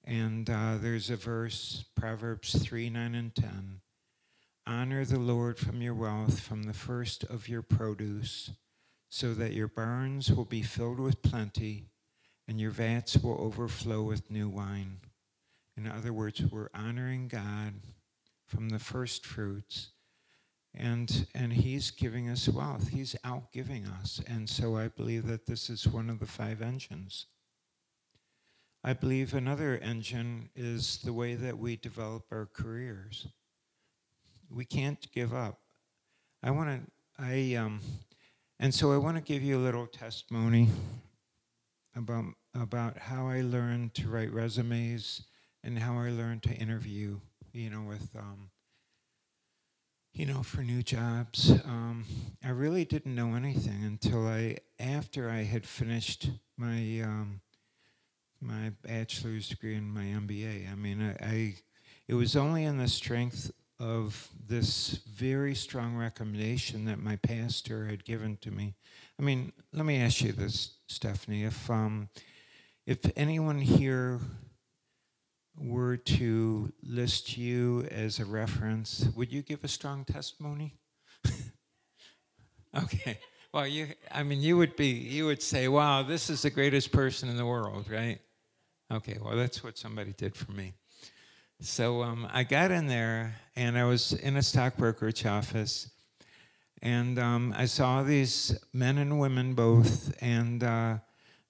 And 0.05 0.51
uh, 0.51 0.77
there's 0.79 1.09
a 1.09 1.17
verse, 1.17 1.87
Proverbs 1.97 2.63
3 2.63 2.91
9 2.91 3.15
and 3.15 3.35
10 3.35 3.81
Honor 4.67 5.05
the 5.05 5.19
Lord 5.19 5.59
from 5.59 5.83
your 5.83 5.95
wealth, 5.95 6.41
from 6.41 6.63
the 6.63 6.73
first 6.73 7.23
of 7.25 7.49
your 7.49 7.61
produce, 7.61 8.51
so 9.11 9.35
that 9.35 9.53
your 9.53 9.69
barns 9.69 10.33
will 10.33 10.47
be 10.47 10.63
filled 10.63 10.99
with 10.99 11.23
plenty 11.23 11.91
and 12.49 12.59
your 12.59 12.71
vats 12.71 13.19
will 13.19 13.39
overflow 13.41 14.03
with 14.03 14.31
new 14.31 14.49
wine. 14.49 15.01
In 15.77 15.87
other 15.87 16.13
words, 16.13 16.41
we're 16.43 16.71
honoring 16.75 17.29
God 17.29 17.75
from 18.47 18.71
the 18.71 18.79
first 18.79 19.27
fruits. 19.27 19.91
And, 20.75 21.27
and 21.35 21.53
he's 21.53 21.91
giving 21.91 22.29
us 22.29 22.49
wealth. 22.49 22.89
He's 22.89 23.15
outgiving 23.25 23.87
us. 23.87 24.21
And 24.27 24.49
so 24.49 24.77
I 24.77 24.89
believe 24.89 25.27
that 25.27 25.47
this 25.47 25.71
is 25.71 25.87
one 25.87 26.11
of 26.11 26.21
the 26.21 26.27
five 26.27 26.61
engines. 26.61 27.27
I 28.83 28.93
believe 28.95 29.35
another 29.35 29.79
engine 29.79 30.49
is 30.57 30.99
the 30.99 31.13
way 31.13 31.35
that 31.35 31.59
we 31.59 31.77
develop 31.77 32.25
our 32.33 32.49
careers 32.53 33.29
we 34.51 34.65
can't 34.65 35.11
give 35.13 35.35
up. 35.35 35.61
I 36.43 36.51
want 36.51 36.69
to, 36.69 37.23
I, 37.23 37.55
um, 37.55 37.81
and 38.59 38.75
so 38.75 38.93
I 38.93 38.97
want 38.97 39.17
to 39.17 39.23
give 39.23 39.43
you 39.43 39.59
a 39.59 39.63
little 39.63 39.87
testimony 39.87 40.69
about, 41.97 42.25
about 42.55 42.99
how 42.99 43.27
I 43.27 43.41
learned 43.41 43.95
to 43.95 44.09
write 44.09 44.33
resumes 44.33 45.23
and 45.63 45.79
how 45.79 45.99
I 45.99 46.11
learned 46.11 46.43
to 46.45 46.55
interview, 46.55 47.21
you 47.53 47.71
know, 47.71 47.83
with, 47.83 48.15
um, 48.17 48.51
you 50.13 50.27
know, 50.27 50.43
for 50.43 50.63
new 50.63 50.83
jobs. 50.83 51.51
Um, 51.65 52.05
I 52.45 52.51
really 52.51 52.85
didn't 52.85 53.15
know 53.15 53.35
anything 53.35 53.85
until 53.85 54.27
I, 54.29 54.59
after 54.79 55.31
I 55.31 55.43
had 55.43 55.67
finished 55.67 56.31
my, 56.57 57.01
um, 57.03 57.41
my 58.41 58.73
bachelor's 58.83 59.49
degree 59.49 59.75
and 59.75 59.93
my 59.93 60.05
MBA. 60.05 60.71
I 60.71 60.75
mean, 60.75 61.03
I, 61.03 61.25
I 61.25 61.55
it 62.07 62.15
was 62.15 62.37
only 62.37 62.65
in 62.65 62.79
the 62.79 62.89
strength 62.89 63.51
of 63.85 64.31
this 64.49 65.01
very 65.15 65.55
strong 65.55 65.95
recommendation 65.95 66.87
that 66.87 66.99
my 66.99 67.17
pastor 67.17 67.85
had 67.85 68.03
given 68.03 68.39
to 68.39 68.51
me. 68.51 68.75
I 69.19 69.23
mean, 69.23 69.53
let 69.75 69.85
me 69.85 69.99
ask 69.99 70.23
you 70.23 70.33
this, 70.33 70.77
Stephanie. 70.87 71.45
If 71.45 71.69
um, 71.71 72.09
if 72.87 72.99
anyone 73.15 73.59
here 73.59 74.21
were 75.59 75.99
to 75.99 76.73
list 76.83 77.37
you 77.37 77.87
as 77.91 78.21
a 78.21 78.25
reference, 78.25 79.07
would 79.15 79.31
you 79.31 79.43
give 79.43 79.63
a 79.65 79.69
strong 79.69 80.07
testimony? 80.07 80.79
okay. 82.85 83.19
Well, 83.53 83.67
you 83.67 83.89
I 84.11 84.23
mean 84.23 84.41
you 84.41 84.57
would 84.57 84.77
be 84.77 84.89
you 84.89 85.27
would 85.27 85.43
say, 85.43 85.69
"Wow, 85.69 86.03
this 86.03 86.31
is 86.31 86.41
the 86.41 86.51
greatest 86.51 86.91
person 86.91 87.29
in 87.29 87.37
the 87.37 87.45
world," 87.45 87.91
right? 87.91 88.19
Okay. 88.91 89.19
Well, 89.23 89.37
that's 89.37 89.63
what 89.63 89.77
somebody 89.77 90.15
did 90.17 90.35
for 90.35 90.53
me. 90.53 90.73
So 91.61 92.03
um, 92.03 92.27
I 92.33 92.45
got 92.45 92.71
in 92.71 92.87
there, 92.87 93.37
and 93.57 93.79
I 93.79 93.85
was 93.85 94.13
in 94.13 94.37
a 94.37 94.41
stockbrokerage 94.41 95.27
office, 95.27 95.91
and 96.83 97.19
um, 97.19 97.55
I 97.57 97.67
saw 97.67 98.03
these 98.03 98.59
men 98.73 98.99
and 98.99 99.19
women 99.19 99.55
both, 99.55 100.15
and 100.21 100.63
uh, 100.63 100.99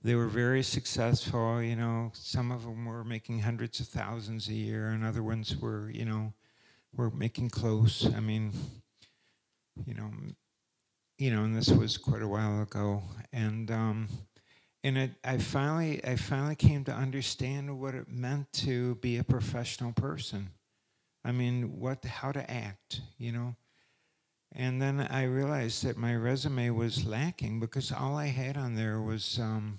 they 0.03 0.15
were 0.15 0.29
very 0.29 0.63
successful. 0.63 1.63
You 1.63 1.77
know, 1.77 2.13
some 2.15 2.53
of 2.53 2.63
them 2.63 2.85
were 2.85 3.05
making 3.05 3.41
hundreds 3.41 3.81
of 3.81 3.89
thousands 3.89 4.49
a 4.49 4.55
year, 4.55 4.89
and 4.89 5.05
other 5.05 5.23
ones 5.23 5.57
were, 5.57 5.91
you 5.91 6.05
know, 6.05 6.33
were 6.95 7.11
making 7.11 7.51
close. 7.51 8.07
I 8.15 8.21
mean, 8.21 8.53
you 9.87 9.95
know, 9.95 10.11
you 11.19 11.35
know, 11.35 11.45
and 11.45 11.57
this 11.57 11.71
was 11.71 11.97
quite 11.97 12.23
a 12.23 12.29
while 12.29 12.63
ago, 12.63 13.03
and 13.33 13.71
um, 13.71 14.09
and 14.85 14.99
it, 14.99 15.11
I 15.25 15.39
finally, 15.39 16.05
I 16.05 16.17
finally 16.17 16.57
came 16.57 16.85
to 16.85 16.93
understand 16.93 17.81
what 17.81 17.95
it 17.95 18.09
meant 18.09 18.53
to 18.53 18.97
be 18.97 19.17
a 19.17 19.25
professional 19.25 19.93
person. 19.93 20.51
I 21.25 21.33
mean, 21.33 21.79
what, 21.81 22.05
how 22.05 22.33
to 22.33 22.51
act, 22.51 23.01
you 23.19 23.33
know. 23.33 23.57
And 24.53 24.81
then 24.81 25.01
I 25.01 25.25
realized 25.25 25.85
that 25.85 25.97
my 25.97 26.15
resume 26.15 26.71
was 26.71 27.05
lacking 27.05 27.59
because 27.59 27.91
all 27.91 28.17
I 28.17 28.27
had 28.27 28.57
on 28.57 28.75
there 28.77 29.01
was, 29.01 29.39
um, 29.41 29.79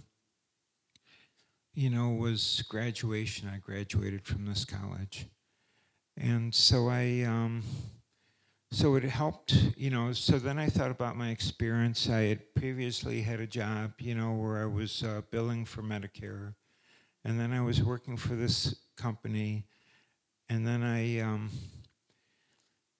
you 1.73 1.89
know, 1.89 2.09
was 2.09 2.63
graduation. 2.67 3.47
I 3.47 3.59
graduated 3.59 4.25
from 4.25 4.45
this 4.45 4.65
college, 4.65 5.27
and 6.17 6.53
so 6.53 6.89
I. 6.89 7.21
Um, 7.21 7.63
so 8.71 8.95
it 8.95 9.03
helped, 9.03 9.53
you 9.77 9.89
know. 9.89 10.11
So 10.11 10.37
then 10.37 10.59
I 10.59 10.67
thought 10.67 10.91
about 10.91 11.15
my 11.15 11.29
experience. 11.29 12.09
I 12.09 12.21
had 12.23 12.53
previously 12.55 13.21
had 13.21 13.39
a 13.39 13.47
job, 13.47 13.93
you 13.99 14.15
know, 14.15 14.33
where 14.33 14.61
I 14.61 14.65
was 14.65 15.03
uh, 15.03 15.21
billing 15.31 15.63
for 15.63 15.81
Medicare, 15.81 16.55
and 17.23 17.39
then 17.39 17.53
I 17.53 17.61
was 17.61 17.81
working 17.81 18.17
for 18.17 18.35
this 18.35 18.75
company, 18.97 19.67
and 20.49 20.65
then 20.65 20.83
I, 20.83 21.19
um, 21.19 21.49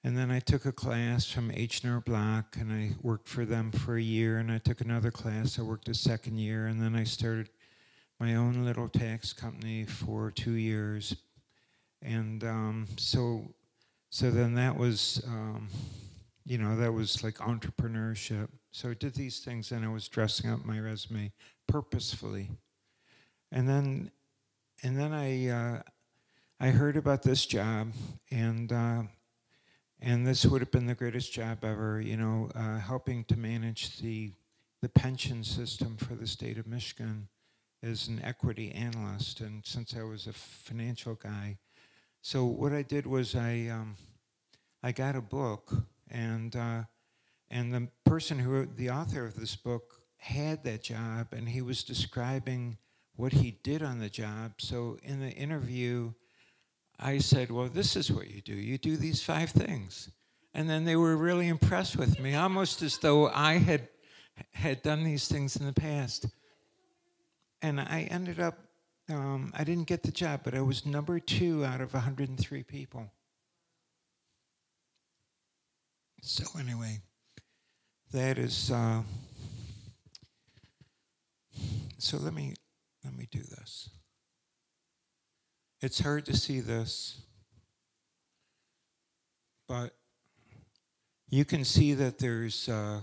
and 0.03 0.17
then 0.17 0.31
I 0.31 0.39
took 0.39 0.65
a 0.65 0.71
class 0.71 1.29
from 1.29 1.51
H&R 1.51 2.01
Block, 2.01 2.57
and 2.59 2.71
I 2.71 2.91
worked 3.01 3.27
for 3.27 3.45
them 3.45 3.71
for 3.71 3.97
a 3.97 4.01
year, 4.01 4.37
and 4.37 4.51
I 4.51 4.59
took 4.59 4.81
another 4.81 5.11
class. 5.11 5.57
I 5.57 5.63
worked 5.63 5.89
a 5.89 5.93
second 5.93 6.37
year, 6.37 6.67
and 6.67 6.81
then 6.81 6.95
I 6.95 7.03
started 7.03 7.49
my 8.19 8.35
own 8.35 8.63
little 8.63 8.87
tax 8.87 9.33
company 9.33 9.85
for 9.85 10.31
two 10.31 10.53
years, 10.53 11.15
and 12.01 12.43
um, 12.43 12.87
so 12.97 13.55
so 14.15 14.31
then 14.31 14.53
that 14.53 14.77
was, 14.77 15.21
um, 15.27 15.67
you 16.45 16.57
know, 16.57 16.77
that 16.77 16.93
was 16.93 17.21
like 17.21 17.35
entrepreneurship. 17.39 18.47
So 18.71 18.91
I 18.91 18.93
did 18.93 19.13
these 19.13 19.39
things 19.39 19.73
and 19.73 19.83
I 19.83 19.89
was 19.89 20.07
dressing 20.07 20.49
up 20.49 20.63
my 20.63 20.79
resume 20.79 21.33
purposefully. 21.67 22.49
And 23.51 23.67
then, 23.67 24.11
and 24.83 24.97
then 24.97 25.11
I, 25.11 25.49
uh, 25.49 25.81
I 26.59 26.69
heard 26.69 26.95
about 26.95 27.23
this 27.23 27.45
job 27.45 27.91
and, 28.31 28.71
uh, 28.71 29.03
and 29.99 30.25
this 30.25 30.45
would 30.45 30.61
have 30.61 30.71
been 30.71 30.85
the 30.85 30.95
greatest 30.95 31.33
job 31.33 31.63
ever, 31.63 31.99
you 31.99 32.15
know, 32.15 32.49
uh, 32.55 32.79
helping 32.79 33.25
to 33.25 33.37
manage 33.37 33.97
the, 33.99 34.31
the 34.81 34.89
pension 34.89 35.43
system 35.43 35.97
for 35.97 36.15
the 36.15 36.27
state 36.27 36.57
of 36.57 36.65
Michigan 36.65 37.27
as 37.83 38.07
an 38.07 38.21
equity 38.23 38.71
analyst. 38.71 39.41
And 39.41 39.65
since 39.65 39.93
I 39.97 40.03
was 40.03 40.27
a 40.27 40.33
financial 40.33 41.15
guy, 41.15 41.57
so 42.21 42.45
what 42.45 42.73
I 42.73 42.81
did 42.81 43.05
was 43.05 43.35
I 43.35 43.67
um, 43.71 43.97
I 44.81 44.91
got 44.91 45.15
a 45.15 45.21
book, 45.21 45.71
and 46.09 46.55
uh, 46.55 46.83
and 47.51 47.71
the 47.71 47.87
person 48.03 48.39
who 48.39 48.49
wrote, 48.49 48.77
the 48.77 48.89
author 48.89 49.25
of 49.25 49.35
this 49.35 49.55
book 49.55 50.01
had 50.17 50.63
that 50.63 50.81
job, 50.81 51.33
and 51.33 51.49
he 51.49 51.61
was 51.61 51.83
describing 51.83 52.77
what 53.15 53.33
he 53.33 53.59
did 53.61 53.83
on 53.83 53.99
the 53.99 54.09
job. 54.09 54.53
So 54.57 54.97
in 55.03 55.19
the 55.19 55.29
interview, 55.29 56.13
I 56.99 57.17
said, 57.19 57.51
"Well, 57.51 57.67
this 57.67 57.95
is 57.95 58.11
what 58.11 58.29
you 58.29 58.41
do. 58.41 58.53
You 58.53 58.77
do 58.77 58.97
these 58.97 59.21
five 59.21 59.49
things." 59.51 60.09
And 60.53 60.69
then 60.69 60.85
they 60.85 60.95
were 60.95 61.17
really 61.17 61.47
impressed 61.47 61.97
with 61.97 62.19
me, 62.19 62.33
almost 62.33 62.81
as 62.81 62.97
though 62.97 63.27
I 63.29 63.57
had 63.57 63.89
had 64.51 64.81
done 64.81 65.03
these 65.03 65.27
things 65.27 65.55
in 65.55 65.65
the 65.65 65.73
past. 65.73 66.27
And 67.61 67.79
I 67.79 68.07
ended 68.09 68.39
up 68.39 68.57
um, 69.07 69.51
I 69.55 69.63
didn't 69.63 69.87
get 69.87 70.03
the 70.03 70.11
job, 70.11 70.41
but 70.43 70.55
I 70.55 70.61
was 70.61 70.85
number 70.85 71.19
two 71.19 71.63
out 71.63 71.81
of 71.81 71.93
103 71.93 72.63
people. 72.63 73.11
So 76.21 76.43
anyway, 76.59 77.01
that 78.11 78.39
is. 78.39 78.71
Uh, 78.71 79.03
so 81.99 82.17
let 82.17 82.33
me 82.33 82.55
let 83.03 83.15
me 83.15 83.27
do 83.29 83.41
this. 83.43 83.89
It's 85.81 85.99
hard 85.99 86.25
to 86.25 86.35
see 86.35 86.59
this, 86.59 87.21
but 89.67 89.93
you 91.29 91.45
can 91.45 91.65
see 91.65 91.93
that 91.93 92.17
there's 92.17 92.69
uh, 92.69 93.01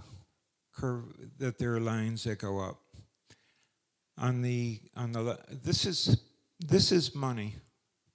curve 0.75 1.05
that 1.39 1.59
there 1.59 1.75
are 1.75 1.81
lines 1.81 2.25
that 2.25 2.39
go 2.39 2.59
up. 2.59 2.79
On 4.19 4.43
the 4.43 4.81
on 4.97 5.13
the 5.13 5.39
this 5.51 5.87
is 5.87 6.23
this 6.61 6.93
is 6.93 7.15
money 7.15 7.57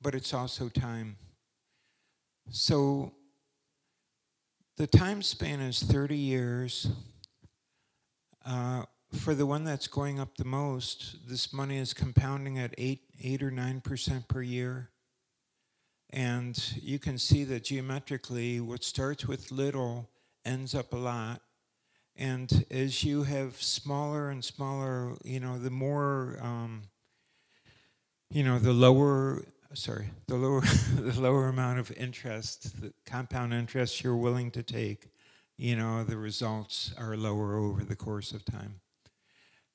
but 0.02 0.16
it's 0.16 0.34
also 0.34 0.70
time. 0.70 1.18
So 2.50 3.14
the 4.78 4.88
time 4.88 5.22
span 5.22 5.60
is 5.60 5.82
30 5.82 6.16
years 6.16 6.88
uh, 8.46 8.84
for 9.12 9.34
the 9.34 9.46
one 9.46 9.64
that's 9.64 9.88
going 9.88 10.20
up 10.20 10.38
the 10.38 10.46
most 10.46 11.18
this 11.28 11.54
money 11.54 11.78
is 11.78 11.94
compounding 11.94 12.60
at 12.60 12.74
8 12.78 13.02
8 13.24 13.44
or 13.44 13.52
9 13.52 13.82
percent 13.82 14.28
per 14.28 14.42
year 14.42 14.90
and 16.10 16.74
you 16.82 17.00
can 17.00 17.18
see 17.18 17.44
that 17.46 17.64
geometrically 17.64 18.60
what 18.60 18.84
starts 18.84 19.26
with 19.26 19.52
little 19.52 20.10
ends 20.46 20.76
up 20.76 20.94
a 20.94 20.98
lot 20.98 21.42
and 22.18 22.66
as 22.72 23.04
you 23.04 23.24
have 23.24 23.62
smaller 23.62 24.30
and 24.30 24.44
smaller, 24.44 25.16
you 25.24 25.40
know, 25.40 25.60
the 25.60 25.70
more, 25.70 26.40
um, 26.42 26.84
you 28.32 28.44
know, 28.44 28.58
the 28.58 28.74
lower, 28.74 29.46
sorry, 29.74 30.10
the 30.26 30.36
lower, 30.36 30.62
the 30.96 31.22
lower 31.22 31.48
amount 31.48 31.78
of 31.78 31.92
interest, 31.96 32.82
the 32.82 32.92
compound 33.06 33.54
interest 33.54 34.04
you're 34.04 34.16
willing 34.16 34.50
to 34.52 34.64
take, 34.64 35.10
you 35.58 35.76
know, 35.76 36.04
the 36.04 36.18
results 36.18 36.92
are 36.98 37.16
lower 37.16 37.56
over 37.56 37.84
the 37.84 37.96
course 37.96 38.32
of 38.32 38.44
time. 38.44 38.80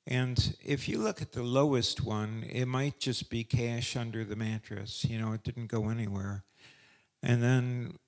And 0.07 0.57
if 0.65 0.89
you 0.89 0.99
look 0.99 1.23
at 1.23 1.33
the 1.33 1.43
lowest 1.43 2.03
one, 2.03 2.45
it 2.51 2.67
might 2.67 2.99
just 2.99 3.31
be 3.31 3.45
cash 3.45 3.97
under 3.97 4.25
the 4.25 4.37
mattress. 4.37 5.05
You 5.05 5.19
know, 5.19 5.33
it 5.33 5.45
didn't 5.45 5.69
go 5.69 5.89
anywhere. 5.89 6.45
And 7.23 7.43
then 7.43 7.99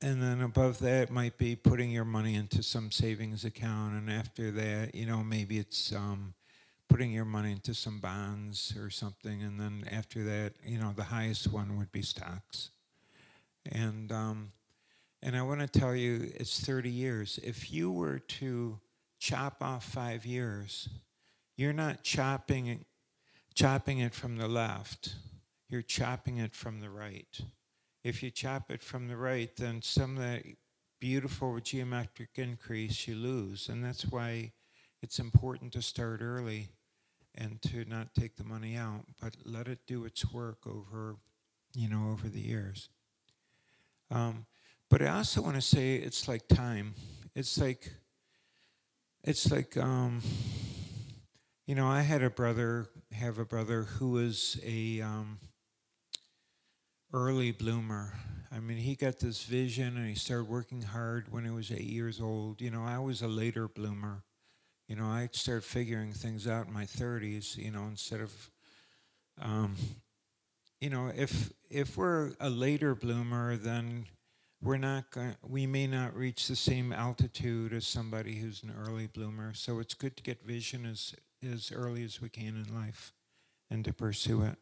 and 0.00 0.22
then 0.22 0.40
above 0.40 0.78
that 0.78 1.10
might 1.10 1.36
be 1.38 1.56
putting 1.56 1.90
your 1.90 2.04
money 2.04 2.34
into 2.34 2.62
some 2.62 2.90
savings 2.90 3.44
account 3.44 3.94
and 3.94 4.10
after 4.10 4.50
that 4.50 4.94
you 4.94 5.06
know 5.06 5.22
maybe 5.24 5.58
it's 5.58 5.92
um, 5.92 6.34
putting 6.88 7.10
your 7.10 7.24
money 7.24 7.52
into 7.52 7.74
some 7.74 7.98
bonds 7.98 8.74
or 8.78 8.90
something 8.90 9.42
and 9.42 9.58
then 9.58 9.84
after 9.90 10.24
that 10.24 10.52
you 10.64 10.78
know 10.78 10.92
the 10.96 11.04
highest 11.04 11.52
one 11.52 11.76
would 11.76 11.90
be 11.90 12.02
stocks 12.02 12.70
and 13.72 14.12
um, 14.12 14.52
and 15.22 15.36
i 15.36 15.42
want 15.42 15.60
to 15.60 15.66
tell 15.66 15.94
you 15.94 16.30
it's 16.36 16.60
30 16.60 16.90
years 16.90 17.40
if 17.42 17.72
you 17.72 17.90
were 17.90 18.18
to 18.18 18.78
chop 19.18 19.62
off 19.62 19.84
five 19.84 20.24
years 20.24 20.88
you're 21.58 21.74
not 21.74 22.02
chopping 22.02 22.66
it 22.66 22.86
chopping 23.54 23.98
it 23.98 24.14
from 24.14 24.38
the 24.38 24.48
left 24.48 25.16
you're 25.68 25.82
chopping 25.82 26.38
it 26.38 26.54
from 26.54 26.80
the 26.80 26.88
right 26.88 27.42
if 28.04 28.22
you 28.22 28.30
chop 28.30 28.70
it 28.70 28.82
from 28.82 29.08
the 29.08 29.16
right, 29.16 29.54
then 29.56 29.82
some 29.82 30.16
of 30.16 30.22
that 30.22 30.42
beautiful 31.00 31.58
geometric 31.60 32.30
increase 32.36 33.06
you 33.06 33.14
lose. 33.14 33.68
And 33.68 33.84
that's 33.84 34.06
why 34.06 34.52
it's 35.02 35.18
important 35.18 35.72
to 35.72 35.82
start 35.82 36.20
early 36.22 36.68
and 37.34 37.60
to 37.62 37.84
not 37.84 38.14
take 38.14 38.36
the 38.36 38.44
money 38.44 38.76
out, 38.76 39.04
but 39.20 39.36
let 39.44 39.68
it 39.68 39.80
do 39.86 40.04
its 40.04 40.32
work 40.32 40.66
over, 40.66 41.16
you 41.74 41.88
know, 41.88 42.10
over 42.10 42.28
the 42.28 42.40
years. 42.40 42.88
Um, 44.10 44.46
but 44.88 45.02
I 45.02 45.08
also 45.08 45.42
want 45.42 45.56
to 45.56 45.62
say 45.62 45.96
it's 45.96 46.26
like 46.26 46.48
time. 46.48 46.94
It's 47.34 47.58
like, 47.58 47.92
it's 49.22 49.50
like, 49.52 49.76
um, 49.76 50.22
you 51.68 51.74
know, 51.74 51.86
I 51.86 52.00
had 52.00 52.22
a 52.22 52.30
brother, 52.30 52.86
have 53.12 53.38
a 53.38 53.44
brother 53.44 53.82
who 53.82 54.12
was 54.12 54.58
a, 54.64 55.02
um, 55.02 55.38
early 57.12 57.52
bloomer. 57.52 58.14
I 58.50 58.58
mean, 58.58 58.78
he 58.78 58.94
got 58.94 59.18
this 59.18 59.44
vision 59.44 59.98
and 59.98 60.08
he 60.08 60.14
started 60.14 60.48
working 60.48 60.80
hard 60.80 61.30
when 61.30 61.44
he 61.44 61.50
was 61.50 61.70
eight 61.70 61.82
years 61.82 62.22
old. 62.22 62.62
You 62.62 62.70
know, 62.70 62.84
I 62.84 62.98
was 63.00 63.20
a 63.20 63.28
later 63.28 63.68
bloomer. 63.68 64.22
You 64.88 64.96
know, 64.96 65.04
I 65.04 65.28
started 65.32 65.62
figuring 65.62 66.14
things 66.14 66.48
out 66.48 66.68
in 66.68 66.72
my 66.72 66.86
30s, 66.86 67.58
you 67.58 67.70
know, 67.70 67.84
instead 67.84 68.22
of, 68.22 68.50
um, 69.38 69.76
you 70.80 70.88
know, 70.88 71.12
if 71.14 71.52
if 71.68 71.98
we're 71.98 72.32
a 72.40 72.48
later 72.48 72.94
bloomer, 72.94 73.56
then 73.56 74.06
we're 74.62 74.78
not 74.78 75.10
going 75.10 75.36
we 75.46 75.66
may 75.66 75.86
not 75.86 76.16
reach 76.16 76.48
the 76.48 76.56
same 76.56 76.94
altitude 76.94 77.74
as 77.74 77.86
somebody 77.86 78.36
who's 78.36 78.62
an 78.62 78.74
early 78.74 79.06
bloomer. 79.06 79.52
So 79.52 79.80
it's 79.80 79.92
good 79.92 80.16
to 80.16 80.22
get 80.22 80.42
vision 80.42 80.86
as 80.86 81.14
as 81.42 81.72
early 81.72 82.04
as 82.04 82.20
we 82.20 82.28
can 82.28 82.64
in 82.66 82.74
life 82.74 83.12
and 83.70 83.84
to 83.84 83.92
pursue 83.92 84.42
it. 84.42 84.56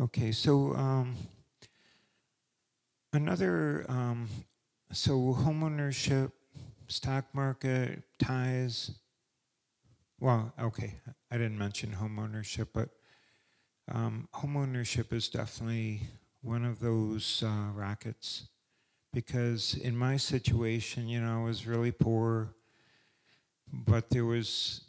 Okay, 0.00 0.32
so 0.32 0.74
um, 0.74 1.14
another, 3.12 3.84
um, 3.88 4.28
so 4.90 5.36
homeownership, 5.38 6.32
stock 6.88 7.26
market, 7.32 8.02
tithes. 8.18 8.92
Well, 10.18 10.52
okay, 10.60 10.94
I 11.30 11.36
didn't 11.36 11.58
mention 11.58 11.96
homeownership, 12.00 12.68
but 12.72 12.88
um, 13.90 14.28
homeownership 14.34 15.12
is 15.12 15.28
definitely 15.28 16.02
one 16.40 16.64
of 16.64 16.80
those 16.80 17.42
uh, 17.44 17.70
rockets 17.74 18.48
because 19.12 19.74
in 19.74 19.96
my 19.96 20.16
situation, 20.16 21.08
you 21.08 21.20
know, 21.20 21.42
I 21.42 21.44
was 21.44 21.66
really 21.66 21.92
poor, 21.92 22.54
but 23.72 24.10
there 24.10 24.24
was 24.24 24.82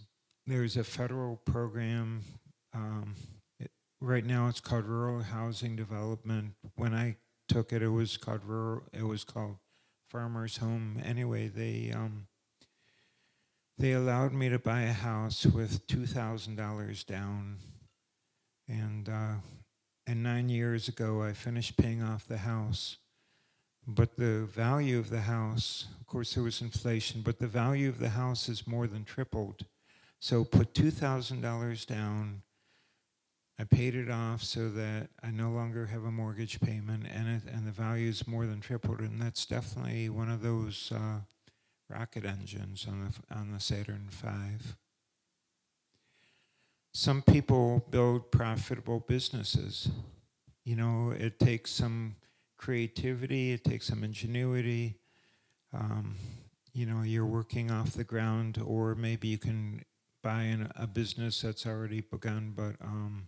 there's 0.46 0.76
a 0.76 0.84
federal 0.84 1.38
program. 1.38 2.24
Um, 2.74 3.16
it, 3.60 3.72
right 4.02 4.26
now, 4.26 4.48
it's 4.48 4.60
called 4.60 4.86
Rural 4.86 5.24
Housing 5.24 5.76
Development. 5.76 6.54
When 6.76 6.94
I 6.94 7.16
took 7.48 7.72
it, 7.72 7.82
it 7.82 7.90
was 7.90 8.18
called 8.18 8.42
rural. 8.46 8.84
It 8.92 9.04
was 9.04 9.24
called 9.24 9.58
Farmers 10.10 10.58
Home. 10.58 11.02
Anyway, 11.04 11.48
they 11.48 11.92
um, 11.96 12.28
they 13.78 13.94
allowed 13.94 14.34
me 14.34 14.50
to 14.50 14.60
buy 14.60 14.82
a 14.82 14.94
house 14.94 15.46
with 15.46 15.88
two 15.88 16.06
thousand 16.06 16.58
dollars 16.58 17.04
down, 17.04 17.58
and 18.68 19.08
uh, 19.08 19.36
and 20.06 20.22
nine 20.22 20.50
years 20.50 20.88
ago, 20.88 21.24
I 21.24 21.34
finished 21.34 21.78
paying 21.78 22.04
off 22.04 22.28
the 22.28 22.40
house 22.40 22.98
but 23.88 24.16
the 24.18 24.46
value 24.46 24.98
of 24.98 25.10
the 25.10 25.22
house, 25.22 25.88
of 26.00 26.08
course, 26.08 26.34
there 26.34 26.44
was 26.44 26.62
inflation, 26.62 27.22
but 27.22 27.40
the 27.40 27.48
value 27.48 27.90
of 27.90 28.00
the 28.00 28.10
house 28.10 28.48
is 28.48 28.68
more 28.68 28.88
than 28.88 29.04
tripled. 29.04 29.66
So 30.20 30.44
put 30.46 30.74
$2,000 30.74 31.86
down. 31.86 32.44
I 33.60 33.66
paid 33.66 33.94
it 33.94 34.10
off 34.10 34.42
so 34.42 34.70
that 34.70 35.10
I 35.22 35.32
no 35.32 35.52
longer 35.52 35.88
have 35.88 36.06
a 36.06 36.12
mortgage 36.12 36.60
payment, 36.62 37.06
and 37.14 37.28
it, 37.28 37.42
and 37.52 37.68
the 37.68 37.72
value 37.72 38.10
is 38.10 38.28
more 38.28 38.46
than 38.46 38.62
tripled. 38.62 39.00
And 39.00 39.22
that's 39.22 39.46
definitely 39.46 40.10
one 40.10 40.30
of 40.30 40.42
those 40.42 40.92
uh, 40.92 41.20
rocket 41.90 42.26
engines 42.26 42.88
on 42.88 43.06
the 43.06 43.36
on 43.36 43.52
the 43.52 43.60
Saturn 43.60 44.08
V. 44.10 44.30
Some 46.94 47.22
people 47.22 47.86
build 47.90 48.32
profitable 48.32 49.00
businesses. 49.02 49.90
You 50.64 50.76
know, 50.76 51.12
it 51.12 51.40
takes 51.40 51.72
some 51.72 52.16
creativity, 52.64 53.52
it 53.52 53.66
takes 53.66 53.88
some 53.88 54.06
ingenuity. 54.06 54.96
Um, 55.74 56.16
you 56.72 56.86
know, 56.86 57.02
you're 57.02 57.26
working 57.26 57.70
off 57.70 57.92
the 57.92 58.06
ground, 58.06 58.58
or 58.66 58.96
maybe 58.96 59.28
you 59.28 59.38
can 59.38 59.84
buy 60.24 60.44
in 60.44 60.72
a 60.78 60.88
business 60.88 61.42
that's 61.42 61.66
already 61.66 62.00
begun. 62.00 62.54
But 62.56 62.76
um, 62.82 63.28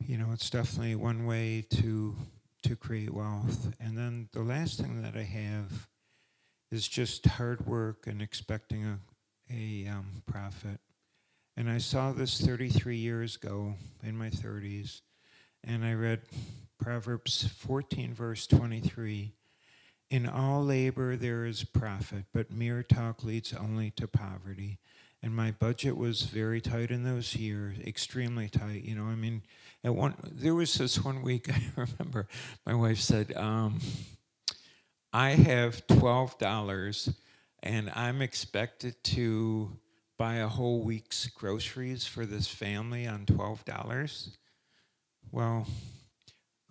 you 0.00 0.18
know, 0.18 0.30
it's 0.32 0.50
definitely 0.50 0.96
one 0.96 1.24
way 1.24 1.64
to 1.70 2.16
to 2.64 2.74
create 2.74 3.14
wealth. 3.14 3.72
And 3.78 3.96
then 3.96 4.28
the 4.32 4.42
last 4.42 4.80
thing 4.80 5.02
that 5.02 5.16
I 5.16 5.22
have 5.22 5.86
is 6.72 6.88
just 6.88 7.24
hard 7.26 7.64
work 7.64 8.08
and 8.08 8.20
expecting 8.20 8.84
a 8.84 8.98
a 9.48 9.88
um, 9.88 10.22
profit. 10.26 10.80
And 11.56 11.70
I 11.70 11.78
saw 11.78 12.10
this 12.10 12.40
33 12.40 12.96
years 12.96 13.36
ago 13.36 13.74
in 14.02 14.16
my 14.16 14.30
30s, 14.30 15.02
and 15.62 15.84
I 15.84 15.92
read 15.94 16.22
Proverbs 16.80 17.46
14, 17.46 18.14
verse 18.14 18.46
23. 18.46 19.34
In 20.10 20.26
all 20.26 20.64
labor 20.64 21.14
there 21.14 21.44
is 21.44 21.62
profit, 21.62 22.24
but 22.32 22.50
mere 22.50 22.82
talk 22.82 23.22
leads 23.22 23.52
only 23.52 23.90
to 23.92 24.08
poverty. 24.08 24.78
And 25.22 25.36
my 25.36 25.50
budget 25.50 25.96
was 25.96 26.22
very 26.22 26.62
tight 26.62 26.90
in 26.90 27.04
those 27.04 27.36
years, 27.36 27.78
extremely 27.80 28.48
tight. 28.48 28.82
You 28.84 28.94
know, 28.94 29.04
I 29.04 29.14
mean, 29.14 29.42
at 29.84 29.94
one 29.94 30.14
there 30.24 30.54
was 30.54 30.72
this 30.74 31.04
one 31.04 31.20
week 31.20 31.50
I 31.52 31.60
remember 31.76 32.26
my 32.64 32.74
wife 32.74 32.98
said, 32.98 33.36
um, 33.36 33.80
"I 35.12 35.30
have 35.30 35.86
twelve 35.86 36.38
dollars, 36.38 37.12
and 37.62 37.92
I'm 37.94 38.22
expected 38.22 39.04
to 39.04 39.76
buy 40.16 40.36
a 40.36 40.48
whole 40.48 40.82
week's 40.82 41.26
groceries 41.26 42.06
for 42.06 42.24
this 42.24 42.48
family 42.48 43.06
on 43.06 43.26
twelve 43.26 43.66
dollars." 43.66 44.38
Well, 45.30 45.66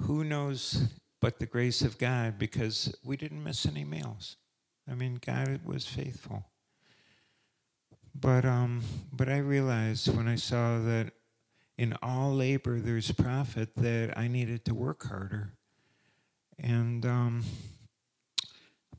who 0.02 0.24
knows 0.24 0.90
but 1.22 1.40
the 1.40 1.46
grace 1.46 1.82
of 1.82 1.98
God 1.98 2.40
because 2.40 2.96
we 3.04 3.18
didn't 3.18 3.44
miss 3.44 3.66
any 3.66 3.84
meals. 3.84 4.38
I 4.90 4.96
mean, 4.96 5.20
God 5.24 5.62
was 5.66 5.86
faithful. 5.86 6.46
But 8.16 8.46
um, 8.46 8.82
but 9.12 9.30
I 9.30 9.38
realized 9.38 10.14
when 10.16 10.28
I 10.28 10.36
saw 10.36 10.80
that 10.80 11.12
in 11.78 11.96
all 12.02 12.34
labor 12.34 12.80
there's 12.80 13.12
profit 13.12 13.76
that 13.78 14.18
I 14.18 14.28
needed 14.28 14.66
to 14.66 14.74
work 14.74 15.08
harder, 15.08 15.54
and 16.58 17.06
um, 17.06 17.44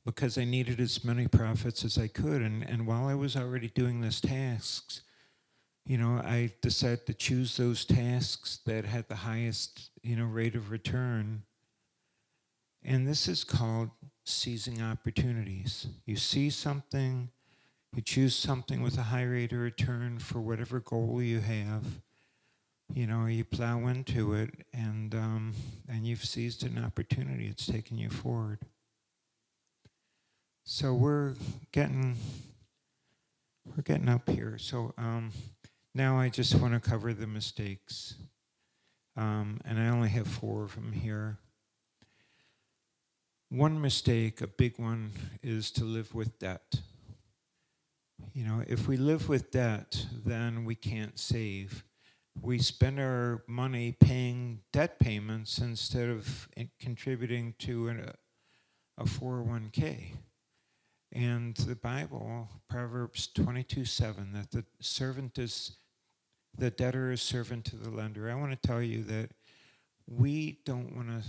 because 0.07 0.38
I 0.38 0.44
needed 0.44 0.80
as 0.80 1.05
many 1.05 1.26
profits 1.26 1.84
as 1.84 1.98
I 1.98 2.07
could, 2.07 2.40
and 2.40 2.62
and 2.62 2.86
while 2.86 3.09
I 3.09 3.14
was 3.14 3.36
already 3.36 3.68
doing 3.68 4.01
these 4.01 4.20
tasks, 4.20 5.03
you 5.91 5.99
know, 5.99 6.22
I 6.24 6.53
decided 6.62 7.05
to 7.07 7.14
choose 7.14 7.57
those 7.57 7.84
tasks 7.84 8.61
that 8.64 8.84
had 8.84 9.09
the 9.09 9.16
highest, 9.16 9.91
you 10.05 10.14
know, 10.14 10.24
rate 10.24 10.55
of 10.55 10.70
return. 10.70 11.43
And 12.84 13.09
this 13.09 13.26
is 13.26 13.43
called 13.43 13.91
seizing 14.24 14.80
opportunities. 14.80 15.88
You 16.07 16.14
see 16.14 16.49
something, 16.49 17.30
you 17.93 18.03
choose 18.03 18.36
something 18.36 18.82
with 18.82 18.99
a 18.99 19.03
high 19.03 19.24
rate 19.24 19.51
of 19.53 19.59
return 19.59 20.20
for 20.20 20.41
whatever 20.41 20.78
goal 20.78 21.20
you 21.20 21.41
have. 21.41 21.82
You 22.95 23.09
know, 23.09 23.26
you 23.26 23.45
plow 23.45 23.88
into 23.88 24.32
it, 24.34 24.51
and 24.72 25.12
um, 25.12 25.55
and 25.88 26.07
you've 26.07 26.24
seized 26.24 26.62
an 26.62 26.78
opportunity. 26.78 27.49
It's 27.49 27.66
taken 27.66 27.99
you 27.99 28.11
forward. 28.11 28.61
So 30.62 30.95
we're 30.95 31.34
getting 31.72 32.16
we're 33.64 33.82
getting 33.82 34.09
up 34.09 34.30
here. 34.30 34.57
So 34.57 34.95
um, 34.97 35.32
now 35.95 36.18
I 36.18 36.28
just 36.28 36.55
want 36.55 36.74
to 36.74 36.80
cover 36.80 37.12
the 37.12 37.26
mistakes. 37.26 38.14
Um, 39.16 39.61
and 39.64 39.78
I 39.78 39.88
only 39.88 40.09
have 40.11 40.28
four 40.28 40.64
of 40.64 40.74
them 40.74 40.93
here. 40.93 41.38
One 43.51 43.80
mistake, 43.80 44.41
a 44.41 44.47
big 44.47 44.78
one, 44.78 45.11
is 45.43 45.70
to 45.72 45.84
live 45.84 46.14
with 46.14 46.38
debt. 46.38 46.80
You 48.32 48.45
know, 48.45 48.62
if 48.68 48.86
we 48.86 48.97
live 48.97 49.28
with 49.28 49.51
debt, 49.51 50.07
then 50.24 50.64
we 50.64 50.76
can't 50.76 51.18
save. 51.18 51.84
We 52.41 52.59
spend 52.59 53.01
our 53.01 53.43
money 53.49 53.93
paying 53.93 54.61
debt 54.72 55.01
payments 55.01 55.59
instead 55.59 56.09
of 56.09 56.49
contributing 56.78 57.55
to 57.61 57.88
an, 57.88 58.12
a 58.97 59.05
401k. 59.05 60.12
And 61.13 61.57
the 61.57 61.75
Bible, 61.75 62.49
Proverbs 62.69 63.29
22 63.35 63.85
7, 63.85 64.33
that 64.33 64.51
the 64.53 64.65
servant 64.81 65.39
is, 65.39 65.73
the 66.57 66.71
debtor 66.71 67.11
is 67.11 67.21
servant 67.21 67.65
to 67.67 67.77
the 67.77 67.91
lender. 67.91 68.31
I 68.31 68.35
want 68.35 68.53
to 68.53 68.69
tell 68.69 68.81
you 68.81 69.03
that 69.05 69.31
we 70.07 70.61
don't 70.65 70.95
want 70.95 71.09
to. 71.09 71.29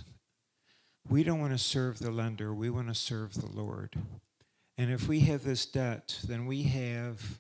We 1.10 1.24
don't 1.24 1.40
want 1.40 1.54
to 1.54 1.58
serve 1.58 1.98
the 1.98 2.12
lender, 2.12 2.54
we 2.54 2.70
want 2.70 2.88
to 2.88 2.94
serve 2.94 3.34
the 3.34 3.48
Lord. 3.48 3.96
And 4.78 4.92
if 4.92 5.08
we 5.08 5.22
have 5.22 5.44
this 5.44 5.66
debt, 5.66 6.20
then 6.28 6.46
we 6.46 6.64
have, 6.64 7.40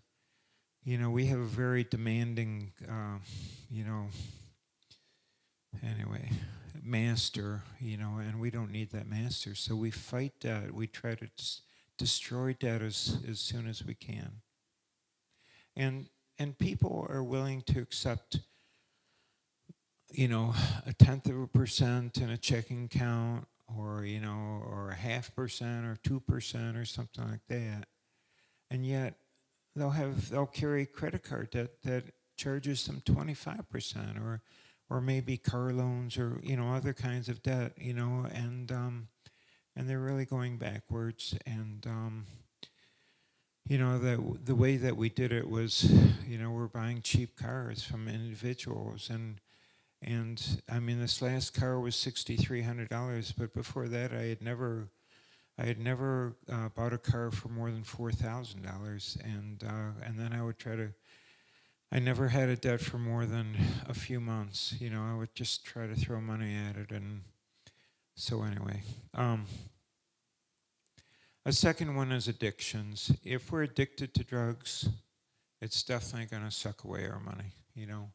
you 0.83 0.97
know, 0.97 1.11
we 1.11 1.27
have 1.27 1.39
a 1.39 1.45
very 1.45 1.83
demanding, 1.83 2.71
uh, 2.89 3.19
you 3.69 3.83
know, 3.83 4.07
anyway, 5.83 6.31
master, 6.83 7.61
you 7.79 7.97
know, 7.97 8.17
and 8.19 8.39
we 8.39 8.49
don't 8.49 8.71
need 8.71 8.91
that 8.91 9.07
master. 9.07 9.55
So 9.55 9.75
we 9.75 9.91
fight 9.91 10.33
debt. 10.39 10.73
We 10.73 10.87
try 10.87 11.15
to 11.15 11.27
destroy 12.01 12.51
debt 12.53 12.81
as, 12.81 13.19
as 13.29 13.39
soon 13.39 13.67
as 13.67 13.85
we 13.85 13.93
can. 13.93 14.41
And, 15.75 16.07
and 16.39 16.57
people 16.57 17.05
are 17.11 17.23
willing 17.23 17.61
to 17.67 17.79
accept, 17.79 18.39
you 20.09 20.27
know, 20.27 20.55
a 20.87 20.93
tenth 20.93 21.29
of 21.29 21.39
a 21.39 21.45
percent 21.45 22.17
in 22.17 22.31
a 22.31 22.37
checking 22.37 22.85
account 22.85 23.45
or, 23.77 24.03
you 24.03 24.19
know, 24.19 24.63
or 24.67 24.89
a 24.89 24.95
half 24.95 25.35
percent 25.35 25.85
or 25.85 25.95
2% 26.03 26.81
or 26.81 26.85
something 26.85 27.29
like 27.29 27.45
that. 27.49 27.85
And 28.71 28.83
yet 28.83 29.19
they'll 29.75 29.91
have, 29.91 30.31
they'll 30.31 30.47
carry 30.47 30.87
credit 30.87 31.23
card 31.23 31.51
debt 31.51 31.83
that 31.83 32.05
charges 32.35 32.83
them 32.87 33.03
25% 33.05 34.19
or, 34.19 34.41
or 34.89 35.01
maybe 35.01 35.37
car 35.37 35.71
loans 35.71 36.17
or, 36.17 36.39
you 36.41 36.57
know, 36.57 36.73
other 36.73 36.93
kinds 36.93 37.29
of 37.29 37.43
debt, 37.43 37.73
you 37.77 37.93
know, 37.93 38.25
and, 38.33 38.71
um, 38.71 39.07
and 39.75 39.89
they're 39.89 39.99
really 39.99 40.25
going 40.25 40.57
backwards. 40.57 41.35
And 41.45 41.85
um, 41.87 42.25
you 43.67 43.77
know 43.77 43.97
the 43.99 44.21
the 44.43 44.55
way 44.55 44.77
that 44.77 44.97
we 44.97 45.09
did 45.09 45.31
it 45.31 45.49
was, 45.49 45.91
you 46.27 46.37
know, 46.37 46.51
we're 46.51 46.67
buying 46.67 47.01
cheap 47.01 47.37
cars 47.37 47.83
from 47.83 48.07
individuals, 48.07 49.09
and 49.09 49.39
and 50.01 50.61
I 50.69 50.79
mean 50.79 50.99
this 50.99 51.21
last 51.21 51.53
car 51.53 51.79
was 51.79 51.95
sixty 51.95 52.35
three 52.35 52.61
hundred 52.63 52.89
dollars, 52.89 53.31
but 53.31 53.53
before 53.53 53.87
that 53.89 54.11
I 54.13 54.23
had 54.23 54.41
never. 54.41 54.89
I 55.59 55.65
had 55.65 55.79
never 55.79 56.37
uh, 56.51 56.69
bought 56.69 56.93
a 56.93 56.97
car 56.97 57.29
for 57.29 57.49
more 57.49 57.69
than 57.69 57.83
four 57.83 58.11
thousand 58.11 58.63
dollars, 58.63 59.17
and 59.23 59.63
uh, 59.63 59.91
and 60.03 60.17
then 60.17 60.33
I 60.33 60.41
would 60.41 60.57
try 60.57 60.75
to 60.75 60.93
I 61.91 61.99
never 61.99 62.29
had 62.29 62.47
a 62.49 62.55
debt 62.55 62.79
for 62.79 62.97
more 62.97 63.25
than 63.25 63.57
a 63.87 63.93
few 63.93 64.21
months. 64.21 64.73
You 64.79 64.89
know, 64.89 65.03
I 65.03 65.13
would 65.15 65.35
just 65.35 65.65
try 65.65 65.87
to 65.87 65.95
throw 65.95 66.21
money 66.21 66.55
at 66.55 66.77
it. 66.77 66.91
And 66.91 67.21
so, 68.21 68.43
anyway, 68.43 68.83
um, 69.15 69.47
a 71.43 71.51
second 71.51 71.95
one 71.95 72.11
is 72.11 72.27
addictions. 72.27 73.11
If 73.23 73.51
we're 73.51 73.63
addicted 73.63 74.13
to 74.13 74.23
drugs, 74.23 74.87
it's 75.59 75.81
definitely 75.81 76.27
going 76.27 76.47
to 76.47 76.55
suck 76.55 76.83
away 76.83 77.07
our 77.07 77.19
money, 77.19 77.53
you 77.73 77.87
know. 77.87 78.11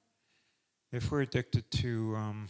If 0.92 1.11
we're 1.11 1.22
addicted 1.22 1.68
to, 1.72 2.14
um, 2.14 2.48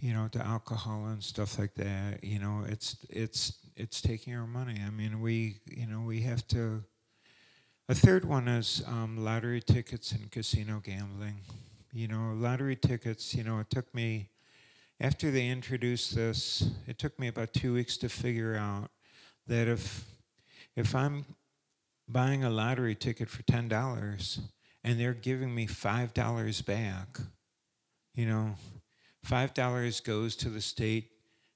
you 0.00 0.14
know, 0.14 0.26
to 0.28 0.38
alcohol 0.38 1.04
and 1.08 1.22
stuff 1.22 1.58
like 1.58 1.74
that, 1.74 2.24
you 2.24 2.38
know, 2.38 2.64
it's 2.66 2.96
it's 3.10 3.58
it's 3.76 4.00
taking 4.00 4.34
our 4.34 4.46
money. 4.46 4.80
I 4.86 4.88
mean, 4.88 5.20
we 5.20 5.58
you 5.66 5.86
know 5.86 6.00
we 6.00 6.22
have 6.22 6.48
to. 6.48 6.82
A 7.90 7.94
third 7.94 8.24
one 8.24 8.48
is 8.48 8.82
um, 8.86 9.22
lottery 9.22 9.60
tickets 9.60 10.12
and 10.12 10.30
casino 10.30 10.80
gambling. 10.82 11.42
You 11.92 12.08
know, 12.08 12.32
lottery 12.34 12.76
tickets. 12.76 13.34
You 13.34 13.44
know, 13.44 13.58
it 13.58 13.68
took 13.68 13.94
me 13.94 14.30
after 15.00 15.30
they 15.30 15.48
introduced 15.48 16.14
this. 16.14 16.70
It 16.86 16.98
took 16.98 17.18
me 17.18 17.28
about 17.28 17.52
two 17.52 17.74
weeks 17.74 17.96
to 17.98 18.08
figure 18.08 18.56
out 18.56 18.90
that 19.46 19.68
if 19.68 20.04
if 20.74 20.94
I'm 20.94 21.24
buying 22.08 22.44
a 22.44 22.50
lottery 22.50 22.94
ticket 22.94 23.28
for 23.28 23.42
ten 23.42 23.68
dollars 23.68 24.40
and 24.84 24.98
they're 25.00 25.14
giving 25.14 25.54
me 25.54 25.66
five 25.66 26.14
dollars 26.14 26.62
back, 26.62 27.18
you 28.14 28.26
know, 28.26 28.54
five 29.22 29.54
dollars 29.54 30.00
goes 30.00 30.36
to 30.36 30.48
the 30.48 30.60
state. 30.60 31.10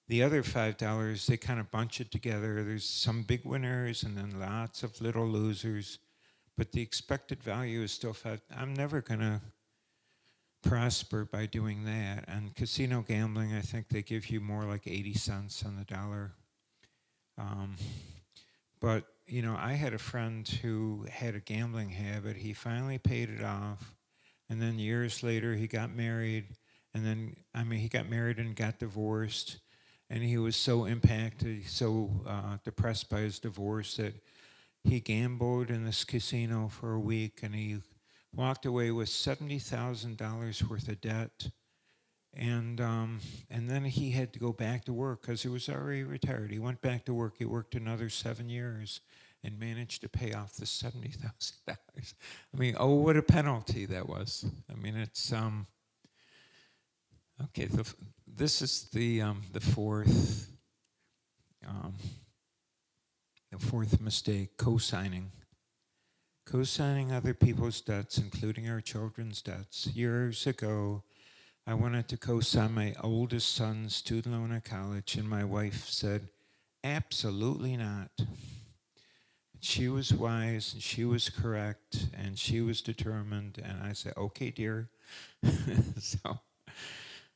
The 0.09 0.23
other 0.25 0.43
five 0.43 0.77
dollars, 0.77 1.27
they 1.27 1.37
kind 1.37 1.61
of 1.61 1.71
bunch 1.71 2.01
it 2.01 2.11
together. 2.11 2.65
There's 2.65 2.85
some 2.89 3.23
big 3.23 3.45
winners 3.45 4.03
and 4.03 4.17
then 4.17 4.41
lots 4.41 4.83
of 4.83 5.01
little 5.01 5.27
losers, 5.27 5.99
but 6.57 6.73
the 6.73 6.83
expected 6.83 7.43
value 7.43 7.83
is 7.83 7.93
still 7.93 8.13
five. 8.13 8.41
I'm 8.57 8.75
never 8.75 9.01
gonna 9.01 9.41
prosper 10.63 11.25
by 11.25 11.47
doing 11.47 11.85
that. 11.85 12.25
And 12.29 12.55
casino 12.55 13.05
gambling, 13.07 13.55
I 13.55 13.61
think 13.61 13.89
they 13.89 14.03
give 14.03 14.31
you 14.31 14.41
more 14.41 14.65
like 14.65 14.87
80 14.87 15.15
cents 15.15 15.65
on 15.65 15.77
the 15.77 15.85
dollar. 15.85 16.33
Um, 17.39 17.77
but, 18.81 19.05
you 19.27 19.43
know, 19.43 19.57
I 19.59 19.73
had 19.73 19.95
a 19.95 19.99
friend 19.99 20.47
who 20.47 21.07
had 21.11 21.35
a 21.35 21.41
gambling 21.41 21.91
habit. 21.91 22.37
He 22.37 22.53
finally 22.53 22.99
paid 22.99 23.31
it 23.31 23.43
off. 23.43 23.95
And 24.49 24.61
then 24.61 24.79
years 24.79 25.23
later, 25.23 25.55
he 25.55 25.67
got 25.67 25.95
married. 25.95 26.47
And 26.93 27.07
then, 27.07 27.37
I 27.55 27.65
mean, 27.65 27.81
he 27.81 27.89
got 27.89 28.09
married 28.09 28.39
and 28.39 28.57
got 28.57 28.79
divorced. 28.79 29.59
And 30.09 30.23
he 30.25 30.39
was 30.39 30.57
so 30.57 30.87
impacted, 30.87 31.69
so 31.69 32.11
uh, 32.27 32.57
depressed 32.65 33.09
by 33.09 33.21
his 33.21 33.39
divorce 33.39 33.97
that 33.97 34.15
he 34.83 34.99
gambled 34.99 35.71
in 35.71 35.85
this 35.85 36.05
casino 36.05 36.69
for 36.69 36.95
a 36.95 37.01
week 37.01 37.41
and 37.43 37.55
he 37.55 37.79
walked 38.35 38.67
away 38.67 38.91
with 38.91 39.09
$70,000 39.09 40.69
worth 40.69 40.89
of 40.89 41.01
debt 41.01 41.51
and 42.35 42.81
um, 42.81 43.21
and 43.51 43.69
then 43.69 43.85
he 43.85 44.13
had 44.13 44.33
to 44.33 44.39
go 44.39 44.53
back 44.53 44.85
to 44.85 44.93
work 44.93 45.23
because 45.23 45.43
he 45.43 45.49
was 45.49 45.69
already 45.69 46.05
retired. 46.05 46.51
He 46.51 46.59
went 46.59 46.81
back 46.81 47.05
to 47.07 47.15
work. 47.15 47.35
He 47.39 47.45
worked 47.45 47.75
another 47.75 48.09
seven 48.09 48.49
years 48.49 49.01
and 49.43 49.59
managed 49.59 50.03
to 50.03 50.09
pay 50.09 50.33
off 50.33 50.55
the 50.55 50.67
seventy 50.67 51.11
thousand 51.11 51.57
dollars. 51.67 52.15
I 52.55 52.59
mean, 52.59 52.77
oh, 52.79 52.95
what 52.95 53.17
a 53.17 53.23
penalty 53.23 53.85
that 53.87 54.09
was! 54.09 54.45
I 54.71 54.75
mean, 54.75 54.97
it's 54.97 55.33
um. 55.33 55.67
Okay, 57.45 57.65
the, 57.65 57.91
this 58.27 58.61
is 58.61 58.89
the 58.93 59.23
um, 59.23 59.43
the 59.53 59.61
fourth 59.61 60.53
um, 61.67 61.95
the 63.51 63.59
fourth 63.59 64.01
mistake: 64.01 64.57
co-signing. 64.57 65.33
Co-signing 66.51 67.13
other 67.13 67.33
people's 67.33 67.81
debts, 67.81 68.19
including 68.19 68.69
our 68.69 68.81
children's 68.81 69.41
debts. 69.41 69.87
Years 69.87 70.49
ago, 70.49 71.05
I 71.65 71.75
wanted 71.75 72.09
to 72.09 72.17
co 72.17 72.41
sign 72.41 72.75
my 72.75 72.93
oldest 73.01 73.55
son's 73.55 73.95
student 73.95 74.35
loan 74.35 74.51
at 74.51 74.65
college, 74.65 75.15
and 75.15 75.29
my 75.29 75.45
wife 75.45 75.89
said, 75.89 76.29
Absolutely 76.83 77.77
not. 77.77 78.11
She 79.61 79.87
was 79.89 80.13
wise 80.13 80.73
and 80.73 80.83
she 80.83 81.05
was 81.05 81.29
correct 81.29 82.07
and 82.19 82.37
she 82.37 82.61
was 82.61 82.81
determined. 82.81 83.61
And 83.63 83.85
I 83.85 83.93
said, 83.93 84.15
Okay, 84.17 84.51
dear. 84.51 84.89
so, 86.01 86.41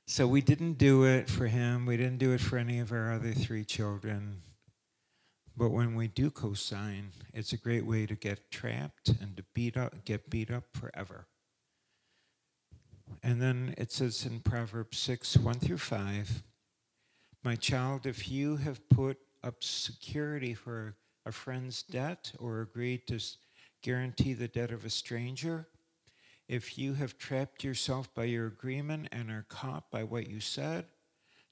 so 0.07 0.27
we 0.27 0.41
didn't 0.41 0.77
do 0.77 1.05
it 1.05 1.31
for 1.31 1.47
him. 1.47 1.87
We 1.87 1.97
didn't 1.97 2.19
do 2.19 2.33
it 2.33 2.41
for 2.41 2.57
any 2.57 2.81
of 2.81 2.91
our 2.91 3.13
other 3.13 3.33
three 3.33 3.65
children. 3.65 4.41
But 5.57 5.71
when 5.71 5.95
we 5.95 6.09
do 6.09 6.31
cosign, 6.31 7.11
it's 7.33 7.53
a 7.53 7.57
great 7.57 7.87
way 7.87 8.07
to 8.07 8.17
get 8.17 8.51
trapped 8.51 9.09
and 9.09 9.37
to 9.37 9.45
beat 9.55 9.77
up, 9.77 10.05
get 10.05 10.29
beat 10.29 10.51
up 10.51 10.65
forever. 10.73 11.27
And 13.23 13.41
then 13.41 13.75
it 13.79 13.93
says 13.93 14.27
in 14.27 14.41
Proverbs 14.41 14.99
6 14.99 15.37
1 15.37 15.55
through 15.61 15.79
5 15.79 16.43
My 17.45 17.55
child, 17.55 18.07
if 18.07 18.29
you 18.29 18.57
have 18.57 18.89
put 18.89 19.19
up 19.45 19.63
security 19.63 20.55
for 20.55 20.97
a 21.25 21.31
friend's 21.31 21.83
debt 21.83 22.33
or 22.39 22.61
agreed 22.61 23.07
to 23.07 23.21
guarantee 23.81 24.33
the 24.33 24.49
debt 24.49 24.73
of 24.73 24.85
a 24.85 24.91
stranger, 24.91 25.69
if 26.49 26.77
you 26.77 26.95
have 26.95 27.17
trapped 27.17 27.63
yourself 27.63 28.13
by 28.13 28.25
your 28.25 28.47
agreement 28.47 29.09
and 29.13 29.31
are 29.31 29.47
caught 29.49 29.91
by 29.91 30.03
what 30.03 30.29
you 30.29 30.41
said, 30.41 30.87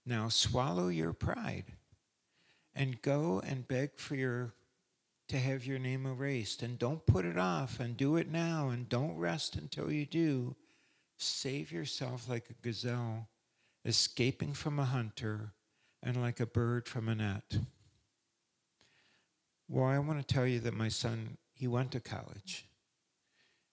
now 0.04 0.28
swallow 0.28 0.88
your 0.88 1.12
pride 1.12 1.72
and 2.74 3.02
go 3.02 3.42
and 3.44 3.68
beg 3.68 3.90
for 3.96 4.14
your 4.14 4.54
to 5.28 5.38
have 5.38 5.64
your 5.64 5.78
name 5.78 6.04
erased 6.04 6.62
and 6.62 6.78
don't 6.78 7.06
put 7.06 7.24
it 7.24 7.38
off 7.38 7.80
and 7.80 7.96
do 7.96 8.16
it 8.16 8.30
now 8.30 8.68
and 8.68 8.88
don't 8.88 9.16
rest 9.16 9.56
until 9.56 9.90
you 9.90 10.04
do 10.04 10.56
Save 11.22 11.70
yourself 11.70 12.28
like 12.28 12.50
a 12.50 12.66
gazelle 12.66 13.28
escaping 13.84 14.54
from 14.54 14.80
a 14.80 14.84
hunter 14.84 15.52
and 16.02 16.20
like 16.20 16.40
a 16.40 16.46
bird 16.46 16.88
from 16.88 17.08
a 17.08 17.14
net. 17.14 17.58
Well, 19.68 19.84
I 19.84 20.00
want 20.00 20.18
to 20.18 20.34
tell 20.34 20.48
you 20.48 20.58
that 20.60 20.74
my 20.74 20.88
son, 20.88 21.36
he 21.54 21.68
went 21.68 21.92
to 21.92 22.00
college. 22.00 22.66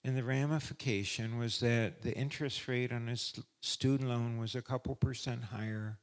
And 0.04 0.16
the 0.16 0.24
ramification 0.24 1.40
was 1.40 1.60
that 1.60 2.04
the 2.04 2.16
interest 2.16 2.68
rate 2.68 2.92
on 2.92 3.08
his 3.08 3.42
student 3.62 4.10
loan 4.10 4.38
was 4.38 4.54
a 4.54 4.62
couple 4.62 4.94
percent 4.94 5.46
higher. 5.46 5.98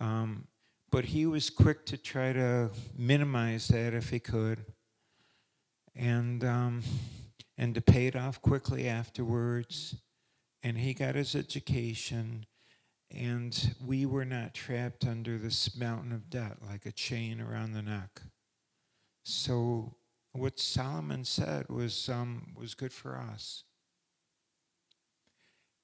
Um, 0.00 0.48
but 0.90 1.06
he 1.06 1.26
was 1.26 1.50
quick 1.50 1.84
to 1.86 1.96
try 1.96 2.32
to 2.32 2.70
minimize 2.96 3.68
that 3.68 3.94
if 3.94 4.10
he 4.10 4.18
could. 4.18 4.64
And 5.94 6.44
um, 6.44 6.82
and 7.58 7.74
to 7.74 7.80
pay 7.80 8.06
it 8.06 8.16
off 8.16 8.42
quickly 8.42 8.88
afterwards. 8.88 9.96
And 10.62 10.78
he 10.78 10.94
got 10.94 11.14
his 11.14 11.34
education, 11.34 12.46
and 13.10 13.76
we 13.84 14.04
were 14.04 14.24
not 14.24 14.54
trapped 14.54 15.06
under 15.06 15.38
this 15.38 15.76
mountain 15.76 16.12
of 16.12 16.28
debt 16.28 16.58
like 16.66 16.86
a 16.86 16.92
chain 16.92 17.40
around 17.40 17.72
the 17.72 17.82
neck. 17.82 18.22
So, 19.24 19.94
what 20.32 20.58
Solomon 20.58 21.24
said 21.24 21.68
was, 21.68 22.08
um, 22.08 22.52
was 22.56 22.74
good 22.74 22.92
for 22.92 23.16
us. 23.16 23.64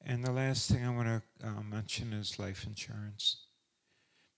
And 0.04 0.24
the 0.24 0.32
last 0.32 0.70
thing 0.70 0.84
I 0.84 0.90
want 0.90 1.08
to 1.08 1.46
uh, 1.46 1.62
mention 1.62 2.12
is 2.12 2.38
life 2.38 2.66
insurance. 2.66 3.46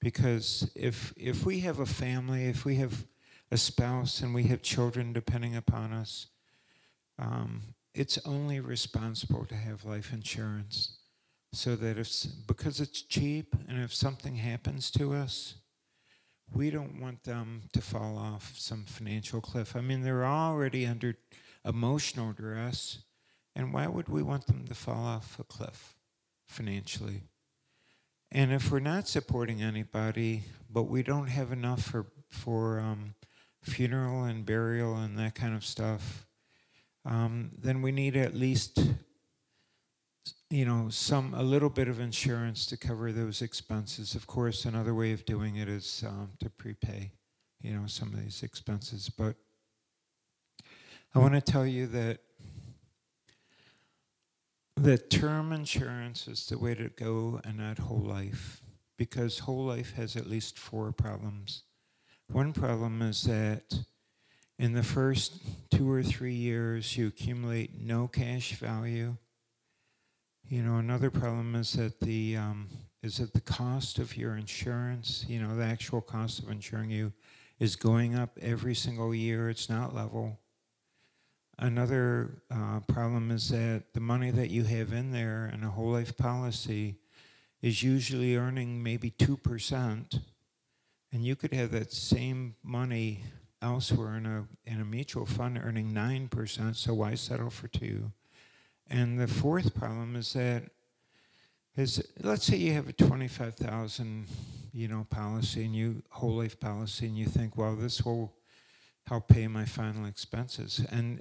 Because 0.04 0.70
if, 0.74 1.14
if 1.16 1.46
we 1.46 1.60
have 1.60 1.80
a 1.80 1.86
family, 1.86 2.44
if 2.44 2.66
we 2.66 2.74
have 2.76 3.06
a 3.50 3.56
spouse, 3.56 4.20
and 4.20 4.34
we 4.34 4.42
have 4.44 4.60
children 4.60 5.14
depending 5.14 5.56
upon 5.56 5.94
us, 5.94 6.26
um, 7.18 7.62
it's 7.94 8.18
only 8.26 8.60
responsible 8.60 9.46
to 9.46 9.54
have 9.54 9.86
life 9.86 10.12
insurance 10.12 10.98
so 11.54 11.74
that 11.76 11.96
if 11.96 12.26
because 12.46 12.80
it's 12.80 13.00
cheap 13.00 13.56
and 13.66 13.82
if 13.82 13.94
something 13.94 14.36
happens 14.36 14.90
to 14.90 15.14
us 15.14 15.54
we 16.52 16.68
don't 16.68 17.00
want 17.00 17.22
them 17.22 17.62
to 17.72 17.80
fall 17.80 18.18
off 18.18 18.54
some 18.56 18.84
financial 18.84 19.40
cliff. 19.40 19.74
I 19.74 19.80
mean 19.80 20.02
they're 20.02 20.26
already 20.26 20.84
under 20.84 21.16
emotional 21.64 22.32
duress 22.32 22.98
and 23.56 23.72
why 23.72 23.86
would 23.86 24.08
we 24.08 24.22
want 24.22 24.48
them 24.48 24.66
to 24.66 24.74
fall 24.74 25.06
off 25.06 25.38
a 25.38 25.44
cliff 25.44 25.96
financially 26.46 27.22
and 28.34 28.52
if 28.52 28.70
we're 28.70 28.80
not 28.80 29.08
supporting 29.08 29.62
anybody 29.62 30.42
but 30.68 30.82
we 30.82 31.02
don't 31.02 31.28
have 31.28 31.52
enough 31.52 31.82
for 31.82 32.06
for 32.28 32.78
um, 32.80 33.14
funeral 33.62 34.24
and 34.24 34.44
burial 34.44 34.96
and 34.96 35.18
that 35.18 35.34
kind 35.34 35.54
of 35.54 35.64
stuff 35.64 36.26
um, 37.06 37.50
then 37.58 37.82
we 37.82 37.92
need 37.92 38.16
at 38.16 38.34
least 38.34 38.78
you 40.50 40.64
know 40.64 40.88
some 40.88 41.34
a 41.34 41.42
little 41.42 41.68
bit 41.68 41.88
of 41.88 42.00
insurance 42.00 42.64
to 42.66 42.76
cover 42.76 43.12
those 43.12 43.42
expenses. 43.42 44.14
Of 44.14 44.26
course 44.26 44.64
another 44.64 44.94
way 44.94 45.12
of 45.12 45.24
doing 45.24 45.56
it 45.56 45.68
is 45.68 46.04
um, 46.06 46.30
to 46.40 46.48
prepay 46.48 47.12
you 47.60 47.74
know 47.74 47.86
some 47.86 48.12
of 48.12 48.22
these 48.22 48.42
expenses. 48.42 49.08
But 49.08 49.36
i 51.14 51.18
want 51.18 51.34
to 51.34 51.40
tell 51.40 51.66
you 51.66 51.86
that 51.88 52.18
that 54.76 55.10
term 55.10 55.52
insurance 55.52 56.26
is 56.28 56.46
the 56.46 56.58
way 56.58 56.74
to 56.74 56.88
go 56.90 57.40
and 57.44 57.58
not 57.58 57.78
whole 57.78 57.98
life 58.00 58.60
because 58.96 59.40
whole 59.40 59.64
life 59.64 59.94
has 59.94 60.16
at 60.16 60.28
least 60.28 60.58
four 60.58 60.92
problems 60.92 61.62
one 62.28 62.52
problem 62.52 63.02
is 63.02 63.22
that 63.24 63.84
In 64.58 64.72
the 64.72 64.84
first 64.84 65.42
two 65.70 65.90
or 65.90 66.02
three 66.02 66.34
years, 66.34 66.96
you 66.96 67.08
accumulate 67.08 67.80
no 67.80 68.06
cash 68.06 68.54
value. 68.54 69.16
You 70.48 70.62
know, 70.62 70.76
another 70.76 71.10
problem 71.10 71.54
is 71.56 71.72
that 71.72 72.00
the 72.00 72.36
um, 72.36 72.68
is 73.02 73.16
that 73.18 73.32
the 73.32 73.40
cost 73.40 73.98
of 73.98 74.16
your 74.16 74.36
insurance, 74.36 75.24
you 75.28 75.40
know, 75.40 75.56
the 75.56 75.64
actual 75.64 76.00
cost 76.00 76.38
of 76.38 76.50
insuring 76.50 76.90
you, 76.90 77.12
is 77.58 77.76
going 77.76 78.14
up 78.14 78.38
every 78.40 78.74
single 78.74 79.14
year. 79.14 79.50
It's 79.50 79.68
not 79.68 79.94
level. 79.94 80.38
Another 81.58 82.42
uh, 82.50 82.80
problem 82.80 83.30
is 83.30 83.48
that 83.50 83.92
the 83.92 84.00
money 84.00 84.30
that 84.30 84.50
you 84.50 84.64
have 84.64 84.92
in 84.92 85.12
there 85.12 85.50
in 85.52 85.62
a 85.62 85.70
whole 85.70 85.92
life 85.92 86.16
policy 86.16 86.96
is 87.62 87.82
usually 87.82 88.36
earning 88.36 88.82
maybe 88.82 89.10
2%, 89.12 90.20
and 91.12 91.24
you 91.24 91.36
could 91.36 91.52
have 91.52 91.70
that 91.70 91.92
same 91.92 92.56
money 92.62 93.22
elsewhere 93.62 94.16
in 94.16 94.26
a, 94.26 94.46
in 94.66 94.80
a 94.80 94.84
mutual 94.84 95.26
fund 95.26 95.60
earning 95.62 95.92
9%, 95.92 96.76
so 96.76 96.94
why 96.94 97.14
settle 97.14 97.50
for 97.50 97.68
2 97.68 98.10
And 98.90 99.18
the 99.18 99.28
fourth 99.28 99.74
problem 99.74 100.16
is 100.16 100.32
that 100.32 100.64
is 101.76 102.00
let's 102.20 102.44
say 102.44 102.56
you 102.56 102.72
have 102.72 102.88
a 102.88 102.92
25,000 102.92 104.26
you 104.72 104.86
know 104.86 105.06
policy 105.10 105.64
and 105.64 105.74
you 105.74 106.02
whole 106.10 106.36
life 106.36 106.60
policy 106.60 107.06
and 107.06 107.18
you 107.18 107.26
think 107.26 107.56
well 107.56 107.74
this 107.74 108.04
will 108.04 108.32
help 109.06 109.28
pay 109.28 109.46
my 109.46 109.64
final 109.64 110.06
expenses. 110.06 110.84
And 110.90 111.20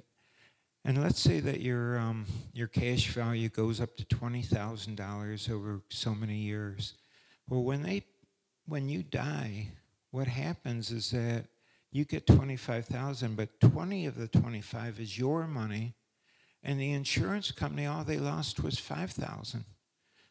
and 0.84 1.02
let's 1.02 1.20
say 1.20 1.40
that 1.40 1.60
your 1.60 1.98
um, 1.98 2.26
your 2.52 2.68
cash 2.68 3.08
value 3.08 3.48
goes 3.48 3.80
up 3.80 3.96
to 3.96 4.04
twenty 4.04 4.42
thousand 4.42 4.96
dollars 4.96 5.48
over 5.48 5.80
so 5.88 6.14
many 6.14 6.36
years. 6.36 6.94
Well, 7.48 7.62
when 7.62 7.82
they 7.82 8.04
when 8.66 8.88
you 8.88 9.02
die, 9.02 9.68
what 10.10 10.26
happens 10.26 10.90
is 10.90 11.10
that 11.10 11.46
you 11.90 12.04
get 12.04 12.26
twenty 12.26 12.56
five 12.56 12.86
thousand, 12.86 13.36
but 13.36 13.60
twenty 13.60 14.06
of 14.06 14.16
the 14.16 14.28
twenty 14.28 14.60
five 14.60 15.00
is 15.00 15.18
your 15.18 15.46
money, 15.46 15.94
and 16.62 16.78
the 16.78 16.92
insurance 16.92 17.50
company 17.50 17.86
all 17.86 18.04
they 18.04 18.18
lost 18.18 18.62
was 18.62 18.78
five 18.78 19.10
thousand. 19.10 19.64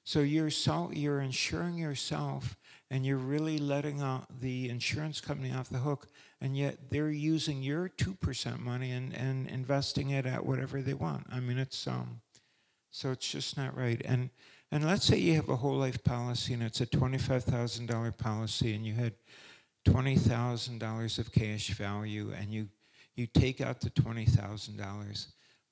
So 0.06 0.20
you're 0.20 0.49
so, 0.49 0.91
you're 0.93 1.22
insuring 1.22 1.78
yourself 1.78 2.58
and 2.91 3.06
you're 3.06 3.18
really 3.18 3.58
letting 3.58 4.04
the 4.41 4.70
insurance 4.70 5.22
company 5.22 5.51
off 5.54 5.70
the 5.70 5.78
hook, 5.78 6.10
and 6.44 6.58
yet 6.58 6.91
they're 6.91 7.10
using 7.10 7.64
your 7.64 7.88
2% 7.88 8.60
money 8.60 8.91
and, 8.91 9.16
and 9.16 9.48
investing 9.48 10.10
it 10.10 10.26
at 10.26 10.46
whatever 10.46 10.82
they 10.82 10.94
want. 10.94 11.26
I 11.32 11.39
mean, 11.39 11.58
it's, 11.58 11.88
um, 11.88 12.20
so 12.91 13.12
it's 13.12 13.32
just 13.32 13.56
not 13.56 13.78
right. 13.78 14.02
And, 14.04 14.30
and 14.70 14.86
let's 14.86 15.06
say 15.06 15.18
you 15.18 15.36
have 15.36 15.48
a 15.48 15.56
whole 15.56 15.78
life 15.78 16.04
policy 16.04 16.54
and 16.54 16.62
it's 16.62 16.82
a 16.82 16.86
$25,000 16.86 18.18
policy 18.18 18.76
and 18.76 18.86
you 18.86 18.94
had 18.94 19.14
$20,000 19.88 21.18
of 21.18 21.32
cash 21.32 21.70
value 21.70 22.34
and 22.38 22.52
you, 22.52 22.68
you 23.16 23.26
take 23.26 23.62
out 23.62 23.80
the 23.80 23.89
$20,000. 23.91 25.28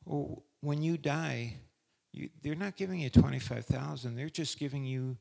Well, 0.05 0.41
when 0.61 0.81
you 0.81 0.97
die, 0.97 1.57
you, 2.13 2.29
they're 2.41 2.55
not 2.55 2.77
giving 2.77 3.01
you 3.01 3.09
25,000, 3.09 4.15
they're 4.15 4.29
just 4.29 4.57
giving 4.57 4.85
you 4.85 5.17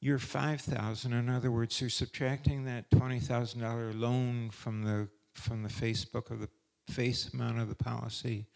your 0.00 0.18
5,000. 0.18 1.12
In 1.12 1.28
other 1.28 1.50
words, 1.50 1.80
you're 1.80 1.90
subtracting 1.90 2.64
that 2.64 2.90
$20,000 2.90 3.98
loan 3.98 4.50
from 4.50 4.82
the 4.82 5.08
from 5.34 5.62
the 5.62 5.68
Facebook 5.68 6.30
of 6.30 6.40
the 6.40 6.48
face 6.88 7.32
amount 7.32 7.60
of 7.60 7.68
the 7.68 7.74
policy, 7.74 8.46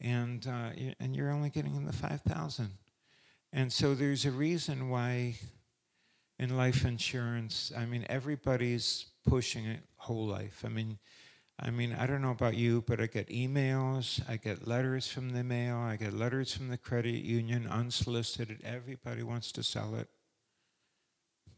and 0.00 0.46
uh, 0.46 0.70
and 0.98 1.14
you're 1.14 1.30
only 1.30 1.50
getting 1.50 1.76
in 1.76 1.84
the 1.84 1.92
5,000. 1.92 2.70
And 3.52 3.72
so 3.72 3.94
there's 3.94 4.24
a 4.24 4.30
reason 4.30 4.88
why 4.88 5.36
in 6.38 6.56
life 6.56 6.84
insurance, 6.84 7.72
I 7.76 7.84
mean, 7.86 8.04
everybody's 8.08 9.06
pushing 9.26 9.66
it 9.66 9.80
whole 9.96 10.26
life. 10.26 10.64
I 10.64 10.68
mean, 10.68 10.98
I 11.60 11.70
mean, 11.70 11.94
I 11.96 12.06
don't 12.06 12.20
know 12.20 12.32
about 12.32 12.56
you, 12.56 12.82
but 12.84 13.00
I 13.00 13.06
get 13.06 13.28
emails, 13.28 14.20
I 14.28 14.36
get 14.38 14.66
letters 14.66 15.06
from 15.06 15.30
the 15.30 15.44
mail, 15.44 15.76
I 15.76 15.96
get 15.96 16.12
letters 16.12 16.52
from 16.52 16.68
the 16.68 16.76
credit 16.76 17.22
union, 17.22 17.68
unsolicited. 17.68 18.60
Everybody 18.64 19.22
wants 19.22 19.52
to 19.52 19.62
sell 19.62 19.94
it. 19.94 20.08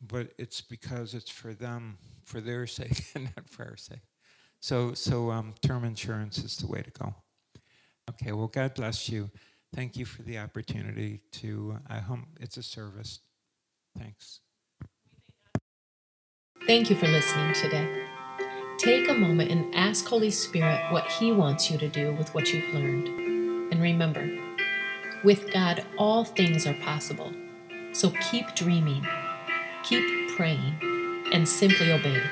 But 0.01 0.33
it's 0.39 0.61
because 0.61 1.15
it's 1.15 1.31
for 1.31 1.55
them, 1.55 1.99
for 2.25 2.41
their 2.41 2.67
sake, 2.79 3.07
and 3.15 3.25
not 3.37 3.49
for 3.49 3.65
our 3.65 3.77
sake. 3.77 4.07
So, 4.61 4.95
so 4.95 5.31
um, 5.31 5.55
term 5.63 5.85
insurance 5.85 6.39
is 6.39 6.57
the 6.57 6.67
way 6.67 6.83
to 6.83 6.91
go. 6.91 7.15
Okay, 8.11 8.33
well, 8.33 8.49
God 8.49 8.75
bless 8.75 9.09
you. 9.09 9.31
Thank 9.75 9.97
you 9.97 10.05
for 10.05 10.23
the 10.23 10.39
opportunity 10.39 11.21
to, 11.33 11.79
I 11.89 11.99
hope 11.99 12.21
it's 12.41 12.57
a 12.57 12.63
service. 12.63 13.21
Thanks. 13.99 14.41
Thank 16.67 16.91
you 16.91 16.97
for 16.97 17.07
listening 17.07 17.53
today. 17.55 18.07
Take 18.79 19.09
a 19.09 19.15
moment 19.15 19.51
and 19.51 19.75
ask 19.75 20.07
Holy 20.07 20.31
Spirit 20.31 20.93
what 20.93 21.07
He 21.07 21.33
wants 21.33 21.71
you 21.71 21.79
to 21.79 21.89
do 21.89 22.13
with 22.15 22.35
what 22.35 22.53
you've 22.53 22.75
learned. 22.75 23.09
And 23.73 23.81
remember, 23.81 24.29
with 25.25 25.53
God, 25.53 25.85
all 25.99 26.25
things 26.25 26.67
are 26.67 26.75
possible. 26.75 27.33
So 27.93 28.13
keep 28.31 28.55
dreaming, 28.55 29.07
keep 29.87 30.37
praying, 30.37 30.74
and 31.32 31.49
simply 31.49 31.93
obey. 31.93 32.22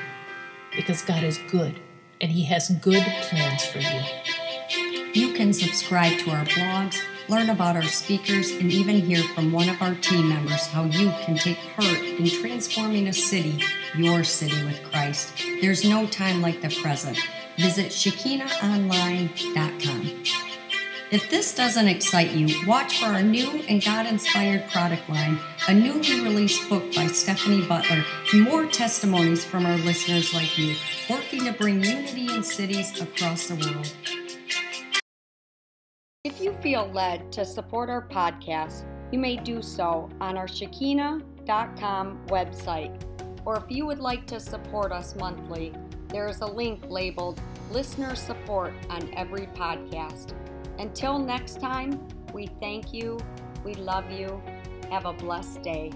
Because 0.75 1.01
God 1.01 1.23
is 1.23 1.39
good 1.49 1.79
and 2.21 2.31
He 2.31 2.45
has 2.45 2.69
good 2.81 3.03
plans 3.03 3.65
for 3.65 3.79
you. 3.79 4.01
You 5.13 5.33
can 5.33 5.51
subscribe 5.53 6.17
to 6.19 6.29
our 6.31 6.45
blogs, 6.45 6.95
learn 7.29 7.49
about 7.49 7.75
our 7.75 7.83
speakers, 7.83 8.51
and 8.51 8.71
even 8.71 9.01
hear 9.01 9.21
from 9.33 9.51
one 9.51 9.67
of 9.69 9.81
our 9.81 9.95
team 9.95 10.29
members 10.29 10.67
how 10.67 10.85
you 10.85 11.09
can 11.23 11.35
take 11.35 11.57
part 11.75 12.01
in 12.01 12.27
transforming 12.27 13.07
a 13.07 13.13
city, 13.13 13.61
your 13.97 14.23
city 14.23 14.63
with 14.65 14.83
Christ. 14.83 15.33
There's 15.61 15.83
no 15.85 16.05
time 16.07 16.41
like 16.41 16.61
the 16.61 16.69
present. 16.81 17.17
Visit 17.57 17.91
ShekinahOnline.com. 17.91 20.44
If 21.11 21.29
this 21.29 21.53
doesn't 21.53 21.87
excite 21.87 22.31
you, 22.31 22.65
watch 22.65 22.99
for 22.99 23.05
our 23.05 23.21
new 23.21 23.61
and 23.69 23.83
God 23.83 24.07
inspired 24.07 24.67
product 24.71 25.07
line, 25.07 25.37
a 25.67 25.73
newly 25.73 26.21
released 26.21 26.67
book 26.67 26.95
by 26.95 27.05
Stephanie 27.05 27.61
Butler, 27.67 28.03
and 28.33 28.41
more 28.41 28.65
testimonies 28.65 29.45
from 29.45 29.67
our 29.67 29.77
listeners 29.77 30.33
like 30.33 30.57
you, 30.57 30.75
working 31.07 31.45
to 31.45 31.53
bring 31.53 31.83
unity 31.83 32.33
in 32.33 32.41
cities 32.41 32.99
across 32.99 33.47
the 33.47 33.55
world. 33.55 33.93
If 36.23 36.41
you 36.41 36.53
feel 36.63 36.89
led 36.91 37.31
to 37.33 37.45
support 37.45 37.91
our 37.91 38.07
podcast, 38.07 38.85
you 39.11 39.19
may 39.19 39.35
do 39.35 39.61
so 39.61 40.09
on 40.19 40.39
our 40.39 40.47
Shekinah.com 40.47 42.25
website. 42.29 42.99
Or 43.45 43.57
if 43.57 43.65
you 43.69 43.85
would 43.85 43.99
like 43.99 44.25
to 44.25 44.39
support 44.39 44.91
us 44.91 45.15
monthly, 45.15 45.71
there 46.07 46.27
is 46.27 46.41
a 46.41 46.47
link 46.47 46.89
labeled 46.89 47.39
Listener 47.71 48.15
Support 48.15 48.73
on 48.89 49.13
every 49.13 49.45
podcast. 49.47 50.33
Until 50.77 51.17
next 51.17 51.59
time, 51.59 52.05
we 52.33 52.47
thank 52.59 52.93
you, 52.93 53.17
we 53.63 53.75
love 53.75 54.11
you, 54.11 54.41
have 54.91 55.05
a 55.05 55.13
blessed 55.13 55.61
day. 55.61 55.91